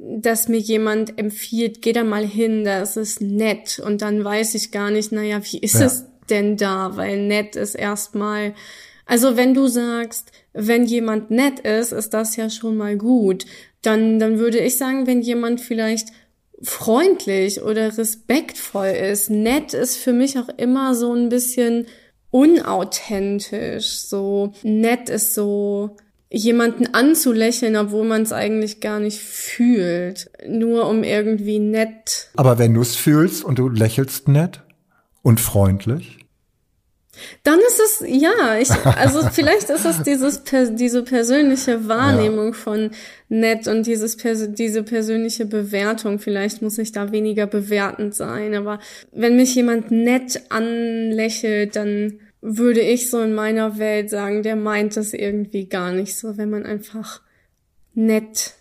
dass 0.05 0.47
mir 0.47 0.59
jemand 0.59 1.17
empfiehlt, 1.17 1.81
geh 1.81 1.93
da 1.93 2.03
mal 2.03 2.25
hin, 2.25 2.63
da 2.63 2.81
ist 2.81 3.21
nett. 3.21 3.81
Und 3.83 4.01
dann 4.01 4.23
weiß 4.23 4.55
ich 4.55 4.71
gar 4.71 4.91
nicht, 4.91 5.11
naja, 5.11 5.41
wie 5.43 5.59
ist 5.59 5.79
ja. 5.79 5.85
es 5.85 6.05
denn 6.29 6.57
da? 6.57 6.97
Weil 6.97 7.25
nett 7.25 7.55
ist 7.55 7.75
erstmal, 7.75 8.53
also 9.05 9.37
wenn 9.37 9.53
du 9.53 9.67
sagst, 9.67 10.31
wenn 10.53 10.85
jemand 10.85 11.31
nett 11.31 11.59
ist, 11.61 11.91
ist 11.91 12.13
das 12.13 12.35
ja 12.35 12.49
schon 12.49 12.77
mal 12.77 12.97
gut. 12.97 13.45
Dann, 13.81 14.19
dann 14.19 14.39
würde 14.39 14.59
ich 14.59 14.77
sagen, 14.77 15.07
wenn 15.07 15.21
jemand 15.21 15.61
vielleicht 15.61 16.09
freundlich 16.61 17.61
oder 17.61 17.97
respektvoll 17.97 18.87
ist. 18.87 19.29
Nett 19.29 19.73
ist 19.73 19.97
für 19.97 20.13
mich 20.13 20.37
auch 20.37 20.49
immer 20.57 20.95
so 20.95 21.13
ein 21.13 21.29
bisschen 21.29 21.87
unauthentisch. 22.31 23.99
So 23.99 24.53
nett 24.63 25.09
ist 25.09 25.33
so 25.33 25.95
jemanden 26.35 26.95
anzulächeln, 26.95 27.75
obwohl 27.75 28.05
man 28.05 28.23
es 28.23 28.33
eigentlich 28.33 28.81
gar 28.81 28.99
nicht 28.99 29.19
fühlt, 29.19 30.31
nur 30.47 30.89
um 30.89 31.03
irgendwie 31.03 31.59
nett. 31.59 32.31
Aber 32.35 32.57
wenn 32.57 32.73
du 32.73 32.81
es 32.81 32.95
fühlst 32.95 33.43
und 33.43 33.59
du 33.59 33.69
lächelst 33.69 34.27
nett 34.27 34.63
und 35.21 35.39
freundlich, 35.39 36.17
dann 37.43 37.59
ist 37.59 37.79
es, 37.79 38.03
ja, 38.07 38.57
ich, 38.59 38.71
also 38.71 39.21
vielleicht 39.31 39.69
ist 39.69 39.85
es 39.85 40.01
dieses, 40.01 40.41
diese 40.71 41.03
persönliche 41.03 41.87
Wahrnehmung 41.87 42.47
ja. 42.47 42.53
von 42.53 42.89
nett 43.29 43.67
und 43.67 43.85
dieses, 43.85 44.17
diese 44.17 44.81
persönliche 44.81 45.45
Bewertung. 45.45 46.17
Vielleicht 46.17 46.63
muss 46.63 46.79
ich 46.79 46.91
da 46.91 47.11
weniger 47.11 47.45
bewertend 47.45 48.15
sein, 48.15 48.55
aber 48.55 48.79
wenn 49.11 49.35
mich 49.35 49.53
jemand 49.53 49.91
nett 49.91 50.41
anlächelt, 50.49 51.75
dann 51.75 52.19
würde 52.43 52.81
ich 52.81 53.09
so 53.09 53.21
in 53.21 53.33
meiner 53.33 53.79
Welt 53.79 54.09
sagen, 54.09 54.43
der 54.43 54.57
meint 54.57 54.97
es 54.97 55.13
irgendwie 55.13 55.69
gar 55.69 55.93
nicht 55.93 56.17
so, 56.17 56.37
wenn 56.37 56.49
man 56.49 56.65
einfach 56.65 57.21
nett 57.93 58.55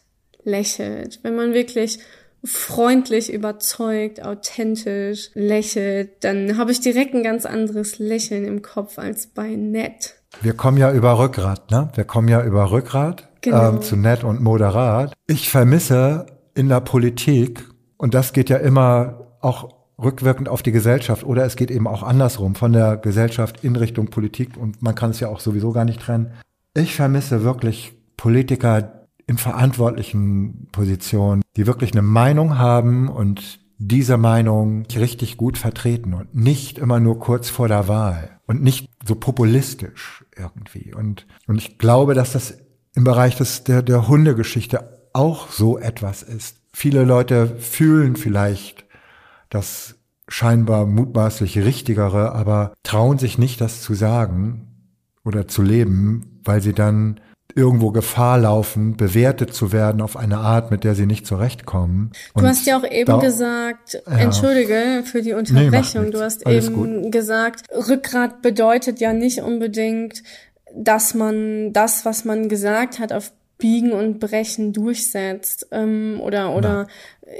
lächelt, 0.44 1.18
wenn 1.22 1.34
man 1.34 1.52
wirklich 1.52 1.98
freundlich, 2.44 3.32
überzeugt, 3.32 4.24
authentisch 4.24 5.30
lächelt, 5.34 6.24
dann 6.24 6.58
habe 6.58 6.72
ich 6.72 6.80
direkt 6.80 7.14
ein 7.14 7.22
ganz 7.22 7.44
anderes 7.44 7.98
Lächeln 7.98 8.44
im 8.44 8.62
Kopf 8.62 8.98
als 8.98 9.26
bei 9.28 9.54
nett. 9.54 10.14
Wir 10.40 10.54
kommen 10.54 10.76
ja 10.76 10.92
über 10.92 11.18
Rückgrat, 11.18 11.70
ne? 11.70 11.90
Wir 11.94 12.04
kommen 12.04 12.28
ja 12.28 12.42
über 12.44 12.70
Rückgrat 12.70 13.28
genau. 13.42 13.68
ähm, 13.68 13.82
zu 13.82 13.96
nett 13.96 14.24
und 14.24 14.40
moderat. 14.40 15.12
Ich 15.26 15.50
vermisse 15.50 16.26
in 16.54 16.68
der 16.68 16.80
Politik, 16.80 17.64
und 17.96 18.14
das 18.14 18.32
geht 18.32 18.48
ja 18.48 18.56
immer 18.56 19.36
auch 19.40 19.81
rückwirkend 19.98 20.48
auf 20.48 20.62
die 20.62 20.72
Gesellschaft 20.72 21.24
oder 21.24 21.44
es 21.44 21.56
geht 21.56 21.70
eben 21.70 21.86
auch 21.86 22.02
andersrum 22.02 22.54
von 22.54 22.72
der 22.72 22.96
Gesellschaft 22.96 23.62
in 23.64 23.76
Richtung 23.76 24.08
Politik 24.08 24.56
und 24.56 24.82
man 24.82 24.94
kann 24.94 25.10
es 25.10 25.20
ja 25.20 25.28
auch 25.28 25.40
sowieso 25.40 25.72
gar 25.72 25.84
nicht 25.84 26.00
trennen. 26.00 26.32
Ich 26.74 26.94
vermisse 26.94 27.44
wirklich 27.44 27.94
Politiker 28.16 29.06
in 29.26 29.38
verantwortlichen 29.38 30.68
Positionen, 30.72 31.42
die 31.56 31.66
wirklich 31.66 31.92
eine 31.92 32.02
Meinung 32.02 32.58
haben 32.58 33.08
und 33.08 33.60
diese 33.78 34.16
Meinung 34.16 34.84
richtig 34.94 35.36
gut 35.36 35.58
vertreten 35.58 36.14
und 36.14 36.34
nicht 36.34 36.78
immer 36.78 37.00
nur 37.00 37.18
kurz 37.18 37.50
vor 37.50 37.68
der 37.68 37.88
Wahl 37.88 38.38
und 38.46 38.62
nicht 38.62 38.88
so 39.04 39.16
populistisch 39.16 40.24
irgendwie. 40.36 40.94
Und, 40.94 41.26
und 41.46 41.58
ich 41.58 41.78
glaube, 41.78 42.14
dass 42.14 42.32
das 42.32 42.58
im 42.94 43.04
Bereich 43.04 43.36
des, 43.36 43.64
der, 43.64 43.82
der 43.82 44.08
Hundegeschichte 44.08 45.00
auch 45.12 45.48
so 45.50 45.78
etwas 45.78 46.22
ist. 46.22 46.58
Viele 46.72 47.04
Leute 47.04 47.56
fühlen 47.58 48.16
vielleicht 48.16 48.86
das 49.54 49.96
scheinbar 50.28 50.86
mutmaßlich 50.86 51.58
richtigere, 51.58 52.32
aber 52.32 52.72
trauen 52.82 53.18
sich 53.18 53.38
nicht, 53.38 53.60
das 53.60 53.82
zu 53.82 53.94
sagen 53.94 54.68
oder 55.24 55.46
zu 55.46 55.62
leben, 55.62 56.40
weil 56.44 56.60
sie 56.60 56.72
dann 56.72 57.20
irgendwo 57.54 57.90
Gefahr 57.90 58.38
laufen, 58.38 58.96
bewertet 58.96 59.52
zu 59.52 59.72
werden 59.72 60.00
auf 60.00 60.16
eine 60.16 60.38
Art, 60.38 60.70
mit 60.70 60.84
der 60.84 60.94
sie 60.94 61.04
nicht 61.04 61.26
zurechtkommen. 61.26 62.12
Du 62.34 62.46
hast 62.46 62.66
ja 62.66 62.78
auch 62.78 62.90
eben 62.90 63.20
gesagt, 63.20 64.02
ja, 64.06 64.16
entschuldige 64.16 65.02
für 65.04 65.20
die 65.20 65.34
Unterbrechung, 65.34 66.04
nee, 66.04 66.10
du 66.10 66.20
hast 66.22 66.46
Alles 66.46 66.68
eben 66.68 67.02
gut. 67.02 67.12
gesagt, 67.12 67.66
Rückgrat 67.70 68.40
bedeutet 68.40 69.00
ja 69.00 69.12
nicht 69.12 69.42
unbedingt, 69.42 70.22
dass 70.74 71.12
man 71.12 71.74
das, 71.74 72.06
was 72.06 72.24
man 72.24 72.48
gesagt 72.48 72.98
hat, 72.98 73.12
auf 73.12 73.32
Biegen 73.58 73.92
und 73.92 74.18
Brechen 74.18 74.72
durchsetzt 74.72 75.68
ähm, 75.70 76.20
oder 76.22 76.54
oder. 76.54 76.86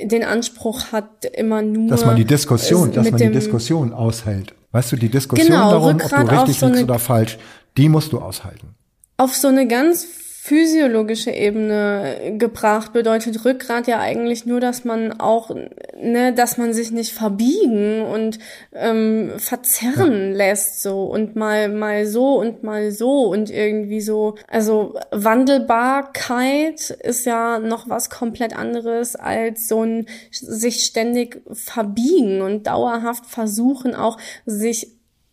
Den 0.02 0.24
Anspruch 0.24 0.92
hat 0.92 1.24
immer 1.24 1.62
nur 1.62 1.88
dass 1.88 2.04
man 2.04 2.16
die 2.16 2.24
Diskussion, 2.24 2.92
dass 2.92 3.10
man 3.10 3.20
die 3.20 3.30
Diskussion 3.30 3.92
aushält. 3.92 4.54
Weißt 4.72 4.92
du, 4.92 4.96
die 4.96 5.10
Diskussion 5.10 5.48
genau, 5.48 5.70
darum, 5.70 5.96
ob 5.96 6.08
du 6.08 6.40
richtig 6.40 6.58
so 6.58 6.66
liegst 6.66 6.84
oder 6.84 6.98
falsch, 6.98 7.38
die 7.76 7.88
musst 7.88 8.12
du 8.12 8.20
aushalten. 8.20 8.74
Auf 9.18 9.36
so 9.36 9.48
eine 9.48 9.68
ganz 9.68 10.06
physiologische 10.44 11.30
Ebene 11.30 12.34
gebracht, 12.36 12.92
bedeutet 12.92 13.44
Rückgrat 13.44 13.86
ja 13.86 14.00
eigentlich 14.00 14.44
nur, 14.44 14.58
dass 14.58 14.84
man 14.84 15.20
auch, 15.20 15.54
ne, 15.96 16.34
dass 16.34 16.58
man 16.58 16.72
sich 16.72 16.90
nicht 16.90 17.12
verbiegen 17.12 18.02
und 18.02 18.40
ähm, 18.72 19.34
verzerren 19.36 20.32
ja. 20.32 20.36
lässt 20.38 20.82
so 20.82 21.04
und 21.04 21.36
mal 21.36 21.68
mal 21.68 22.06
so 22.06 22.40
und 22.40 22.64
mal 22.64 22.90
so 22.90 23.28
und 23.28 23.50
irgendwie 23.50 24.00
so. 24.00 24.34
Also 24.48 24.98
Wandelbarkeit 25.12 26.90
ist 26.90 27.24
ja 27.24 27.60
noch 27.60 27.88
was 27.88 28.10
komplett 28.10 28.52
anderes 28.52 29.14
als 29.14 29.68
so 29.68 29.84
ein 29.84 30.06
sich 30.32 30.82
ständig 30.82 31.40
verbiegen 31.52 32.42
und 32.42 32.66
dauerhaft 32.66 33.26
versuchen 33.26 33.94
auch 33.94 34.18
sich 34.44 34.88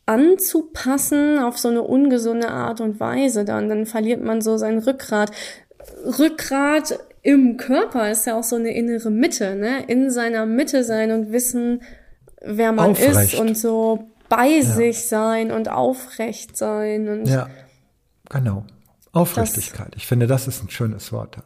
anzupassen 0.10 1.38
auf 1.38 1.60
so 1.60 1.68
eine 1.68 1.84
ungesunde 1.84 2.49
Art 2.49 2.82
und 2.82 2.99
Weise, 2.99 3.45
dann, 3.45 3.70
dann 3.70 3.86
verliert 3.86 4.24
man 4.24 4.41
so 4.41 4.57
sein 4.57 4.80
Rückgrat. 4.80 5.32
Rückgrat 6.18 6.97
im 7.22 7.57
Körper 7.57 8.10
ist 8.10 8.26
ja 8.26 8.36
auch 8.36 8.43
so 8.43 8.55
eine 8.55 8.74
innere 8.74 9.12
Mitte, 9.12 9.55
ne? 9.55 9.84
In 9.86 10.10
seiner 10.10 10.47
Mitte 10.47 10.84
sein 10.84 11.12
und 11.12 11.32
wissen, 11.32 11.84
wer 12.41 12.72
man 12.72 12.91
aufrecht. 12.91 13.34
ist 13.34 13.39
und 13.39 13.55
so 13.55 14.10
bei 14.30 14.47
ja. 14.47 14.64
sich 14.64 15.07
sein 15.07 15.51
und 15.51 15.70
aufrecht 15.70 16.57
sein 16.57 17.07
und 17.07 17.28
ja, 17.28 17.47
genau. 18.30 18.66
Aufrichtigkeit. 19.12 19.93
Ich 19.95 20.07
finde, 20.07 20.26
das 20.26 20.47
ist 20.47 20.64
ein 20.64 20.72
schönes 20.72 21.12
Wort. 21.12 21.38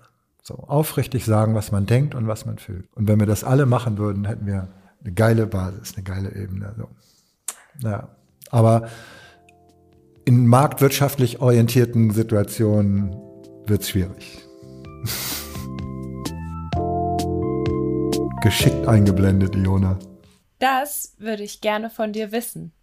So 0.41 0.55
aufrichtig 0.55 1.26
sagen, 1.26 1.53
was 1.53 1.74
man 1.74 1.86
denkt 1.86 2.16
und 2.16 2.28
was 2.28 2.45
man 2.45 2.59
fühlt. 2.59 2.88
Und 2.95 3.09
wenn 3.09 3.20
wir 3.20 3.28
das 3.28 3.43
alle 3.43 3.66
machen 3.66 3.97
würden, 3.97 4.26
hätten 4.26 4.45
wir 4.45 4.70
eine 5.03 5.14
geile 5.14 5.47
Basis, 5.47 5.95
eine 5.95 6.03
geile 6.03 6.34
Ebene. 6.34 6.76
So. 6.78 6.88
Ja. 7.88 8.07
Aber 8.54 8.88
in 10.26 10.45
marktwirtschaftlich 10.45 11.41
orientierten 11.41 12.12
Situationen 12.12 13.16
wird 13.66 13.82
es 13.82 13.89
schwierig. 13.89 14.43
Geschickt 18.43 18.88
eingeblendet, 18.88 19.56
Iona. 19.56 19.97
Das 20.60 21.16
würde 21.18 21.41
ich 21.41 21.62
gerne 21.62 21.89
von 21.89 22.14
dir 22.14 22.32
wissen. 22.32 22.74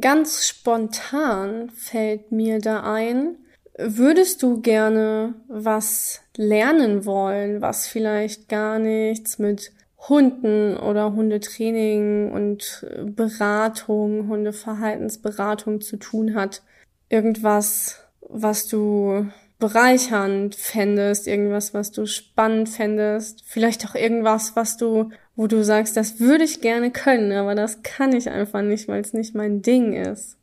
Ganz 0.00 0.46
spontan 0.46 1.70
fällt 1.70 2.30
mir 2.30 2.60
da 2.60 2.84
ein, 2.84 3.38
würdest 3.76 4.44
du 4.44 4.60
gerne 4.60 5.34
was 5.48 6.20
lernen 6.36 7.04
wollen, 7.04 7.60
was 7.60 7.88
vielleicht 7.88 8.48
gar 8.48 8.78
nichts 8.78 9.40
mit 9.40 9.72
Hunden 9.98 10.76
oder 10.76 11.12
Hundetraining 11.12 12.30
und 12.30 12.86
Beratung, 13.04 14.28
Hundeverhaltensberatung 14.28 15.80
zu 15.80 15.96
tun 15.96 16.34
hat. 16.34 16.62
Irgendwas, 17.08 18.04
was 18.20 18.68
du 18.68 19.26
bereichernd 19.58 20.54
fändest, 20.54 21.26
irgendwas, 21.26 21.74
was 21.74 21.90
du 21.90 22.06
spannend 22.06 22.68
fändest, 22.68 23.42
vielleicht 23.44 23.88
auch 23.88 23.94
irgendwas, 23.94 24.54
was 24.54 24.76
du, 24.76 25.10
wo 25.34 25.48
du 25.48 25.64
sagst, 25.64 25.96
das 25.96 26.20
würde 26.20 26.44
ich 26.44 26.60
gerne 26.60 26.92
können, 26.92 27.32
aber 27.32 27.54
das 27.54 27.82
kann 27.82 28.12
ich 28.12 28.30
einfach 28.30 28.62
nicht, 28.62 28.86
weil 28.86 29.00
es 29.00 29.12
nicht 29.12 29.34
mein 29.34 29.62
Ding 29.62 29.94
ist. 29.94 30.36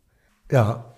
Ja, 0.52 0.94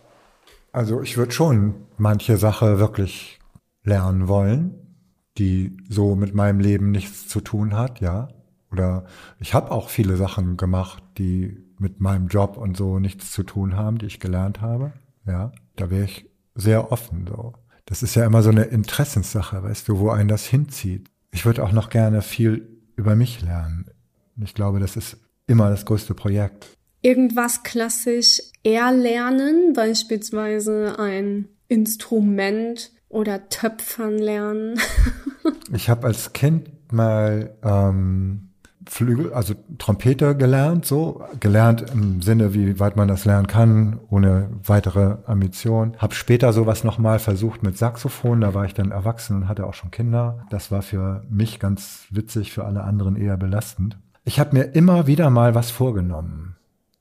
also 0.71 1.01
ich 1.01 1.17
würde 1.17 1.31
schon 1.31 1.75
manche 1.97 2.37
Sache 2.37 2.79
wirklich 2.79 3.39
lernen 3.83 4.27
wollen, 4.27 4.97
die 5.37 5.77
so 5.87 6.15
mit 6.15 6.33
meinem 6.33 6.59
Leben 6.59 6.91
nichts 6.91 7.27
zu 7.27 7.39
tun 7.39 7.75
hat, 7.75 8.01
ja. 8.01 8.29
Oder 8.71 9.05
ich 9.39 9.53
habe 9.53 9.71
auch 9.71 9.89
viele 9.89 10.17
Sachen 10.17 10.57
gemacht, 10.57 11.03
die 11.17 11.63
mit 11.79 11.99
meinem 11.99 12.27
Job 12.27 12.57
und 12.57 12.75
so 12.75 12.99
nichts 12.99 13.31
zu 13.31 13.43
tun 13.43 13.75
haben, 13.75 13.97
die 13.97 14.07
ich 14.07 14.19
gelernt 14.19 14.61
habe. 14.61 14.93
Ja, 15.25 15.51
da 15.75 15.89
wäre 15.89 16.05
ich 16.05 16.29
sehr 16.55 16.91
offen 16.91 17.27
so. 17.27 17.53
Das 17.85 18.03
ist 18.03 18.15
ja 18.15 18.25
immer 18.25 18.43
so 18.43 18.49
eine 18.49 18.63
Interessenssache, 18.63 19.63
weißt 19.63 19.87
du, 19.87 19.99
wo 19.99 20.09
einen 20.09 20.27
das 20.27 20.45
hinzieht. 20.45 21.09
Ich 21.31 21.45
würde 21.45 21.63
auch 21.63 21.71
noch 21.71 21.89
gerne 21.89 22.21
viel 22.21 22.67
über 22.95 23.15
mich 23.15 23.41
lernen. 23.41 23.85
Ich 24.43 24.53
glaube, 24.53 24.79
das 24.79 24.97
ist 24.97 25.17
immer 25.45 25.69
das 25.69 25.85
größte 25.85 26.13
Projekt. 26.13 26.67
Irgendwas 27.01 27.63
klassisch 27.63 28.41
erlernen, 28.63 29.73
beispielsweise 29.73 30.99
ein 30.99 31.47
Instrument 31.69 32.91
oder 33.07 33.49
Töpfern 33.49 34.17
lernen. 34.17 34.79
ich 35.73 35.89
habe 35.89 36.07
als 36.07 36.33
Kind 36.33 36.91
mal 36.91 37.55
ähm, 37.63 38.46
Flügel, 38.89 39.33
also 39.33 39.53
Trompete 39.77 40.35
gelernt, 40.35 40.85
so 40.85 41.23
gelernt 41.39 41.85
im 41.91 42.21
Sinne, 42.21 42.53
wie 42.53 42.79
weit 42.79 42.95
man 42.95 43.07
das 43.07 43.25
lernen 43.25 43.47
kann, 43.47 43.99
ohne 44.09 44.49
weitere 44.63 45.17
Ambition. 45.25 45.95
Hab 45.97 46.13
später 46.13 46.53
sowas 46.53 46.83
nochmal 46.83 47.19
versucht 47.19 47.63
mit 47.63 47.77
Saxophon, 47.77 48.41
da 48.41 48.53
war 48.53 48.65
ich 48.65 48.73
dann 48.73 48.91
erwachsen 48.91 49.37
und 49.37 49.47
hatte 49.47 49.65
auch 49.65 49.73
schon 49.73 49.91
Kinder. 49.91 50.45
Das 50.49 50.71
war 50.71 50.81
für 50.81 51.23
mich 51.29 51.59
ganz 51.59 52.07
witzig, 52.09 52.51
für 52.51 52.65
alle 52.65 52.83
anderen 52.83 53.15
eher 53.15 53.37
belastend. 53.37 53.97
Ich 54.23 54.39
habe 54.39 54.57
mir 54.57 54.63
immer 54.75 55.07
wieder 55.07 55.29
mal 55.29 55.55
was 55.55 55.71
vorgenommen 55.71 56.55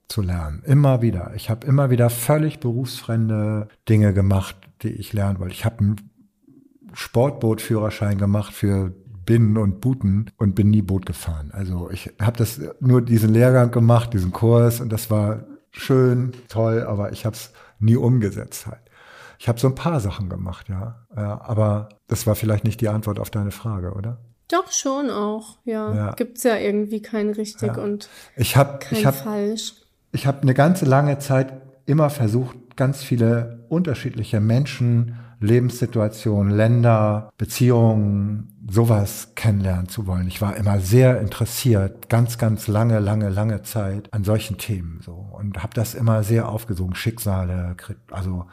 zu 0.08 0.22
lernen, 0.22 0.62
immer 0.64 1.02
wieder. 1.02 1.32
Ich 1.34 1.50
habe 1.50 1.66
immer 1.66 1.90
wieder 1.90 2.10
völlig 2.10 2.60
berufsfremde 2.60 3.68
Dinge 3.88 4.12
gemacht, 4.12 4.56
die 4.82 4.90
ich 4.90 5.12
lernen 5.12 5.40
wollte. 5.40 5.54
Ich 5.54 5.64
habe 5.64 5.78
einen 5.80 5.96
Sportbootführerschein 6.92 8.18
gemacht 8.18 8.52
für 8.52 8.92
Binnen 9.26 9.58
und 9.58 9.80
Booten 9.80 10.30
und 10.38 10.54
bin 10.54 10.70
nie 10.70 10.82
Boot 10.82 11.04
gefahren. 11.04 11.50
Also 11.52 11.90
ich 11.90 12.14
habe 12.20 12.38
das 12.38 12.60
nur 12.80 13.02
diesen 13.02 13.32
Lehrgang 13.32 13.70
gemacht, 13.70 14.14
diesen 14.14 14.32
Kurs 14.32 14.80
und 14.80 14.90
das 14.90 15.10
war 15.10 15.44
schön, 15.72 16.32
toll, 16.48 16.84
aber 16.84 17.12
ich 17.12 17.26
habe 17.26 17.36
es 17.36 17.52
nie 17.78 17.96
umgesetzt 17.96 18.66
halt. 18.66 18.80
Ich 19.38 19.48
habe 19.48 19.60
so 19.60 19.66
ein 19.68 19.74
paar 19.74 20.00
Sachen 20.00 20.30
gemacht, 20.30 20.68
ja. 20.68 21.06
ja. 21.14 21.40
Aber 21.42 21.90
das 22.08 22.26
war 22.26 22.34
vielleicht 22.34 22.64
nicht 22.64 22.80
die 22.80 22.88
Antwort 22.88 23.18
auf 23.18 23.30
deine 23.30 23.50
Frage, 23.50 23.92
oder? 23.92 24.18
Doch 24.48 24.70
schon 24.70 25.10
auch, 25.10 25.58
ja. 25.64 25.94
ja. 25.94 26.10
Gibt's 26.12 26.44
ja 26.44 26.56
irgendwie 26.56 27.02
kein 27.02 27.30
richtig 27.30 27.76
ja. 27.76 27.82
und 27.82 28.08
ich 28.36 28.56
hab, 28.56 28.80
kein 28.80 28.98
ich 28.98 29.06
hab, 29.06 29.14
falsch. 29.14 29.74
Ich 30.12 30.26
habe 30.26 30.42
eine 30.42 30.54
ganze 30.54 30.84
lange 30.84 31.18
Zeit 31.18 31.52
immer 31.84 32.10
versucht, 32.10 32.56
ganz 32.76 33.02
viele 33.02 33.66
unterschiedliche 33.68 34.40
Menschen 34.40 35.18
Lebenssituationen, 35.40 36.54
Länder, 36.54 37.30
Beziehungen, 37.36 38.56
sowas 38.68 39.32
kennenlernen 39.34 39.88
zu 39.88 40.06
wollen. 40.06 40.28
Ich 40.28 40.40
war 40.40 40.56
immer 40.56 40.80
sehr 40.80 41.20
interessiert, 41.20 42.08
ganz, 42.08 42.38
ganz 42.38 42.68
lange, 42.68 42.98
lange, 42.98 43.28
lange 43.28 43.62
Zeit 43.62 44.12
an 44.12 44.24
solchen 44.24 44.58
Themen 44.58 45.00
so. 45.04 45.12
Und 45.12 45.62
habe 45.62 45.74
das 45.74 45.94
immer 45.94 46.22
sehr 46.22 46.48
aufgesogen, 46.48 46.94
Schicksale, 46.94 47.76
also 48.10 48.46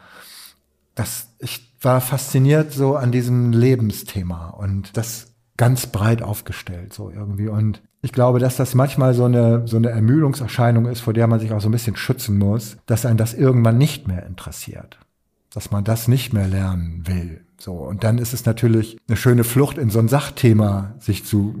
das, 0.94 1.34
ich 1.40 1.74
war 1.80 2.00
fasziniert 2.00 2.72
so 2.72 2.96
an 2.96 3.12
diesem 3.12 3.52
Lebensthema 3.52 4.50
und 4.50 4.96
das 4.96 5.32
ganz 5.56 5.86
breit 5.86 6.22
aufgestellt 6.22 6.92
so 6.92 7.10
irgendwie. 7.10 7.48
Und 7.48 7.82
ich 8.02 8.12
glaube, 8.12 8.38
dass 8.38 8.56
das 8.56 8.74
manchmal 8.74 9.14
so 9.14 9.24
eine, 9.24 9.66
so 9.66 9.76
eine 9.76 9.90
Ermüdungserscheinung 9.90 10.86
ist, 10.86 11.00
vor 11.00 11.12
der 11.12 11.26
man 11.26 11.40
sich 11.40 11.52
auch 11.52 11.60
so 11.60 11.68
ein 11.68 11.72
bisschen 11.72 11.96
schützen 11.96 12.38
muss, 12.38 12.76
dass 12.86 13.06
einen 13.06 13.18
das 13.18 13.34
irgendwann 13.34 13.78
nicht 13.78 14.06
mehr 14.06 14.26
interessiert 14.26 14.98
dass 15.54 15.70
man 15.70 15.84
das 15.84 16.08
nicht 16.08 16.32
mehr 16.32 16.48
lernen 16.48 17.02
will. 17.06 17.44
So. 17.58 17.74
Und 17.74 18.04
dann 18.04 18.18
ist 18.18 18.34
es 18.34 18.44
natürlich 18.44 18.98
eine 19.08 19.16
schöne 19.16 19.44
Flucht 19.44 19.78
in 19.78 19.88
so 19.88 20.00
ein 20.00 20.08
Sachthema, 20.08 20.94
sich 20.98 21.24
zu 21.24 21.54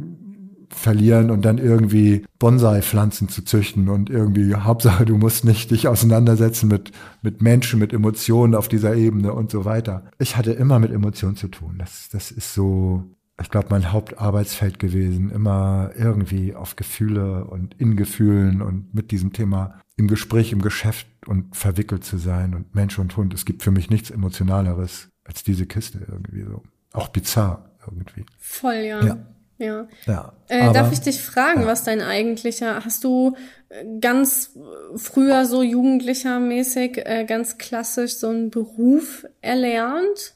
verlieren 0.68 1.30
und 1.30 1.44
dann 1.44 1.58
irgendwie 1.58 2.26
Bonsai-Pflanzen 2.40 3.28
zu 3.28 3.42
züchten 3.42 3.88
und 3.88 4.10
irgendwie 4.10 4.54
Hauptsache, 4.56 5.04
du 5.04 5.16
musst 5.16 5.44
nicht 5.44 5.70
dich 5.70 5.86
auseinandersetzen 5.86 6.68
mit, 6.68 6.90
mit 7.22 7.40
Menschen, 7.40 7.78
mit 7.78 7.92
Emotionen 7.92 8.56
auf 8.56 8.68
dieser 8.68 8.96
Ebene 8.96 9.32
und 9.32 9.50
so 9.50 9.64
weiter. 9.64 10.04
Ich 10.18 10.36
hatte 10.36 10.52
immer 10.52 10.80
mit 10.80 10.90
Emotionen 10.90 11.36
zu 11.36 11.48
tun. 11.48 11.76
Das, 11.78 12.08
das 12.10 12.32
ist 12.32 12.52
so, 12.52 13.04
ich 13.40 13.50
glaube, 13.50 13.68
mein 13.70 13.92
Hauptarbeitsfeld 13.92 14.78
gewesen, 14.78 15.30
immer 15.30 15.90
irgendwie 15.96 16.54
auf 16.54 16.76
Gefühle 16.76 17.44
und 17.44 17.74
in 17.80 17.96
Gefühlen 17.96 18.62
und 18.62 18.94
mit 18.94 19.10
diesem 19.10 19.32
Thema 19.32 19.80
im 19.96 20.06
Gespräch, 20.06 20.52
im 20.52 20.62
Geschäft 20.62 21.06
und 21.26 21.56
verwickelt 21.56 22.04
zu 22.04 22.16
sein 22.18 22.54
und 22.54 22.74
Mensch 22.74 22.98
und 22.98 23.16
Hund. 23.16 23.34
Es 23.34 23.44
gibt 23.44 23.62
für 23.62 23.70
mich 23.70 23.90
nichts 23.90 24.10
Emotionaleres 24.10 25.08
als 25.24 25.42
diese 25.42 25.66
Kiste 25.66 26.06
irgendwie 26.08 26.42
so. 26.42 26.62
Auch 26.92 27.08
bizarr 27.08 27.70
irgendwie. 27.86 28.24
Voll, 28.38 28.76
ja. 28.76 29.04
Ja. 29.04 29.16
Ja. 29.58 29.88
ja 30.06 30.32
äh, 30.48 30.60
aber, 30.62 30.72
darf 30.72 30.92
ich 30.92 31.00
dich 31.00 31.20
fragen, 31.20 31.62
ja. 31.62 31.66
was 31.66 31.84
dein 31.84 32.00
eigentlicher, 32.00 32.84
hast 32.84 33.04
du 33.04 33.36
äh, 33.68 33.84
ganz 34.00 34.56
früher 34.96 35.46
so 35.46 35.62
jugendlicher 35.62 36.40
mäßig, 36.40 36.98
äh, 37.04 37.24
ganz 37.24 37.58
klassisch 37.58 38.16
so 38.16 38.28
einen 38.28 38.50
Beruf 38.50 39.26
erlernt? 39.40 40.34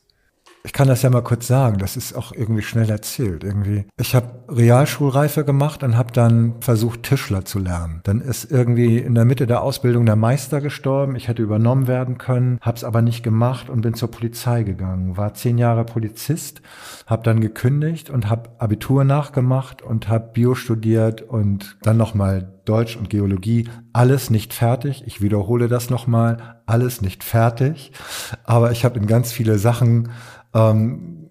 Ich 0.64 0.72
kann 0.72 0.88
das 0.88 1.02
ja 1.02 1.10
mal 1.10 1.22
kurz 1.22 1.46
sagen, 1.46 1.78
das 1.78 1.96
ist 1.96 2.14
auch 2.14 2.32
irgendwie 2.32 2.62
schnell 2.62 2.90
erzählt. 2.90 3.44
Irgendwie. 3.44 3.86
Ich 3.96 4.14
habe 4.14 4.44
Realschulreife 4.48 5.44
gemacht 5.44 5.82
und 5.82 5.96
habe 5.96 6.12
dann 6.12 6.54
versucht, 6.60 7.04
Tischler 7.04 7.44
zu 7.44 7.58
lernen. 7.58 8.00
Dann 8.04 8.20
ist 8.20 8.50
irgendwie 8.50 8.98
in 8.98 9.14
der 9.14 9.24
Mitte 9.24 9.46
der 9.46 9.62
Ausbildung 9.62 10.04
der 10.04 10.16
Meister 10.16 10.60
gestorben. 10.60 11.16
Ich 11.16 11.28
hätte 11.28 11.42
übernommen 11.42 11.86
werden 11.86 12.18
können, 12.18 12.58
habe 12.60 12.76
es 12.76 12.84
aber 12.84 13.02
nicht 13.02 13.22
gemacht 13.22 13.70
und 13.70 13.82
bin 13.82 13.94
zur 13.94 14.10
Polizei 14.10 14.62
gegangen. 14.62 15.16
War 15.16 15.34
zehn 15.34 15.58
Jahre 15.58 15.84
Polizist, 15.84 16.60
habe 17.06 17.22
dann 17.22 17.40
gekündigt 17.40 18.10
und 18.10 18.28
habe 18.28 18.50
Abitur 18.58 19.04
nachgemacht 19.04 19.82
und 19.82 20.08
habe 20.08 20.30
Bio 20.32 20.54
studiert 20.54 21.22
und 21.22 21.78
dann 21.82 21.96
nochmal 21.96 22.52
Deutsch 22.68 22.96
und 22.96 23.08
Geologie, 23.08 23.68
alles 23.94 24.28
nicht 24.28 24.52
fertig. 24.52 25.02
Ich 25.06 25.22
wiederhole 25.22 25.68
das 25.68 25.88
nochmal, 25.88 26.60
alles 26.66 27.00
nicht 27.00 27.24
fertig. 27.24 27.92
Aber 28.44 28.72
ich 28.72 28.84
habe 28.84 28.98
in 28.98 29.06
ganz 29.06 29.32
viele 29.32 29.58
Sachen 29.58 30.10
ähm, 30.54 31.30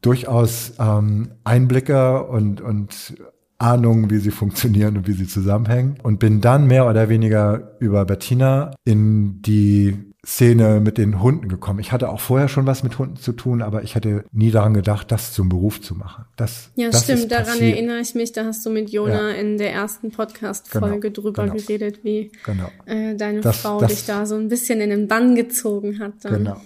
durchaus 0.00 0.74
ähm, 0.78 1.32
Einblicke 1.44 2.24
und, 2.24 2.60
und 2.60 3.16
Ahnung, 3.58 4.10
wie 4.10 4.18
sie 4.18 4.30
funktionieren 4.30 4.96
und 4.96 5.06
wie 5.06 5.12
sie 5.12 5.26
zusammenhängen. 5.26 5.98
Und 6.02 6.18
bin 6.18 6.40
dann 6.40 6.66
mehr 6.66 6.86
oder 6.88 7.08
weniger 7.08 7.76
über 7.80 8.04
Bettina 8.04 8.72
in 8.84 9.40
die 9.42 10.12
Szene 10.26 10.80
mit 10.80 10.98
den 10.98 11.22
Hunden 11.22 11.48
gekommen. 11.48 11.78
Ich 11.78 11.92
hatte 11.92 12.08
auch 12.08 12.18
vorher 12.18 12.48
schon 12.48 12.66
was 12.66 12.82
mit 12.82 12.98
Hunden 12.98 13.16
zu 13.16 13.32
tun, 13.32 13.62
aber 13.62 13.84
ich 13.84 13.94
hätte 13.94 14.24
nie 14.32 14.50
daran 14.50 14.74
gedacht, 14.74 15.12
das 15.12 15.32
zum 15.32 15.48
Beruf 15.48 15.80
zu 15.80 15.94
machen. 15.94 16.24
Das, 16.34 16.70
ja, 16.74 16.90
das 16.90 17.04
stimmt. 17.04 17.30
Daran 17.30 17.60
erinnere 17.60 18.00
ich 18.00 18.16
mich. 18.16 18.32
Da 18.32 18.44
hast 18.44 18.66
du 18.66 18.70
mit 18.70 18.90
Jona 18.90 19.30
ja. 19.30 19.36
in 19.36 19.56
der 19.56 19.72
ersten 19.72 20.10
Podcast-Folge 20.10 21.12
genau, 21.12 21.22
drüber 21.22 21.44
genau. 21.44 21.54
geredet, 21.54 22.00
wie 22.02 22.32
genau. 22.44 22.68
äh, 22.86 23.14
deine 23.14 23.40
das, 23.40 23.58
Frau 23.58 23.78
das, 23.78 23.92
dich 23.92 24.06
da 24.06 24.26
so 24.26 24.34
ein 24.34 24.48
bisschen 24.48 24.80
in 24.80 24.90
den 24.90 25.06
Bann 25.06 25.36
gezogen 25.36 26.00
hat. 26.00 26.14
Dann. 26.22 26.32
Genau. 26.32 26.60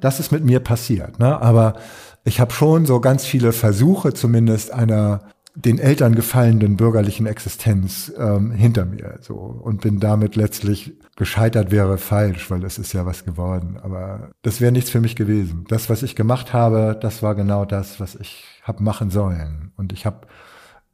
Das 0.00 0.20
ist 0.20 0.30
mit 0.30 0.44
mir 0.44 0.60
passiert. 0.60 1.18
Ne? 1.18 1.42
Aber 1.42 1.74
ich 2.22 2.38
habe 2.38 2.52
schon 2.52 2.86
so 2.86 3.00
ganz 3.00 3.24
viele 3.24 3.50
Versuche, 3.50 4.14
zumindest 4.14 4.72
einer 4.72 5.22
den 5.54 5.78
Eltern 5.78 6.14
gefallenen 6.14 6.76
bürgerlichen 6.76 7.26
Existenz 7.26 8.12
ähm, 8.16 8.52
hinter 8.52 8.84
mir 8.84 9.18
so 9.20 9.34
und 9.34 9.80
bin 9.80 9.98
damit 9.98 10.36
letztlich 10.36 10.92
gescheitert 11.16 11.70
wäre 11.70 11.98
falsch, 11.98 12.50
weil 12.50 12.64
es 12.64 12.78
ist 12.78 12.92
ja 12.92 13.04
was 13.04 13.24
geworden. 13.24 13.78
Aber 13.82 14.30
das 14.42 14.60
wäre 14.60 14.72
nichts 14.72 14.90
für 14.90 15.00
mich 15.00 15.16
gewesen. 15.16 15.64
Das, 15.68 15.90
was 15.90 16.02
ich 16.02 16.16
gemacht 16.16 16.52
habe, 16.52 16.98
das 17.00 17.22
war 17.22 17.34
genau 17.34 17.64
das, 17.64 18.00
was 18.00 18.14
ich 18.14 18.44
habe 18.62 18.82
machen 18.82 19.10
sollen. 19.10 19.72
Und 19.76 19.92
ich 19.92 20.06
habe 20.06 20.26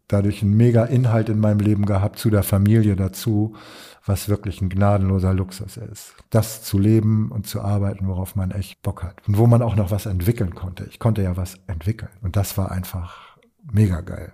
dadurch 0.08 0.42
einen 0.42 0.56
mega 0.56 0.84
Inhalt 0.84 1.28
in 1.28 1.38
meinem 1.38 1.60
Leben 1.60 1.86
gehabt 1.86 2.18
zu 2.18 2.30
der 2.30 2.42
Familie 2.42 2.96
dazu, 2.96 3.56
was 4.04 4.28
wirklich 4.28 4.60
ein 4.60 4.68
gnadenloser 4.68 5.34
Luxus 5.34 5.76
ist. 5.76 6.14
Das 6.30 6.62
zu 6.62 6.78
leben 6.78 7.30
und 7.30 7.46
zu 7.46 7.60
arbeiten, 7.60 8.06
worauf 8.06 8.36
man 8.36 8.52
echt 8.52 8.82
Bock 8.82 9.02
hat. 9.02 9.16
Und 9.26 9.36
wo 9.36 9.46
man 9.46 9.62
auch 9.62 9.76
noch 9.76 9.90
was 9.90 10.06
entwickeln 10.06 10.54
konnte. 10.54 10.86
Ich 10.90 10.98
konnte 10.98 11.22
ja 11.22 11.36
was 11.36 11.56
entwickeln. 11.66 12.10
Und 12.22 12.36
das 12.36 12.56
war 12.56 12.70
einfach 12.70 13.36
mega 13.70 14.00
geil. 14.00 14.32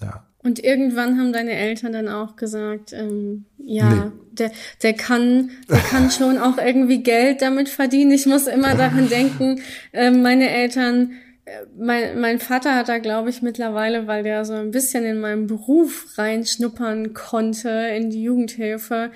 Ja. 0.00 0.26
Und 0.42 0.62
irgendwann 0.62 1.18
haben 1.18 1.32
deine 1.32 1.52
Eltern 1.52 1.92
dann 1.92 2.08
auch 2.08 2.36
gesagt, 2.36 2.92
ähm, 2.92 3.46
ja, 3.58 3.90
nee. 3.90 4.12
der, 4.30 4.52
der 4.82 4.92
kann, 4.92 5.50
der 5.68 5.78
kann 5.78 6.10
schon 6.12 6.38
auch 6.38 6.58
irgendwie 6.58 7.02
Geld 7.02 7.42
damit 7.42 7.68
verdienen. 7.68 8.12
Ich 8.12 8.26
muss 8.26 8.46
immer 8.46 8.76
daran 8.76 9.08
denken, 9.10 9.60
äh, 9.92 10.12
meine 10.12 10.48
Eltern, 10.48 11.14
äh, 11.46 11.50
mein, 11.76 12.20
mein 12.20 12.38
Vater 12.38 12.76
hat 12.76 12.88
da, 12.88 12.98
glaube 12.98 13.30
ich, 13.30 13.42
mittlerweile, 13.42 14.06
weil 14.06 14.22
der 14.22 14.44
so 14.44 14.54
ein 14.54 14.70
bisschen 14.70 15.04
in 15.04 15.18
meinen 15.18 15.48
Beruf 15.48 16.16
reinschnuppern 16.16 17.12
konnte, 17.12 17.68
in 17.96 18.10
die 18.10 18.22
Jugendhilfe, 18.22 19.10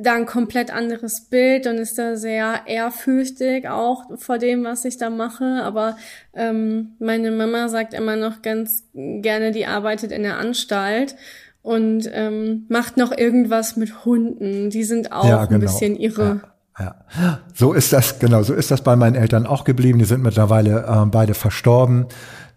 da 0.00 0.14
ein 0.14 0.26
komplett 0.26 0.72
anderes 0.72 1.26
Bild 1.30 1.66
und 1.66 1.78
ist 1.78 1.98
da 1.98 2.16
sehr 2.16 2.62
ehrfürchtig 2.66 3.68
auch 3.68 4.04
vor 4.18 4.38
dem, 4.38 4.64
was 4.64 4.84
ich 4.84 4.98
da 4.98 5.10
mache. 5.10 5.62
Aber 5.62 5.96
ähm, 6.34 6.92
meine 6.98 7.30
Mama 7.30 7.68
sagt 7.68 7.94
immer 7.94 8.16
noch 8.16 8.42
ganz 8.42 8.84
gerne, 8.94 9.52
die 9.52 9.66
arbeitet 9.66 10.12
in 10.12 10.22
der 10.22 10.38
Anstalt 10.38 11.16
und 11.62 12.10
ähm, 12.12 12.66
macht 12.68 12.96
noch 12.96 13.16
irgendwas 13.16 13.76
mit 13.76 14.04
Hunden. 14.04 14.70
Die 14.70 14.84
sind 14.84 15.12
auch 15.12 15.28
ja, 15.28 15.44
genau. 15.44 15.58
ein 15.58 15.60
bisschen 15.60 15.96
irre. 15.96 16.40
Ja. 16.42 16.54
Ja, 16.76 17.38
so 17.54 17.72
ist 17.72 17.92
das, 17.92 18.18
genau, 18.18 18.42
so 18.42 18.52
ist 18.52 18.72
das 18.72 18.82
bei 18.82 18.96
meinen 18.96 19.14
Eltern 19.14 19.46
auch 19.46 19.62
geblieben. 19.62 20.00
Die 20.00 20.04
sind 20.04 20.24
mittlerweile 20.24 20.84
äh, 20.88 21.06
beide 21.06 21.34
verstorben. 21.34 22.06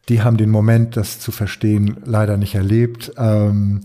Die 0.09 0.23
haben 0.23 0.37
den 0.37 0.49
Moment, 0.49 0.97
das 0.97 1.19
zu 1.19 1.31
verstehen, 1.31 1.97
leider 2.03 2.37
nicht 2.37 2.55
erlebt. 2.55 3.11
Ähm, 3.17 3.81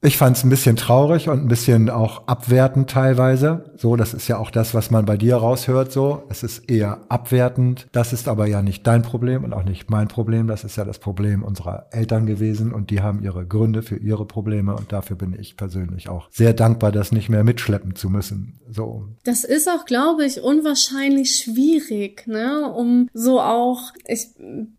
Ich 0.00 0.16
fand 0.16 0.36
es 0.36 0.44
ein 0.44 0.50
bisschen 0.50 0.76
traurig 0.76 1.28
und 1.28 1.42
ein 1.42 1.48
bisschen 1.48 1.90
auch 1.90 2.28
abwertend 2.28 2.88
teilweise. 2.88 3.72
So, 3.76 3.96
das 3.96 4.14
ist 4.14 4.28
ja 4.28 4.38
auch 4.38 4.52
das, 4.52 4.72
was 4.72 4.92
man 4.92 5.04
bei 5.04 5.16
dir 5.16 5.34
raushört. 5.34 5.90
So, 5.90 6.22
es 6.28 6.44
ist 6.44 6.70
eher 6.70 7.00
abwertend. 7.08 7.88
Das 7.90 8.12
ist 8.12 8.28
aber 8.28 8.46
ja 8.46 8.62
nicht 8.62 8.86
dein 8.86 9.02
Problem 9.02 9.42
und 9.42 9.52
auch 9.52 9.64
nicht 9.64 9.90
mein 9.90 10.06
Problem. 10.06 10.46
Das 10.46 10.62
ist 10.62 10.76
ja 10.76 10.84
das 10.84 11.00
Problem 11.00 11.42
unserer 11.42 11.88
Eltern 11.90 12.26
gewesen 12.26 12.72
und 12.72 12.90
die 12.90 13.00
haben 13.00 13.24
ihre 13.24 13.44
Gründe 13.44 13.82
für 13.82 13.96
ihre 13.96 14.24
Probleme 14.24 14.76
und 14.76 14.92
dafür 14.92 15.16
bin 15.16 15.36
ich 15.36 15.56
persönlich 15.56 16.08
auch 16.08 16.28
sehr 16.30 16.52
dankbar, 16.52 16.92
das 16.92 17.10
nicht 17.10 17.28
mehr 17.28 17.42
mitschleppen 17.42 17.96
zu 17.96 18.08
müssen. 18.08 18.60
So. 18.70 19.08
Das 19.24 19.42
ist 19.42 19.68
auch, 19.68 19.84
glaube 19.84 20.24
ich, 20.24 20.40
unwahrscheinlich 20.40 21.34
schwierig, 21.34 22.28
ne, 22.28 22.72
um 22.72 23.08
so 23.14 23.40
auch. 23.40 23.92
Ich 24.06 24.28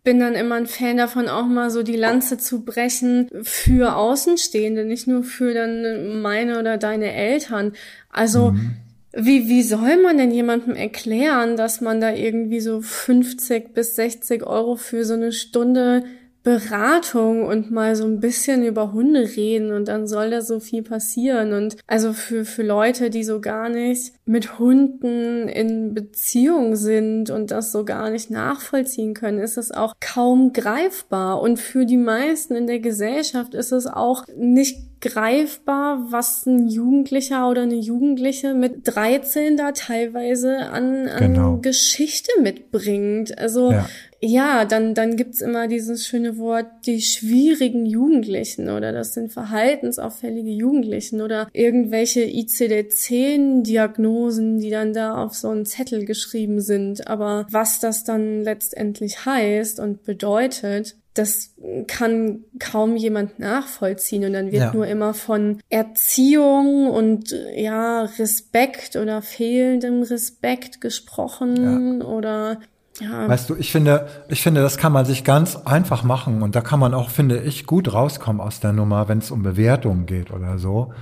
bin 0.04 0.20
dann 0.20 0.36
immer 0.36 0.56
ein 0.56 0.68
Fan 0.68 0.96
davon, 0.96 1.28
auch 1.28 1.46
mal 1.46 1.72
so 1.72 1.84
die 1.84 1.98
Lanze 1.98 2.38
zu 2.38 2.64
brechen 2.64 3.30
für 3.42 3.98
Außenstehende, 3.98 4.86
nicht 4.86 5.09
nur 5.10 5.24
für 5.24 5.54
dann 5.54 6.22
meine 6.22 6.60
oder 6.60 6.78
deine 6.78 7.14
Eltern. 7.14 7.74
Also 8.10 8.52
mhm. 8.52 8.76
wie, 9.14 9.50
wie 9.50 9.64
soll 9.64 10.02
man 10.02 10.18
denn 10.18 10.32
jemandem 10.32 10.76
erklären, 10.76 11.58
dass 11.58 11.82
man 11.82 12.00
da 12.00 12.14
irgendwie 12.14 12.62
so 12.62 12.82
50 12.82 13.74
bis 13.74 13.96
60 13.96 14.44
Euro 14.44 14.78
für 14.78 15.04
so 15.04 15.16
eine 15.16 15.34
Stunde 15.34 16.04
Beratung 16.42 17.46
und 17.46 17.70
mal 17.70 17.98
so 17.98 18.06
ein 18.06 18.22
bisschen 18.22 18.66
über 18.66 18.94
Hunde 18.94 19.36
reden 19.36 19.74
und 19.74 19.90
dann 19.90 20.08
soll 20.08 20.30
da 20.30 20.42
so 20.42 20.62
viel 20.62 20.84
passieren. 20.84 21.52
Und 21.52 21.76
also 21.86 22.14
für, 22.14 22.46
für 22.46 22.64
Leute, 22.64 23.10
die 23.10 23.26
so 23.26 23.42
gar 23.42 23.68
nicht 23.68 24.14
mit 24.26 24.58
Hunden 24.58 25.50
in 25.50 25.94
Beziehung 25.94 26.78
sind 26.78 27.30
und 27.30 27.52
das 27.52 27.74
so 27.74 27.84
gar 27.84 28.10
nicht 28.10 28.32
nachvollziehen 28.32 29.14
können, 29.14 29.40
ist 29.40 29.58
es 29.58 29.72
auch 29.72 29.94
kaum 30.00 30.54
greifbar. 30.54 31.42
Und 31.42 31.60
für 31.60 31.86
die 31.86 31.98
meisten 31.98 32.56
in 32.56 32.68
der 32.68 32.80
Gesellschaft 32.80 33.54
ist 33.54 33.74
es 33.74 33.86
auch 33.86 34.26
nicht 34.36 34.89
greifbar, 35.02 36.12
was 36.12 36.46
ein 36.46 36.68
Jugendlicher 36.68 37.50
oder 37.50 37.64
eine 37.64 37.74
Jugendliche 37.76 38.54
mit 38.54 38.82
13 38.84 39.58
da 39.58 39.72
teilweise 39.72 40.70
an, 40.72 41.08
an 41.08 41.34
genau. 41.34 41.58
Geschichte 41.58 42.32
mitbringt. 42.42 43.36
Also 43.38 43.72
ja. 43.72 43.90
ja, 44.20 44.66
dann, 44.66 44.94
dann 44.94 45.16
gibt's 45.16 45.40
immer 45.42 45.70
dieses 45.70 46.06
schöne 46.06 46.38
Wort, 46.38 46.66
die 46.86 47.02
schwierigen 47.02 47.86
Jugendlichen 47.86 48.70
oder 48.70 48.92
das 48.92 49.14
sind 49.14 49.32
verhaltensauffällige 49.32 50.52
Jugendlichen 50.52 51.22
oder 51.22 51.48
irgendwelche 51.54 52.26
ICD-10-Diagnosen, 52.26 54.60
die 54.60 54.70
dann 54.70 54.92
da 54.94 55.24
auf 55.24 55.34
so 55.34 55.48
einen 55.50 55.66
Zettel 55.66 56.04
geschrieben 56.04 56.60
sind. 56.60 57.08
Aber 57.08 57.48
was 57.50 57.80
das 57.80 58.04
dann 58.04 58.42
letztendlich 58.42 59.26
heißt 59.26 59.80
und 59.80 60.04
bedeutet, 60.04 60.98
das 61.20 61.54
kann 61.88 62.40
kaum 62.60 62.96
jemand 62.96 63.40
nachvollziehen 63.40 64.24
und 64.24 64.34
dann 64.34 64.52
wird 64.52 64.64
ja. 64.64 64.74
nur 64.74 64.88
immer 64.88 65.14
von 65.14 65.60
Erziehung 65.70 66.90
und 66.90 67.36
ja 67.56 68.04
Respekt 68.18 68.96
oder 68.96 69.22
fehlendem 69.22 70.04
Respekt 70.04 70.80
gesprochen 70.80 72.00
ja. 72.00 72.06
oder 72.06 72.60
ja. 73.02 73.30
Weißt 73.30 73.50
du, 73.50 73.56
ich 73.56 73.72
finde, 73.72 74.08
ich 74.28 74.42
finde, 74.42 74.62
das 74.62 74.78
kann 74.78 74.92
man 74.92 75.06
sich 75.06 75.24
ganz 75.24 75.56
einfach 75.56 76.04
machen 76.04 76.42
und 76.42 76.56
da 76.56 76.62
kann 76.62 76.80
man 76.80 76.94
auch, 76.94 77.10
finde 77.10 77.42
ich, 77.42 77.66
gut 77.66 77.94
rauskommen 77.94 78.42
aus 78.42 78.60
der 78.60 78.74
Nummer, 78.74 79.08
wenn 79.08 79.20
es 79.20 79.32
um 79.32 79.42
Bewertungen 79.42 80.06
geht 80.06 80.32
oder 80.32 80.58
so. 80.58 80.94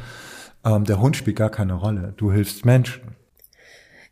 Ähm, 0.63 0.83
der 0.83 0.99
Hund 0.99 1.15
spielt 1.15 1.37
gar 1.37 1.49
keine 1.49 1.73
Rolle. 1.73 2.13
Du 2.17 2.31
hilfst 2.31 2.65
Menschen. 2.65 3.16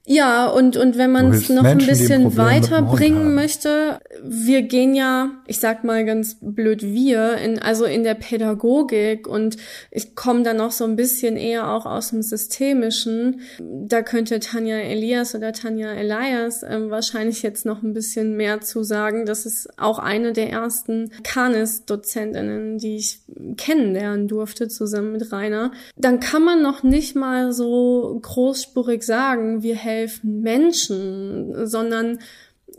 Ja, 0.07 0.45
und, 0.45 0.77
und 0.77 0.99
wenn 0.99 1.11
man 1.11 1.33
es 1.33 1.49
noch 1.49 1.63
Menschen, 1.63 1.81
ein 1.81 1.87
bisschen 1.87 2.37
weiterbringen 2.37 3.33
möchte, 3.33 3.99
wir 4.23 4.61
gehen 4.61 4.93
ja, 4.93 5.31
ich 5.47 5.59
sag 5.59 5.83
mal 5.83 6.05
ganz 6.05 6.37
blöd, 6.39 6.83
wir, 6.83 7.37
in, 7.37 7.57
also 7.57 7.85
in 7.85 8.03
der 8.03 8.13
Pädagogik 8.13 9.27
und 9.27 9.57
ich 9.89 10.13
komme 10.13 10.43
da 10.43 10.53
noch 10.53 10.71
so 10.71 10.83
ein 10.83 10.95
bisschen 10.95 11.37
eher 11.37 11.71
auch 11.71 11.87
aus 11.87 12.11
dem 12.11 12.21
Systemischen. 12.21 13.41
Da 13.59 14.03
könnte 14.03 14.39
Tanja 14.39 14.77
Elias 14.77 15.33
oder 15.33 15.53
Tanja 15.53 15.91
Elias 15.93 16.61
äh, 16.61 16.91
wahrscheinlich 16.91 17.41
jetzt 17.41 17.65
noch 17.65 17.81
ein 17.81 17.93
bisschen 17.93 18.37
mehr 18.37 18.61
zu 18.61 18.83
sagen. 18.83 19.25
Das 19.25 19.47
ist 19.47 19.79
auch 19.79 19.97
eine 19.97 20.33
der 20.33 20.51
ersten 20.51 21.09
Canis-Dozentinnen, 21.23 22.77
die 22.77 22.97
ich 22.97 23.21
kennenlernen 23.57 24.27
durfte, 24.27 24.67
zusammen 24.67 25.13
mit 25.13 25.31
Rainer. 25.31 25.71
Dann 25.97 26.19
kann 26.19 26.43
man 26.43 26.61
noch 26.61 26.83
nicht 26.83 27.15
mal 27.15 27.53
so 27.53 28.19
großspurig 28.21 29.01
sagen, 29.01 29.63
wir 29.63 29.75
helfen 29.75 29.94
helfen 29.95 30.41
Menschen, 30.41 31.67
sondern 31.67 32.19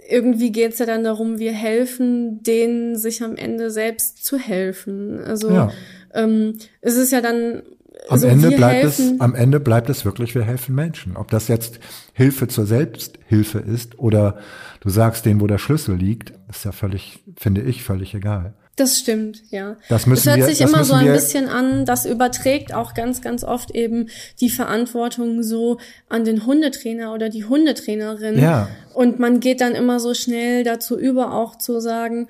irgendwie 0.08 0.52
geht 0.52 0.72
es 0.72 0.78
ja 0.78 0.86
dann 0.86 1.04
darum, 1.04 1.38
wir 1.38 1.52
helfen 1.52 2.42
denen, 2.42 2.96
sich 2.96 3.22
am 3.22 3.36
Ende 3.36 3.70
selbst 3.70 4.24
zu 4.24 4.38
helfen. 4.38 5.20
Also 5.24 5.50
ja. 5.50 5.72
ähm, 6.14 6.58
es 6.80 6.96
ist 6.96 7.12
ja 7.12 7.20
dann 7.20 7.62
am 8.08 8.18
so, 8.18 8.26
Ende 8.26 8.50
bleibt 8.50 8.82
helfen. 8.82 9.14
es, 9.14 9.20
am 9.20 9.34
Ende 9.34 9.60
bleibt 9.60 9.90
es 9.90 10.04
wirklich, 10.04 10.34
wir 10.34 10.42
helfen 10.42 10.74
Menschen. 10.74 11.16
Ob 11.16 11.30
das 11.30 11.48
jetzt 11.48 11.80
Hilfe 12.12 12.48
zur 12.48 12.66
Selbsthilfe 12.66 13.58
ist 13.58 13.98
oder 13.98 14.38
du 14.80 14.90
sagst 14.90 15.24
denen, 15.26 15.40
wo 15.40 15.46
der 15.46 15.58
Schlüssel 15.58 15.96
liegt, 15.96 16.32
ist 16.48 16.64
ja 16.64 16.72
völlig, 16.72 17.24
finde 17.36 17.62
ich, 17.62 17.82
völlig 17.82 18.14
egal. 18.14 18.54
Das 18.76 18.98
stimmt, 18.98 19.42
ja. 19.50 19.76
Das 19.88 20.06
müssen 20.06 20.28
es 20.28 20.36
hört 20.36 20.46
wir, 20.46 20.54
sich 20.54 20.60
immer 20.60 20.84
so 20.84 20.92
ein 20.92 21.06
bisschen 21.06 21.48
an, 21.48 21.86
das 21.86 22.04
überträgt 22.04 22.74
auch 22.74 22.92
ganz, 22.92 23.22
ganz 23.22 23.42
oft 23.42 23.70
eben 23.70 24.10
die 24.38 24.50
Verantwortung 24.50 25.42
so 25.42 25.78
an 26.10 26.24
den 26.24 26.44
Hundetrainer 26.44 27.14
oder 27.14 27.30
die 27.30 27.46
Hundetrainerin. 27.46 28.38
Ja. 28.38 28.68
Und 28.92 29.18
man 29.18 29.40
geht 29.40 29.62
dann 29.62 29.74
immer 29.74 29.98
so 29.98 30.12
schnell 30.12 30.62
dazu 30.62 30.98
über, 30.98 31.32
auch 31.32 31.56
zu 31.56 31.80
sagen, 31.80 32.28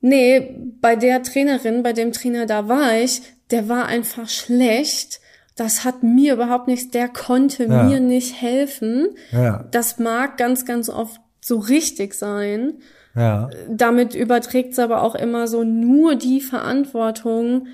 nee, 0.00 0.56
bei 0.80 0.96
der 0.96 1.22
Trainerin, 1.22 1.82
bei 1.82 1.92
dem 1.92 2.12
Trainer, 2.12 2.46
da 2.46 2.66
war 2.66 2.96
ich, 2.96 3.20
der 3.50 3.68
war 3.68 3.84
einfach 3.84 4.30
schlecht. 4.30 5.20
Das 5.54 5.84
hat 5.84 6.02
mir 6.02 6.32
überhaupt 6.32 6.66
nichts, 6.66 6.90
der 6.90 7.08
konnte 7.08 7.64
ja. 7.64 7.82
mir 7.82 8.00
nicht 8.00 8.40
helfen. 8.40 9.08
Ja. 9.32 9.68
Das 9.70 9.98
mag 9.98 10.38
ganz, 10.38 10.64
ganz 10.64 10.88
oft 10.88 11.20
so 11.42 11.58
richtig 11.58 12.14
sein. 12.14 12.74
Ja. 13.14 13.50
Damit 13.68 14.14
überträgt 14.14 14.72
es 14.72 14.78
aber 14.78 15.02
auch 15.02 15.14
immer 15.14 15.46
so 15.46 15.62
nur 15.64 16.16
die 16.16 16.40
Verantwortung 16.40 17.68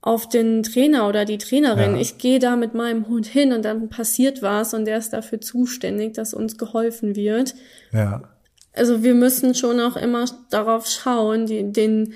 auf 0.00 0.28
den 0.28 0.62
Trainer 0.62 1.08
oder 1.08 1.24
die 1.24 1.38
Trainerin. 1.38 1.96
Ja. 1.96 2.00
Ich 2.00 2.18
gehe 2.18 2.38
da 2.38 2.56
mit 2.56 2.74
meinem 2.74 3.08
Hund 3.08 3.26
hin 3.26 3.52
und 3.52 3.64
dann 3.64 3.88
passiert 3.88 4.40
was 4.40 4.72
und 4.72 4.84
der 4.84 4.98
ist 4.98 5.12
dafür 5.12 5.40
zuständig, 5.40 6.14
dass 6.14 6.32
uns 6.32 6.56
geholfen 6.56 7.16
wird. 7.16 7.54
Ja. 7.92 8.22
Also 8.72 9.02
wir 9.02 9.14
müssen 9.14 9.54
schon 9.54 9.80
auch 9.80 9.96
immer 9.96 10.26
darauf 10.50 10.86
schauen, 10.86 11.46
die, 11.46 11.72
den, 11.72 12.12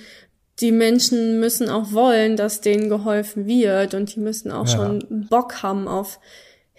die 0.61 0.73
Menschen 0.73 1.41
müssen 1.41 1.69
auch 1.69 1.93
wollen, 1.93 2.37
dass 2.37 2.61
denen 2.61 2.89
geholfen 2.89 3.47
wird 3.47 3.95
und 3.95 4.15
die 4.15 4.21
müssen 4.21 4.53
auch 4.53 4.69
ja. 4.69 4.77
schon 4.77 5.27
Bock 5.29 5.63
haben 5.63 5.89
auf 5.89 6.21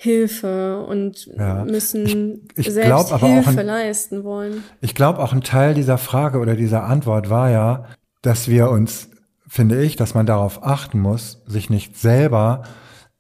Hilfe 0.04 0.84
und 0.84 1.30
ja. 1.38 1.64
müssen 1.64 2.48
ich, 2.56 2.68
ich 2.68 2.74
selbst 2.74 3.16
Hilfe 3.18 3.60
ein, 3.60 3.66
leisten 3.68 4.24
wollen. 4.24 4.64
Ich 4.82 4.96
glaube 4.96 5.20
auch 5.20 5.32
ein 5.32 5.44
Teil 5.44 5.76
dieser 5.76 6.00
Frage 6.00 6.40
oder 6.40 6.56
dieser 6.56 6.86
Antwort 6.86 7.30
war 7.30 7.52
ja, 7.52 7.86
dass 8.24 8.48
wir 8.48 8.72
uns, 8.72 9.10
finde 9.48 9.84
ich, 9.84 9.98
dass 9.98 10.16
man 10.16 10.26
darauf 10.26 10.64
achten 10.64 11.00
muss, 11.00 11.44
sich 11.46 11.70
nicht 11.70 12.00
selber 12.00 12.64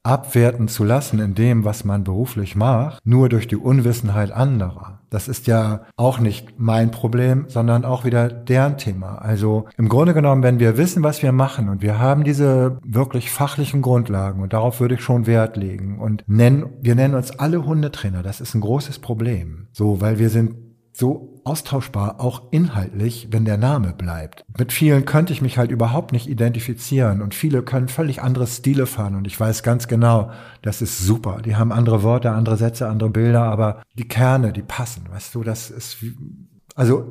abwerten 0.04 0.68
zu 0.68 0.84
lassen 0.84 1.20
in 1.20 1.36
dem, 1.36 1.64
was 1.64 1.86
man 1.86 2.04
beruflich 2.04 2.56
macht, 2.56 3.00
nur 3.06 3.30
durch 3.30 3.48
die 3.48 3.56
Unwissenheit 3.56 4.32
anderer. 4.32 5.00
Das 5.12 5.28
ist 5.28 5.46
ja 5.46 5.82
auch 5.98 6.20
nicht 6.20 6.54
mein 6.58 6.90
Problem, 6.90 7.46
sondern 7.50 7.84
auch 7.84 8.06
wieder 8.06 8.30
deren 8.30 8.78
Thema. 8.78 9.16
Also 9.16 9.66
im 9.78 9.90
Grunde 9.90 10.14
genommen, 10.14 10.42
wenn 10.42 10.60
wir 10.60 10.78
wissen, 10.78 11.04
was 11.04 11.22
wir 11.22 11.34
machen 11.34 11.68
und 11.68 11.82
wir 11.82 12.00
haben 12.00 12.24
diese 12.24 12.80
wirklich 12.84 13.30
fachlichen 13.30 13.82
Grundlagen 13.82 14.42
und 14.42 14.54
darauf 14.54 14.80
würde 14.80 14.96
ich 14.96 15.02
schon 15.02 15.28
Wert 15.28 15.58
legen 15.58 16.00
und 16.00 16.24
nennen, 16.28 16.70
wir 16.82 16.96
nennen 16.96 17.16
uns 17.16 17.32
alle 17.32 17.66
Hundetrainer. 17.66 18.24
Das 18.24 18.42
ist 18.42 18.56
ein 18.56 18.62
großes 18.62 19.00
Problem. 19.00 19.68
So, 19.74 20.00
weil 20.00 20.18
wir 20.18 20.30
sind 20.30 20.56
so 20.94 21.40
austauschbar, 21.44 22.20
auch 22.20 22.44
inhaltlich, 22.52 23.30
wenn 23.32 23.46
der 23.46 23.58
Name 23.58 23.94
bleibt. 23.94 24.46
Mit 24.58 24.74
vielen 24.74 25.06
könnte 25.06 25.34
ich 25.34 25.42
mich 25.42 25.58
halt 25.58 25.72
überhaupt 25.72 26.12
nicht 26.12 26.28
identifizieren 26.28 27.22
und 27.22 27.34
viele 27.34 27.64
können 27.64 27.88
völlig 27.88 28.22
andere 28.22 28.48
Stile 28.48 28.86
fahren 28.86 29.16
und 29.16 29.26
ich 29.26 29.40
weiß 29.40 29.64
ganz 29.64 29.88
genau, 29.88 30.32
das 30.62 30.82
ist 30.82 31.00
super. 31.00 31.42
Die 31.44 31.56
haben 31.56 31.72
andere 31.72 32.04
Worte, 32.04 32.32
andere 32.32 32.58
Sätze, 32.58 32.88
andere 32.88 33.10
Bilder, 33.10 33.44
aber 33.44 33.84
die 33.98 34.08
Kerne, 34.08 34.54
die 34.54 34.62
passen, 34.62 35.06
weißt 35.10 35.34
du, 35.34 35.44
das 35.44 35.72
ist, 35.72 35.98
also 36.76 37.06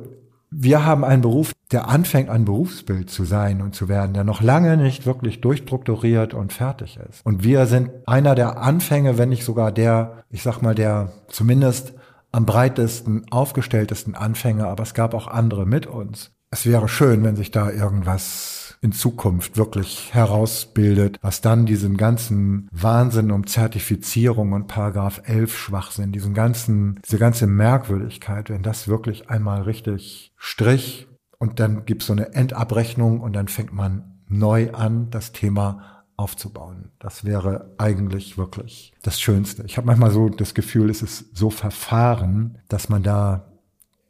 wir 0.51 0.85
haben 0.85 1.05
einen 1.05 1.21
Beruf, 1.21 1.53
der 1.71 1.87
anfängt, 1.87 2.29
ein 2.29 2.43
Berufsbild 2.43 3.09
zu 3.09 3.23
sein 3.23 3.61
und 3.61 3.73
zu 3.73 3.87
werden, 3.87 4.13
der 4.13 4.25
noch 4.25 4.41
lange 4.41 4.75
nicht 4.75 5.05
wirklich 5.05 5.39
durchstrukturiert 5.39 6.33
und 6.33 6.51
fertig 6.51 6.99
ist. 7.09 7.25
Und 7.25 7.45
wir 7.45 7.65
sind 7.65 7.89
einer 8.05 8.35
der 8.35 8.61
Anfänge, 8.61 9.17
wenn 9.17 9.29
nicht 9.29 9.45
sogar 9.45 9.71
der, 9.71 10.23
ich 10.29 10.43
sag 10.43 10.61
mal, 10.61 10.75
der 10.75 11.13
zumindest 11.29 11.93
am 12.31 12.45
breitesten, 12.45 13.25
aufgestelltesten 13.31 14.15
Anfänger, 14.15 14.67
aber 14.67 14.83
es 14.83 14.93
gab 14.93 15.13
auch 15.13 15.27
andere 15.27 15.65
mit 15.65 15.87
uns. 15.87 16.31
Es 16.49 16.65
wäre 16.65 16.89
schön, 16.89 17.23
wenn 17.23 17.35
sich 17.35 17.51
da 17.51 17.71
irgendwas 17.71 18.77
in 18.81 18.91
Zukunft 18.91 19.57
wirklich 19.57 20.13
herausbildet, 20.13 21.19
was 21.21 21.41
dann 21.41 21.65
diesen 21.65 21.97
ganzen 21.97 22.67
Wahnsinn 22.71 23.31
um 23.31 23.45
Zertifizierung 23.45 24.53
und 24.53 24.67
Paragraph 24.67 25.21
11 25.25 25.57
Schwachsinn, 25.57 26.11
diesen 26.11 26.33
ganzen, 26.33 26.99
diese 27.05 27.19
ganze 27.19 27.47
Merkwürdigkeit, 27.47 28.49
wenn 28.49 28.63
das 28.63 28.87
wirklich 28.87 29.29
einmal 29.29 29.61
richtig 29.61 30.33
Strich 30.35 31.07
und 31.37 31.59
dann 31.59 31.85
gibt's 31.85 32.07
so 32.07 32.13
eine 32.13 32.33
Endabrechnung 32.33 33.21
und 33.21 33.33
dann 33.33 33.47
fängt 33.47 33.71
man 33.71 34.19
neu 34.27 34.71
an, 34.71 35.09
das 35.11 35.31
Thema 35.31 36.00
aufzubauen. 36.21 36.91
Das 36.99 37.25
wäre 37.25 37.73
eigentlich 37.77 38.37
wirklich 38.37 38.93
das 39.01 39.19
Schönste. 39.19 39.63
Ich 39.65 39.77
habe 39.77 39.87
manchmal 39.87 40.11
so 40.11 40.29
das 40.29 40.53
Gefühl, 40.53 40.89
es 40.89 41.01
ist 41.01 41.35
so 41.35 41.49
verfahren, 41.49 42.59
dass 42.69 42.89
man 42.89 43.03
da 43.03 43.47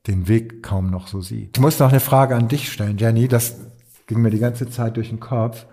den 0.07 0.28
Weg 0.28 0.62
kaum 0.62 0.89
noch 0.89 1.07
so 1.07 1.22
sieht. 1.22 1.57
Ich 1.57 1.62
muss 1.62 1.80
noch 1.80 1.89
eine 1.89 1.99
Frage 1.99 2.36
an 2.36 2.47
dich 2.47 2.72
stellen, 2.72 2.97
Jenny. 2.97 3.28
Das 3.28 3.55
ging 4.07 4.22
mir 4.22 4.32
die 4.32 4.39
ganze 4.39 4.70
Zeit 4.70 4.97
durch 4.97 5.09
den 5.09 5.20
Kopf. 5.20 5.66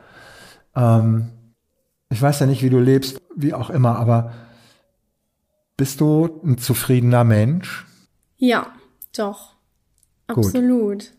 Ähm, 0.76 1.30
ich 2.11 2.22
weiß 2.22 2.41
ja 2.41 2.47
nicht, 2.47 2.62
wie 2.62 2.70
du 2.70 2.78
lebst, 2.78 3.20
wie 3.34 3.53
auch 3.53 3.70
immer, 3.70 3.97
aber 3.97 4.32
bist 5.76 6.01
du 6.01 6.41
ein 6.45 6.59
zufriedener 6.59 7.24
Mensch? 7.24 7.86
Ja, 8.36 8.72
doch. 9.16 9.57
Absolut. 10.26 11.11
Gut. 11.11 11.17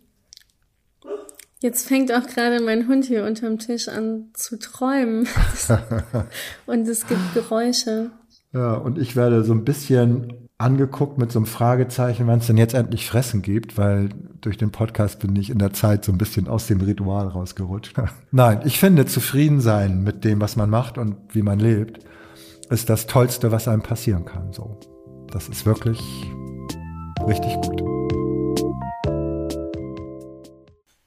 Jetzt 1.61 1.89
fängt 1.89 2.13
auch 2.13 2.25
gerade 2.25 2.63
mein 2.63 2.87
Hund 2.87 3.05
hier 3.05 3.25
unterm 3.25 3.59
Tisch 3.59 3.89
an 3.89 4.29
zu 4.33 4.57
träumen. 4.57 5.27
und 6.65 6.87
es 6.87 7.05
gibt 7.05 7.33
Geräusche. 7.33 8.11
Ja, 8.53 8.75
und 8.75 8.97
ich 8.97 9.17
werde 9.17 9.43
so 9.43 9.53
ein 9.53 9.65
bisschen 9.65 10.47
angeguckt 10.57 11.17
mit 11.17 11.31
so 11.31 11.39
einem 11.39 11.45
Fragezeichen, 11.45 12.27
wann 12.27 12.39
es 12.39 12.47
denn 12.47 12.57
jetzt 12.57 12.73
endlich 12.73 13.07
Fressen 13.07 13.41
gibt, 13.41 13.77
weil 13.77 14.09
durch 14.39 14.57
den 14.57 14.71
Podcast 14.71 15.19
bin 15.19 15.35
ich 15.35 15.49
in 15.49 15.59
der 15.59 15.73
Zeit 15.73 16.05
so 16.05 16.13
ein 16.13 16.17
bisschen 16.17 16.47
aus 16.47 16.67
dem 16.67 16.79
Ritual 16.79 17.27
rausgerutscht. 17.27 17.95
Nein, 18.31 18.61
ich 18.63 18.79
finde, 18.79 19.05
zufrieden 19.05 19.59
sein 19.59 20.01
mit 20.01 20.23
dem, 20.23 20.39
was 20.39 20.55
man 20.55 20.69
macht 20.69 20.97
und 20.97 21.17
wie 21.33 21.41
man 21.41 21.59
lebt, 21.59 21.99
ist 22.69 22.89
das 22.89 23.05
Tollste, 23.05 23.51
was 23.51 23.67
einem 23.67 23.81
passieren 23.81 24.23
kann. 24.23 24.53
So, 24.53 24.79
das 25.31 25.49
ist 25.49 25.65
wirklich 25.65 25.99
richtig 27.27 27.53
gut. 27.55 27.98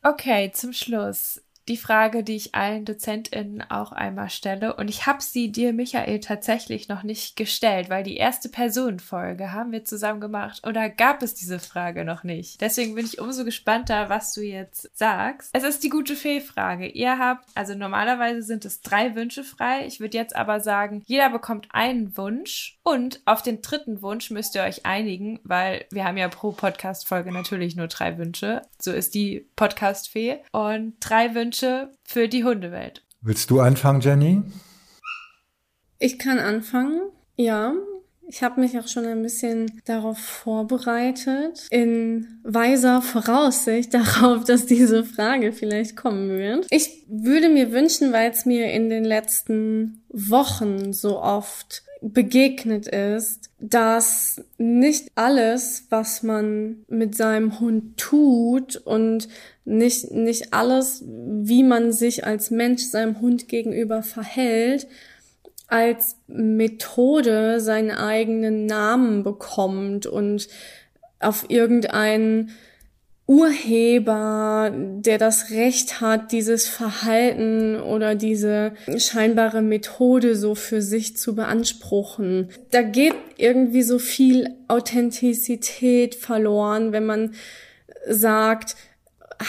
Okay, 0.05 0.51
zum 0.53 0.73
Schluss 0.73 1.41
die 1.69 1.77
Frage, 1.77 2.25
die 2.25 2.37
ich 2.37 2.55
allen 2.55 2.85
DozentInnen 2.85 3.63
auch 3.71 3.93
einmal 3.93 4.31
stelle. 4.31 4.75
Und 4.75 4.89
ich 4.89 5.07
habe 5.07 5.23
sie 5.23 5.53
dir, 5.53 5.73
Michael, 5.73 6.21
tatsächlich 6.21 6.89
noch 6.89 7.03
nicht 7.03 7.37
gestellt, 7.37 7.89
weil 7.89 8.03
die 8.03 8.17
erste 8.17 8.49
Personenfolge 8.49 9.53
haben 9.53 9.73
wir 9.73 9.85
zusammen 9.85 10.21
gemacht 10.21 10.67
oder 10.67 10.91
gab 10.91 11.23
es 11.23 11.35
diese 11.35 11.61
Frage 11.61 12.05
noch 12.05 12.25
nicht. 12.25 12.61
Deswegen 12.61 12.95
bin 12.95 13.07
ich 13.07 13.21
umso 13.21 13.45
gespannter, 13.45 14.09
was 14.09 14.35
du 14.35 14.43
jetzt 14.43 14.91
sagst. 14.97 15.51
Es 15.53 15.63
ist 15.63 15.85
die 15.85 15.89
gute 15.89 16.17
Fee-Frage. 16.17 16.89
Ihr 16.89 17.19
habt, 17.19 17.47
also 17.55 17.75
normalerweise 17.75 18.43
sind 18.43 18.65
es 18.65 18.81
drei 18.81 19.15
Wünsche 19.15 19.45
frei. 19.45 19.87
Ich 19.87 20.01
würde 20.01 20.19
jetzt 20.19 20.35
aber 20.35 20.61
sagen, 20.61 21.03
jeder 21.07 21.31
bekommt 21.31 21.69
einen 21.71 22.17
Wunsch 22.17 22.79
und 22.83 23.21
auf 23.25 23.43
den 23.43 23.63
dritten 23.63 24.03
Wunsch 24.03 24.31
müsst 24.31 24.57
ihr 24.57 24.63
euch 24.63 24.85
einigen, 24.85 25.39
weil 25.45 25.85
wir 25.91 26.05
haben 26.05 26.17
ja 26.17 26.29
pro 26.29 26.53
Podcast-Folge 26.53 27.31
natürlich 27.31 27.77
nur 27.77 27.87
drei 27.87 28.19
Wünsche. 28.19 28.63
So 28.81 28.91
ist 28.91 29.15
die 29.15 29.47
Podcast-Fee. 29.55 30.41
Und 30.51 30.95
drei 31.01 31.35
Wünsche 31.35 31.52
Wünsche 31.53 31.91
für 32.03 32.29
die 32.29 32.45
Hundewelt. 32.45 33.05
Willst 33.21 33.51
du 33.51 33.61
anfangen, 33.61 34.01
Jenny? 34.01 34.43
Ich 35.99 36.19
kann 36.19 36.39
anfangen, 36.39 37.11
ja. 37.37 37.75
Ich 38.27 38.43
habe 38.43 38.59
mich 38.59 38.79
auch 38.79 38.89
schon 38.89 39.05
ein 39.05 39.21
bisschen 39.21 39.83
darauf 39.85 40.17
vorbereitet, 40.19 41.67
in 41.69 42.41
weiser 42.43 43.03
Voraussicht 43.03 43.93
darauf, 43.95 44.45
dass 44.45 44.65
diese 44.65 45.05
Frage 45.05 45.53
vielleicht 45.53 45.95
kommen 45.95 46.31
wird. 46.31 46.69
Ich 46.71 47.05
würde 47.07 47.51
mir 47.51 47.71
wünschen, 47.71 48.15
weil 48.15 48.31
es 48.31 48.47
mir 48.47 48.73
in 48.73 48.89
den 48.89 49.05
letzten 49.05 50.03
Wochen 50.09 50.95
so 50.95 51.21
oft 51.21 51.83
begegnet 52.03 52.89
ist, 52.89 53.51
dass 53.61 54.43
nicht 54.59 55.09
alles, 55.15 55.87
was 55.89 56.25
man 56.25 56.85
mit 56.89 57.15
seinem 57.15 57.61
Hund 57.61 57.97
tut 57.97 58.77
und 58.77 59.29
nicht, 59.65 60.11
nicht 60.11 60.53
alles, 60.53 61.05
wie 61.07 61.63
man 61.63 61.93
sich 61.93 62.27
als 62.27 62.51
Mensch 62.51 62.83
seinem 62.83 63.21
Hund 63.21 63.47
gegenüber 63.47 64.03
verhält, 64.03 64.89
als 65.69 66.17
Methode 66.27 67.61
seinen 67.61 67.93
eigenen 67.93 68.67
Namen 68.67 69.23
bekommt 69.23 70.07
und 70.07 70.49
auf 71.21 71.47
irgendeinen 71.49 72.51
Urheber, 73.27 74.73
der 74.75 75.17
das 75.17 75.51
Recht 75.51 76.01
hat, 76.01 76.33
dieses 76.33 76.69
Verhalten 76.69 77.81
oder 77.81 78.15
diese 78.15 78.73
scheinbare 78.97 79.63
Methode 79.63 80.35
so 80.35 80.55
für 80.55 80.83
sich 80.83 81.17
zu 81.17 81.35
beanspruchen. 81.35 82.51
Da 82.71 82.83
geht 82.83 83.15
irgendwie 83.37 83.83
so 83.83 83.99
viel 83.99 84.51
Authentizität 84.69 86.15
verloren, 86.17 86.93
wenn 86.93 87.07
man 87.07 87.35
sagt, 88.09 88.77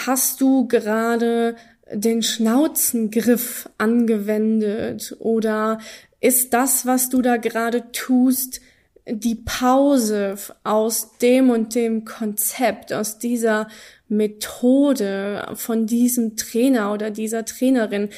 hast 0.06 0.40
du 0.40 0.68
gerade 0.68 1.56
den 1.92 2.22
Schnauzengriff 2.22 3.68
angewendet 3.76 5.16
oder 5.18 5.78
ist 6.20 6.54
das, 6.54 6.86
was 6.86 7.10
du 7.10 7.20
da 7.22 7.36
gerade 7.36 7.90
tust, 7.92 8.60
die 9.06 9.34
Pause 9.34 10.36
aus 10.62 11.18
dem 11.18 11.50
und 11.50 11.74
dem 11.74 12.04
Konzept, 12.04 12.92
aus 12.92 13.18
dieser 13.18 13.68
Methode 14.08 15.52
von 15.54 15.86
diesem 15.86 16.36
Trainer 16.36 16.92
oder 16.92 17.10
dieser 17.10 17.44
Trainerin. 17.44 18.08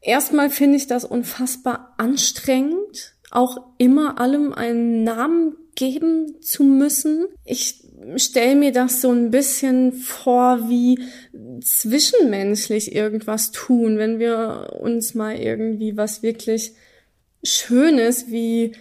Erstmal 0.00 0.50
finde 0.50 0.76
ich 0.76 0.86
das 0.86 1.04
unfassbar 1.04 1.94
anstrengend, 1.98 3.14
auch 3.30 3.58
immer 3.78 4.20
allem 4.20 4.52
einen 4.52 5.02
Namen 5.02 5.56
geben 5.74 6.40
zu 6.40 6.62
müssen. 6.62 7.26
Ich 7.44 7.84
stelle 8.16 8.54
mir 8.54 8.72
das 8.72 9.00
so 9.00 9.10
ein 9.10 9.30
bisschen 9.30 9.92
vor, 9.92 10.68
wie 10.68 10.98
zwischenmenschlich 11.62 12.94
irgendwas 12.94 13.50
tun, 13.50 13.98
wenn 13.98 14.18
wir 14.18 14.76
uns 14.80 15.14
mal 15.14 15.36
irgendwie 15.36 15.96
was 15.96 16.22
wirklich 16.22 16.74
Schönes 17.42 18.30
wie 18.30 18.72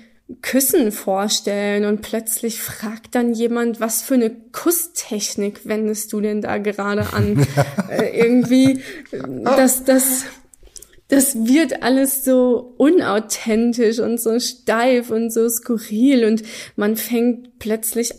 Küssen 0.41 0.91
vorstellen 0.91 1.85
und 1.85 2.01
plötzlich 2.01 2.61
fragt 2.61 3.15
dann 3.15 3.33
jemand, 3.33 3.79
was 3.79 4.01
für 4.01 4.15
eine 4.15 4.29
Kusstechnik 4.29 5.65
wendest 5.65 6.11
du 6.13 6.21
denn 6.21 6.41
da 6.41 6.57
gerade 6.57 7.13
an? 7.13 7.45
äh, 7.89 8.17
irgendwie, 8.17 8.81
das, 9.11 9.83
das, 9.83 10.25
das 11.07 11.45
wird 11.45 11.83
alles 11.83 12.23
so 12.23 12.73
unauthentisch 12.77 13.99
und 13.99 14.19
so 14.19 14.39
steif 14.39 15.09
und 15.09 15.31
so 15.31 15.47
skurril 15.49 16.25
und 16.25 16.43
man 16.75 16.95
fängt 16.95 17.59
plötzlich 17.59 18.13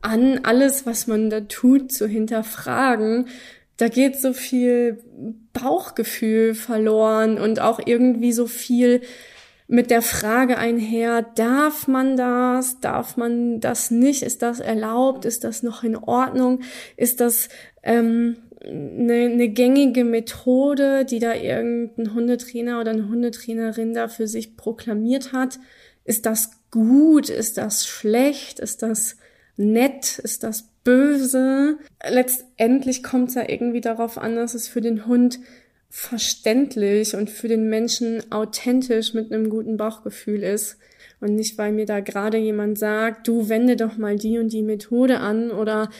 an, 0.00 0.40
alles, 0.42 0.84
was 0.84 1.06
man 1.06 1.30
da 1.30 1.40
tut, 1.42 1.92
zu 1.92 2.08
hinterfragen. 2.08 3.28
Da 3.76 3.88
geht 3.88 4.20
so 4.20 4.32
viel 4.32 4.98
Bauchgefühl 5.52 6.54
verloren 6.54 7.38
und 7.38 7.60
auch 7.60 7.80
irgendwie 7.84 8.32
so 8.32 8.46
viel 8.46 9.02
mit 9.72 9.90
der 9.90 10.02
Frage 10.02 10.58
einher, 10.58 11.22
darf 11.22 11.88
man 11.88 12.14
das, 12.18 12.80
darf 12.80 13.16
man 13.16 13.58
das 13.58 13.90
nicht, 13.90 14.22
ist 14.22 14.42
das 14.42 14.60
erlaubt, 14.60 15.24
ist 15.24 15.44
das 15.44 15.62
noch 15.62 15.82
in 15.82 15.96
Ordnung, 15.96 16.60
ist 16.98 17.22
das 17.22 17.48
ähm, 17.82 18.36
eine, 18.62 19.30
eine 19.32 19.48
gängige 19.48 20.04
Methode, 20.04 21.06
die 21.06 21.20
da 21.20 21.34
irgendein 21.34 22.12
Hundetrainer 22.12 22.82
oder 22.82 22.90
eine 22.90 23.08
Hundetrainerin 23.08 23.94
da 23.94 24.08
für 24.08 24.28
sich 24.28 24.58
proklamiert 24.58 25.32
hat, 25.32 25.58
ist 26.04 26.26
das 26.26 26.50
gut, 26.70 27.30
ist 27.30 27.56
das 27.56 27.86
schlecht, 27.86 28.60
ist 28.60 28.82
das 28.82 29.16
nett, 29.56 30.18
ist 30.18 30.42
das 30.42 30.68
böse? 30.84 31.78
Letztendlich 32.06 33.02
kommt 33.02 33.30
es 33.30 33.36
ja 33.36 33.48
irgendwie 33.48 33.80
darauf 33.80 34.18
an, 34.18 34.36
dass 34.36 34.52
es 34.52 34.68
für 34.68 34.82
den 34.82 35.06
Hund 35.06 35.38
verständlich 35.94 37.14
und 37.14 37.28
für 37.28 37.48
den 37.48 37.68
Menschen 37.68 38.32
authentisch 38.32 39.12
mit 39.12 39.30
einem 39.30 39.50
guten 39.50 39.76
Bauchgefühl 39.76 40.42
ist. 40.42 40.78
Und 41.20 41.34
nicht, 41.34 41.58
weil 41.58 41.70
mir 41.70 41.84
da 41.84 42.00
gerade 42.00 42.38
jemand 42.38 42.78
sagt, 42.78 43.28
du 43.28 43.50
wende 43.50 43.76
doch 43.76 43.98
mal 43.98 44.16
die 44.16 44.38
und 44.38 44.54
die 44.54 44.62
Methode 44.62 45.20
an 45.20 45.50
oder 45.50 45.90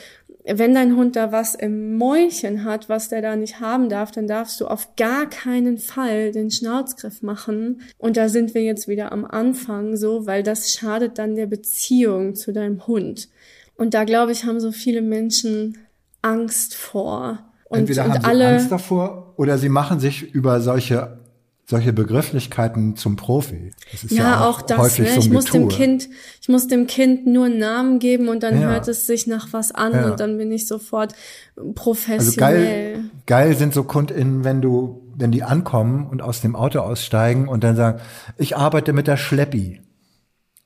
wenn 0.45 0.75
dein 0.75 0.97
Hund 0.97 1.15
da 1.15 1.31
was 1.31 1.55
im 1.55 1.99
Mäulchen 1.99 2.65
hat, 2.65 2.89
was 2.89 3.11
der 3.11 3.21
da 3.21 3.37
nicht 3.37 3.61
haben 3.61 3.91
darf, 3.91 4.11
dann 4.11 4.27
darfst 4.27 4.61
du 4.63 4.67
auf 4.67 4.97
gar 4.97 5.29
keinen 5.29 5.77
Fall 5.77 6.33
den 6.33 6.51
Schnauzgriff 6.51 7.21
machen. 7.21 7.83
Und 7.99 8.17
da 8.17 8.31
sind 8.31 8.55
wir 8.55 8.63
jetzt 8.63 8.89
wieder 8.89 9.13
am 9.13 9.27
Anfang 9.27 9.97
so, 9.97 10.27
weil 10.27 10.43
das 10.43 10.73
schadet 10.73 11.19
dann 11.19 11.37
der 11.37 11.47
Beziehung 11.47 12.35
zu 12.35 12.51
deinem 12.53 12.87
Hund. 12.87 13.29
Und 13.77 13.93
da 13.93 14.05
glaube 14.05 14.33
ich, 14.33 14.45
haben 14.47 14.59
so 14.59 14.73
viele 14.73 15.03
Menschen 15.03 15.77
Angst 16.23 16.75
vor. 16.75 17.52
Und, 17.73 17.81
Entweder 17.81 18.05
und 18.05 18.13
haben 18.13 18.21
sie 18.21 18.29
alle, 18.29 18.49
Angst 18.49 18.71
davor 18.71 19.33
oder 19.37 19.59
sie 19.59 19.69
machen 19.69 19.99
sich 19.99 20.35
über 20.35 20.61
solche 20.61 21.19
solche 21.65 21.93
Begrifflichkeiten 21.93 22.97
zum 22.97 23.17
Profi. 23.17 23.73
Das 23.93 24.05
ist 24.05 24.11
ja, 24.11 24.25
ja 24.25 24.41
auch, 24.45 24.59
auch, 24.59 24.63
das. 24.63 24.99
Ne? 24.99 25.07
So 25.07 25.21
ich 25.21 25.31
muss 25.31 25.47
dem 25.47 25.69
Kind, 25.69 26.09
ich 26.41 26.49
muss 26.49 26.67
dem 26.67 26.87
Kind 26.87 27.27
nur 27.27 27.47
einen 27.47 27.59
Namen 27.59 27.99
geben 27.99 28.29
und 28.29 28.43
dann 28.43 28.61
ja. 28.61 28.69
hört 28.69 28.89
es 28.89 29.07
sich 29.07 29.27
nach 29.27 29.49
was 29.53 29.73
an 29.73 29.93
ja. 29.93 30.11
und 30.11 30.21
dann 30.21 30.37
bin 30.37 30.53
ich 30.53 30.67
sofort 30.67 31.15
professionell. 31.75 32.21
Also 32.21 32.41
geil, 32.41 33.05
geil 33.27 33.57
sind 33.57 33.73
so 33.73 33.85
KundInnen, 33.85 34.45
wenn 34.45 34.61
du, 34.61 35.03
wenn 35.17 35.31
die 35.31 35.45
ankommen 35.45 36.07
und 36.11 36.21
aus 36.21 36.43
dem 36.43 36.57
Auto 36.57 36.81
aussteigen 36.81 37.49
und 37.49 37.65
dann 37.65 37.77
sagen, 37.77 38.01
ich 38.37 38.57
arbeite 38.57 38.93
mit 38.93 39.07
der 39.07 39.17
Schleppi. 39.17 39.81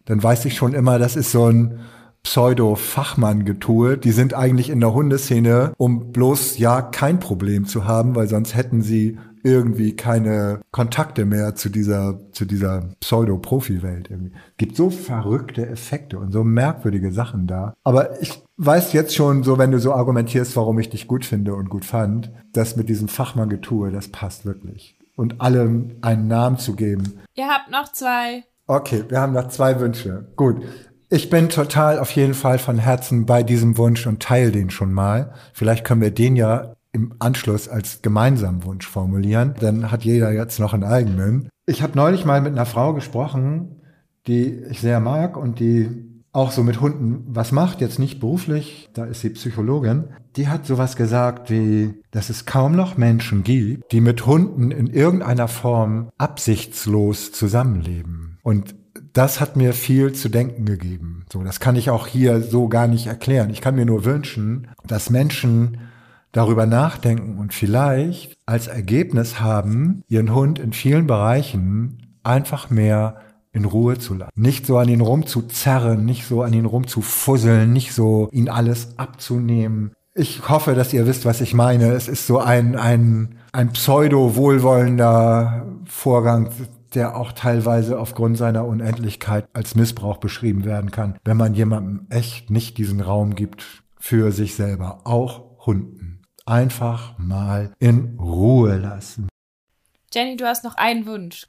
Dann 0.06 0.22
weiß 0.22 0.44
ich 0.46 0.56
schon 0.56 0.72
immer, 0.72 0.98
das 0.98 1.14
ist 1.14 1.30
so 1.30 1.46
ein 1.46 1.80
Pseudo-Fachmann-Getue. 2.26 3.98
Die 3.98 4.10
sind 4.10 4.34
eigentlich 4.34 4.68
in 4.68 4.80
der 4.80 4.92
Hundeszene, 4.92 5.72
um 5.78 6.10
bloß 6.10 6.58
ja 6.58 6.82
kein 6.82 7.20
Problem 7.20 7.66
zu 7.66 7.84
haben, 7.84 8.16
weil 8.16 8.26
sonst 8.26 8.56
hätten 8.56 8.82
sie 8.82 9.16
irgendwie 9.44 9.94
keine 9.94 10.60
Kontakte 10.72 11.24
mehr 11.24 11.54
zu 11.54 11.68
dieser, 11.68 12.18
zu 12.32 12.44
dieser 12.44 12.88
Pseudo-Profi-Welt 12.98 14.10
irgendwie. 14.10 14.32
Gibt 14.56 14.74
so 14.74 14.90
verrückte 14.90 15.68
Effekte 15.68 16.18
und 16.18 16.32
so 16.32 16.42
merkwürdige 16.42 17.12
Sachen 17.12 17.46
da. 17.46 17.74
Aber 17.84 18.20
ich 18.20 18.42
weiß 18.56 18.92
jetzt 18.92 19.14
schon 19.14 19.44
so, 19.44 19.56
wenn 19.56 19.70
du 19.70 19.78
so 19.78 19.94
argumentierst, 19.94 20.56
warum 20.56 20.80
ich 20.80 20.90
dich 20.90 21.06
gut 21.06 21.24
finde 21.24 21.54
und 21.54 21.70
gut 21.70 21.84
fand, 21.84 22.32
das 22.52 22.74
mit 22.74 22.88
diesem 22.88 23.06
Fachmann-Getue, 23.06 23.92
das 23.92 24.08
passt 24.08 24.44
wirklich. 24.44 24.98
Und 25.14 25.40
allem 25.40 25.92
einen 26.00 26.26
Namen 26.26 26.58
zu 26.58 26.74
geben. 26.74 27.20
Ihr 27.34 27.46
habt 27.46 27.70
noch 27.70 27.92
zwei. 27.92 28.42
Okay, 28.66 29.04
wir 29.08 29.20
haben 29.20 29.32
noch 29.32 29.46
zwei 29.46 29.78
Wünsche. 29.78 30.26
Gut. 30.34 30.60
Ich 31.08 31.30
bin 31.30 31.48
total 31.48 32.00
auf 32.00 32.10
jeden 32.12 32.34
Fall 32.34 32.58
von 32.58 32.78
Herzen 32.78 33.26
bei 33.26 33.44
diesem 33.44 33.78
Wunsch 33.78 34.06
und 34.06 34.20
teile 34.20 34.50
den 34.50 34.70
schon 34.70 34.92
mal. 34.92 35.32
Vielleicht 35.52 35.84
können 35.84 36.00
wir 36.00 36.10
den 36.10 36.34
ja 36.34 36.74
im 36.90 37.14
Anschluss 37.20 37.68
als 37.68 38.02
gemeinsamen 38.02 38.64
Wunsch 38.64 38.88
formulieren. 38.88 39.54
Dann 39.60 39.92
hat 39.92 40.04
jeder 40.04 40.32
jetzt 40.32 40.58
noch 40.58 40.74
einen 40.74 40.82
eigenen. 40.82 41.48
Ich 41.66 41.82
habe 41.82 41.96
neulich 41.96 42.24
mal 42.24 42.40
mit 42.40 42.52
einer 42.52 42.66
Frau 42.66 42.92
gesprochen, 42.92 43.82
die 44.26 44.64
ich 44.70 44.80
sehr 44.80 44.98
mag 44.98 45.36
und 45.36 45.60
die 45.60 46.06
auch 46.32 46.50
so 46.50 46.62
mit 46.62 46.80
Hunden 46.80 47.24
was 47.28 47.52
macht, 47.52 47.80
jetzt 47.80 47.98
nicht 47.98 48.20
beruflich, 48.20 48.90
da 48.92 49.04
ist 49.04 49.20
sie 49.20 49.30
Psychologin. 49.30 50.08
Die 50.36 50.48
hat 50.48 50.66
sowas 50.66 50.96
gesagt 50.96 51.50
wie, 51.50 51.94
dass 52.10 52.28
es 52.28 52.44
kaum 52.44 52.72
noch 52.72 52.98
Menschen 52.98 53.42
gibt, 53.42 53.90
die 53.92 54.02
mit 54.02 54.26
Hunden 54.26 54.70
in 54.70 54.88
irgendeiner 54.88 55.48
Form 55.48 56.10
absichtslos 56.18 57.32
zusammenleben. 57.32 58.38
Und 58.42 58.74
das 59.16 59.40
hat 59.40 59.56
mir 59.56 59.72
viel 59.72 60.12
zu 60.12 60.28
denken 60.28 60.64
gegeben. 60.66 61.24
So, 61.32 61.42
das 61.42 61.60
kann 61.60 61.76
ich 61.76 61.90
auch 61.90 62.06
hier 62.06 62.42
so 62.42 62.68
gar 62.68 62.86
nicht 62.86 63.06
erklären. 63.06 63.50
Ich 63.50 63.60
kann 63.60 63.74
mir 63.74 63.86
nur 63.86 64.04
wünschen, 64.04 64.68
dass 64.86 65.10
Menschen 65.10 65.78
darüber 66.32 66.66
nachdenken 66.66 67.38
und 67.38 67.54
vielleicht 67.54 68.34
als 68.44 68.66
Ergebnis 68.66 69.40
haben, 69.40 70.02
ihren 70.08 70.34
Hund 70.34 70.58
in 70.58 70.74
vielen 70.74 71.06
Bereichen 71.06 72.18
einfach 72.24 72.68
mehr 72.68 73.20
in 73.52 73.64
Ruhe 73.64 73.96
zu 73.98 74.12
lassen. 74.14 74.32
Nicht 74.36 74.66
so 74.66 74.76
an 74.76 74.90
ihn 74.90 75.00
rumzuzerren, 75.00 76.04
nicht 76.04 76.26
so 76.26 76.42
an 76.42 76.52
ihn 76.52 76.66
rumzufusseln, 76.66 77.72
nicht 77.72 77.94
so 77.94 78.28
ihn 78.32 78.50
alles 78.50 78.98
abzunehmen. 78.98 79.92
Ich 80.14 80.46
hoffe, 80.48 80.74
dass 80.74 80.92
ihr 80.92 81.06
wisst, 81.06 81.24
was 81.24 81.40
ich 81.40 81.54
meine. 81.54 81.92
Es 81.92 82.08
ist 82.08 82.26
so 82.26 82.38
ein, 82.38 82.76
ein, 82.76 83.36
ein 83.52 83.72
pseudo-wohlwollender 83.72 85.66
Vorgang, 85.86 86.50
der 86.96 87.16
auch 87.16 87.32
teilweise 87.32 87.98
aufgrund 87.98 88.36
seiner 88.38 88.66
Unendlichkeit 88.66 89.46
als 89.52 89.74
Missbrauch 89.74 90.16
beschrieben 90.16 90.64
werden 90.64 90.90
kann, 90.90 91.18
wenn 91.24 91.36
man 91.36 91.54
jemandem 91.54 92.06
echt 92.10 92.50
nicht 92.50 92.78
diesen 92.78 93.00
Raum 93.00 93.34
gibt 93.34 93.84
für 93.98 94.32
sich 94.32 94.54
selber, 94.56 95.02
auch 95.04 95.66
Hunden. 95.66 96.22
Einfach 96.46 97.18
mal 97.18 97.72
in 97.78 98.18
Ruhe 98.18 98.76
lassen. 98.78 99.28
Jenny, 100.12 100.36
du 100.36 100.46
hast 100.46 100.64
noch 100.64 100.76
einen 100.76 101.06
Wunsch. 101.06 101.46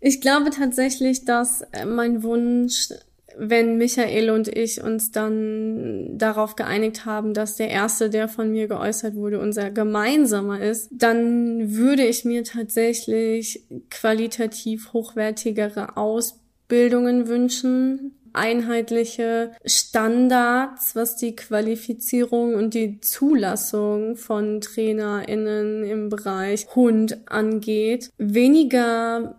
Ich 0.00 0.20
glaube 0.20 0.50
tatsächlich, 0.50 1.24
dass 1.24 1.64
mein 1.86 2.22
Wunsch, 2.22 2.88
wenn 3.36 3.78
Michael 3.78 4.30
und 4.30 4.48
ich 4.48 4.82
uns 4.82 5.10
dann 5.10 6.16
darauf 6.16 6.56
geeinigt 6.56 7.04
haben, 7.04 7.34
dass 7.34 7.56
der 7.56 7.70
erste, 7.70 8.10
der 8.10 8.28
von 8.28 8.50
mir 8.50 8.68
geäußert 8.68 9.14
wurde, 9.14 9.40
unser 9.40 9.70
gemeinsamer 9.70 10.60
ist, 10.60 10.88
dann 10.92 11.74
würde 11.74 12.04
ich 12.04 12.24
mir 12.24 12.44
tatsächlich 12.44 13.64
qualitativ 13.90 14.92
hochwertigere 14.92 15.96
Ausbildungen 15.96 17.28
wünschen, 17.28 18.12
einheitliche 18.34 19.52
Standards, 19.64 20.96
was 20.96 21.16
die 21.16 21.36
Qualifizierung 21.36 22.54
und 22.54 22.74
die 22.74 23.00
Zulassung 23.00 24.16
von 24.16 24.60
TrainerInnen 24.60 25.84
im 25.84 26.08
Bereich 26.08 26.66
Hund 26.74 27.18
angeht. 27.30 28.10
Weniger 28.18 29.36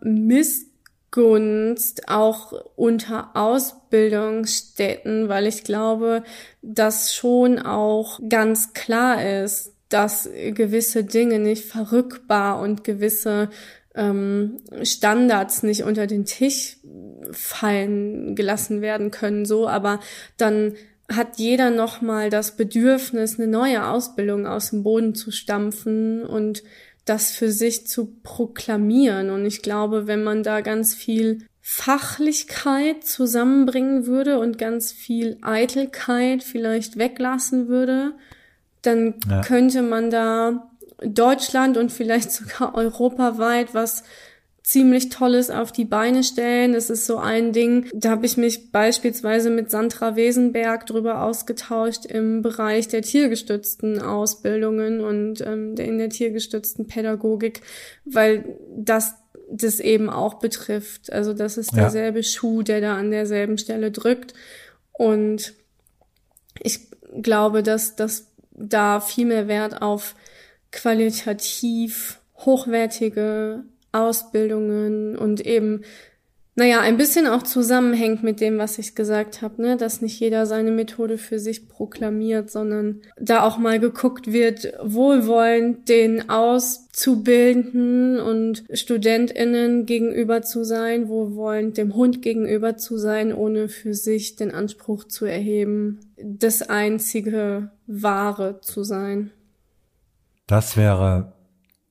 Missgunst 1.15 2.09
auch 2.09 2.51
unter 2.75 3.35
Ausbildungsstätten, 3.35 5.29
weil 5.29 5.47
ich 5.47 5.63
glaube, 5.63 6.23
dass 6.61 7.15
schon 7.15 7.57
auch 7.59 8.19
ganz 8.27 8.73
klar 8.73 9.23
ist, 9.43 9.73
dass 9.89 10.29
gewisse 10.33 11.05
Dinge 11.05 11.39
nicht 11.39 11.65
verrückbar 11.65 12.59
und 12.59 12.83
gewisse 12.83 13.49
ähm, 13.93 14.57
Standards 14.83 15.63
nicht 15.63 15.83
unter 15.83 16.05
den 16.07 16.25
Tisch 16.25 16.77
fallen 17.31 18.35
gelassen 18.35 18.81
werden 18.81 19.09
können, 19.11 19.45
so, 19.45 19.69
aber 19.69 20.01
dann 20.37 20.73
hat 21.09 21.37
jeder 21.37 21.69
nochmal 21.69 22.29
das 22.29 22.57
Bedürfnis, 22.57 23.39
eine 23.39 23.47
neue 23.47 23.85
Ausbildung 23.87 24.47
aus 24.47 24.71
dem 24.71 24.83
Boden 24.83 25.13
zu 25.15 25.31
stampfen 25.31 26.23
und 26.23 26.63
das 27.05 27.31
für 27.31 27.51
sich 27.51 27.87
zu 27.87 28.17
proklamieren. 28.23 29.29
Und 29.29 29.45
ich 29.45 29.61
glaube, 29.61 30.07
wenn 30.07 30.23
man 30.23 30.43
da 30.43 30.61
ganz 30.61 30.93
viel 30.95 31.45
Fachlichkeit 31.61 33.03
zusammenbringen 33.03 34.05
würde 34.05 34.39
und 34.39 34.57
ganz 34.57 34.91
viel 34.91 35.37
Eitelkeit 35.41 36.43
vielleicht 36.43 36.97
weglassen 36.97 37.67
würde, 37.67 38.13
dann 38.81 39.15
ja. 39.29 39.41
könnte 39.41 39.81
man 39.81 40.11
da 40.11 40.69
Deutschland 41.03 41.77
und 41.77 41.91
vielleicht 41.91 42.31
sogar 42.31 42.75
europaweit 42.75 43.73
was 43.73 44.03
ziemlich 44.65 45.09
Tolles 45.09 45.51
auf 45.51 45.71
die 45.71 45.85
Beine 45.85 46.23
stellen. 46.23 46.73
Das 46.73 46.89
ist 46.89 47.05
so 47.05 47.17
ein 47.17 47.53
Ding. 47.53 47.87
Da 47.93 48.09
habe 48.09 48.25
ich 48.25 48.35
mich 48.35 48.71
beispielsweise 48.71 49.51
mit 49.51 49.69
Sandra 49.69 50.15
Wesenberg 50.15 50.87
drüber 50.87 51.21
ausgetauscht 51.21 52.05
im 52.07 52.41
Bereich 52.41 52.87
der 52.87 53.03
tiergestützten 53.03 54.01
Ausbildungen 54.01 55.01
und 55.01 55.41
ähm, 55.41 55.75
in 55.77 55.99
der 55.99 56.09
tiergestützten 56.09 56.87
Pädagogik, 56.87 57.61
weil 58.05 58.57
das 58.75 59.13
das 59.47 59.79
eben 59.79 60.09
auch 60.09 60.35
betrifft. 60.35 61.13
Also 61.13 61.33
das 61.33 61.57
ist 61.59 61.75
derselbe 61.75 62.19
ja. 62.19 62.23
Schuh, 62.23 62.63
der 62.63 62.81
da 62.81 62.97
an 62.97 63.11
derselben 63.11 63.59
Stelle 63.59 63.91
drückt. 63.91 64.33
Und 64.93 65.53
ich 66.59 66.79
glaube, 67.21 67.61
dass, 67.61 67.95
dass 67.95 68.31
da 68.49 68.99
viel 68.99 69.27
mehr 69.27 69.47
Wert 69.47 69.83
auf 69.83 70.15
qualitativ 70.71 72.19
hochwertige 72.37 73.63
Ausbildungen 73.95 75.17
und 75.17 75.45
eben, 75.45 75.81
naja, 76.57 76.79
ein 76.79 76.95
bisschen 76.95 77.27
auch 77.27 77.43
zusammenhängt 77.43 78.23
mit 78.23 78.39
dem, 78.39 78.57
was 78.57 78.77
ich 78.77 78.95
gesagt 78.95 79.41
habe, 79.41 79.61
ne, 79.61 79.75
dass 79.75 80.01
nicht 80.01 80.17
jeder 80.21 80.45
seine 80.45 80.71
Methode 80.71 81.17
für 81.17 81.37
sich 81.37 81.67
proklamiert, 81.67 82.49
sondern 82.49 83.01
da 83.19 83.43
auch 83.43 83.57
mal 83.57 83.77
geguckt 83.77 84.31
wird, 84.31 84.71
wohlwollend 84.81 85.89
den 85.89 86.29
Auszubildenden 86.29 88.21
und 88.21 88.63
StudentInnen 88.71 89.85
gegenüber 89.85 90.43
zu 90.43 90.63
sein, 90.63 91.09
wohlwollend 91.09 91.77
dem 91.77 91.93
Hund 91.93 92.21
gegenüber 92.21 92.77
zu 92.77 92.97
sein, 92.97 93.33
ohne 93.33 93.67
für 93.67 93.93
sich 93.93 94.37
den 94.37 94.51
Anspruch 94.51 95.03
zu 95.03 95.25
erheben, 95.25 95.99
das 96.17 96.61
einzige 96.61 97.71
Wahre 97.85 98.61
zu 98.61 98.85
sein. 98.85 99.31
Das 100.47 100.77
wäre 100.77 101.34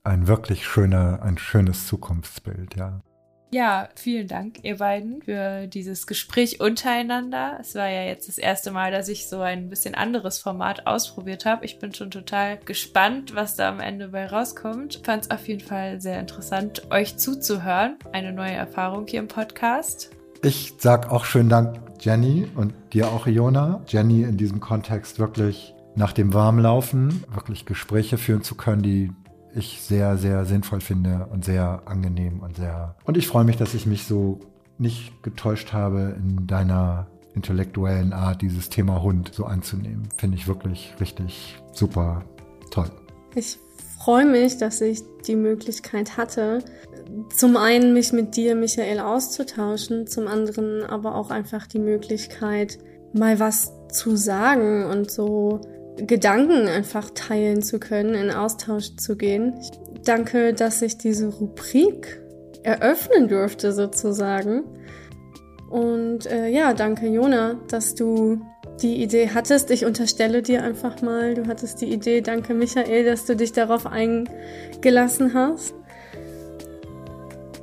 ein 0.05 0.27
wirklich 0.27 0.65
schöner, 0.65 1.21
ein 1.23 1.37
schönes 1.37 1.87
Zukunftsbild, 1.87 2.75
ja. 2.75 3.01
Ja, 3.51 3.87
vielen 3.95 4.27
Dank, 4.27 4.63
ihr 4.63 4.79
beiden, 4.79 5.21
für 5.21 5.67
dieses 5.67 6.07
Gespräch 6.07 6.59
untereinander. 6.59 7.57
Es 7.61 7.73
war 7.75 7.87
ja 7.87 8.03
jetzt 8.03 8.27
das 8.27 8.37
erste 8.37 8.71
Mal, 8.71 8.91
dass 8.91 9.07
ich 9.07 9.29
so 9.29 9.39
ein 9.39 9.69
bisschen 9.69 9.95
anderes 9.95 10.39
Format 10.39 10.87
ausprobiert 10.87 11.45
habe. 11.45 11.63
Ich 11.63 11.79
bin 11.79 11.93
schon 11.93 12.11
total 12.11 12.57
gespannt, 12.57 13.33
was 13.33 13.55
da 13.55 13.69
am 13.69 13.79
Ende 13.79 14.09
bei 14.09 14.25
rauskommt. 14.27 15.01
Fand 15.05 15.23
es 15.23 15.31
auf 15.31 15.47
jeden 15.47 15.65
Fall 15.65 16.01
sehr 16.01 16.19
interessant, 16.19 16.91
euch 16.91 17.17
zuzuhören. 17.17 17.97
Eine 18.11 18.33
neue 18.33 18.51
Erfahrung 18.53 19.05
hier 19.07 19.19
im 19.19 19.27
Podcast. 19.27 20.11
Ich 20.43 20.73
sag 20.77 21.09
auch 21.11 21.23
schönen 21.23 21.49
Dank, 21.49 21.79
Jenny, 22.01 22.47
und 22.55 22.73
dir 22.93 23.07
auch, 23.07 23.25
Iona. 23.25 23.81
Jenny 23.87 24.23
in 24.23 24.37
diesem 24.37 24.59
Kontext 24.59 25.17
wirklich 25.17 25.73
nach 25.95 26.11
dem 26.11 26.33
Warmlaufen 26.33 27.23
wirklich 27.33 27.65
Gespräche 27.65 28.17
führen 28.17 28.41
zu 28.41 28.55
können, 28.55 28.81
die 28.81 29.11
ich 29.55 29.81
sehr, 29.81 30.17
sehr 30.17 30.45
sinnvoll 30.45 30.81
finde 30.81 31.27
und 31.31 31.45
sehr 31.45 31.83
angenehm 31.85 32.41
und 32.41 32.57
sehr. 32.57 32.95
Und 33.05 33.17
ich 33.17 33.27
freue 33.27 33.45
mich, 33.45 33.57
dass 33.57 33.73
ich 33.73 33.85
mich 33.85 34.05
so 34.05 34.39
nicht 34.77 35.23
getäuscht 35.23 35.73
habe 35.73 36.15
in 36.17 36.47
deiner 36.47 37.07
intellektuellen 37.33 38.13
Art, 38.13 38.41
dieses 38.41 38.69
Thema 38.69 39.01
Hund 39.01 39.31
so 39.33 39.45
anzunehmen. 39.45 40.07
Finde 40.15 40.37
ich 40.37 40.47
wirklich 40.47 40.93
richtig 40.99 41.57
super 41.73 42.23
toll. 42.71 42.89
Ich 43.35 43.57
freue 43.99 44.25
mich, 44.25 44.57
dass 44.57 44.81
ich 44.81 45.03
die 45.27 45.35
Möglichkeit 45.35 46.17
hatte, 46.17 46.59
zum 47.33 47.57
einen 47.57 47.93
mich 47.93 48.13
mit 48.13 48.35
dir, 48.35 48.55
Michael, 48.55 48.99
auszutauschen, 48.99 50.07
zum 50.07 50.27
anderen 50.27 50.83
aber 50.83 51.15
auch 51.15 51.29
einfach 51.29 51.67
die 51.67 51.79
Möglichkeit, 51.79 52.77
mal 53.13 53.39
was 53.39 53.71
zu 53.91 54.15
sagen 54.15 54.85
und 54.85 55.11
so 55.11 55.61
Gedanken 55.97 56.67
einfach 56.67 57.09
teilen 57.11 57.61
zu 57.61 57.79
können, 57.79 58.15
in 58.15 58.31
Austausch 58.31 58.95
zu 58.97 59.15
gehen. 59.15 59.53
Ich 59.61 59.71
danke, 60.03 60.53
dass 60.53 60.81
ich 60.81 60.97
diese 60.97 61.27
Rubrik 61.27 62.21
eröffnen 62.63 63.27
durfte 63.27 63.71
sozusagen. 63.71 64.63
Und 65.69 66.25
äh, 66.25 66.47
ja, 66.47 66.73
danke 66.73 67.07
Jona, 67.07 67.55
dass 67.69 67.95
du 67.95 68.41
die 68.81 69.01
Idee 69.01 69.29
hattest. 69.33 69.71
Ich 69.71 69.85
unterstelle 69.85 70.41
dir 70.41 70.63
einfach 70.63 71.01
mal, 71.01 71.33
du 71.33 71.47
hattest 71.47 71.81
die 71.81 71.91
Idee. 71.91 72.21
Danke, 72.21 72.53
Michael, 72.53 73.05
dass 73.05 73.25
du 73.25 73.35
dich 73.35 73.53
darauf 73.53 73.85
eingelassen 73.85 75.33
hast. 75.33 75.75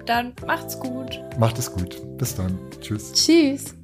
Dann 0.06 0.32
macht's 0.46 0.78
gut. 0.78 1.22
Macht 1.38 1.58
es 1.58 1.72
gut. 1.72 2.02
Bis 2.18 2.34
dann. 2.34 2.58
Tschüss. 2.80 3.12
Tschüss. 3.12 3.74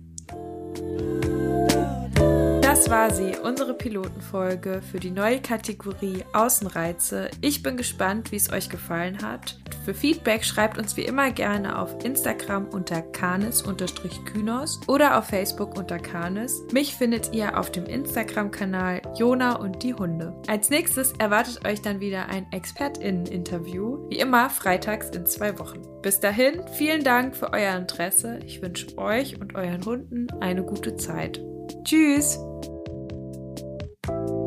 Das 2.79 2.91
war 2.91 3.11
sie, 3.13 3.33
unsere 3.43 3.75
Pilotenfolge 3.75 4.83
für 4.83 5.01
die 5.01 5.11
neue 5.11 5.41
Kategorie 5.41 6.25
Außenreize. 6.33 7.29
Ich 7.41 7.61
bin 7.61 7.77
gespannt, 7.77 8.31
wie 8.31 8.37
es 8.37 8.53
euch 8.53 8.71
gefallen 8.71 9.19
hat. 9.21 9.59
Für 9.85 9.93
Feedback 9.95 10.45
schreibt 10.45 10.79
uns 10.79 10.97
wie 10.97 11.03
immer 11.03 11.33
gerne 11.33 11.77
auf 11.77 12.05
Instagram 12.05 12.69
unter 12.69 13.03
kanis-kynos 13.03 14.81
oder 14.87 15.19
auf 15.19 15.25
Facebook 15.27 15.77
unter 15.77 15.99
kanis. 15.99 16.63
Mich 16.73 16.95
findet 16.95 17.35
ihr 17.35 17.59
auf 17.59 17.73
dem 17.73 17.85
Instagram-Kanal 17.85 19.03
Jona 19.17 19.57
und 19.57 19.83
die 19.83 19.95
Hunde. 19.95 20.41
Als 20.47 20.71
nächstes 20.71 21.13
erwartet 21.19 21.67
euch 21.67 21.83
dann 21.83 21.99
wieder 21.99 22.29
ein 22.29 22.47
ExpertInnen-Interview, 22.53 24.09
wie 24.09 24.21
immer 24.21 24.51
freitags 24.51 25.11
in 25.11 25.27
zwei 25.27 25.59
Wochen. 25.59 25.83
Bis 26.01 26.21
dahin, 26.21 26.63
vielen 26.75 27.03
Dank 27.03 27.35
für 27.35 27.53
euer 27.53 27.75
Interesse. 27.77 28.39
Ich 28.47 28.63
wünsche 28.63 28.97
euch 28.99 29.41
und 29.41 29.57
euren 29.57 29.85
Hunden 29.85 30.29
eine 30.41 30.63
gute 30.63 30.97
Zeit. 30.97 31.41
Tschüss! 31.83 32.39
thank 34.09 34.31
you 34.31 34.38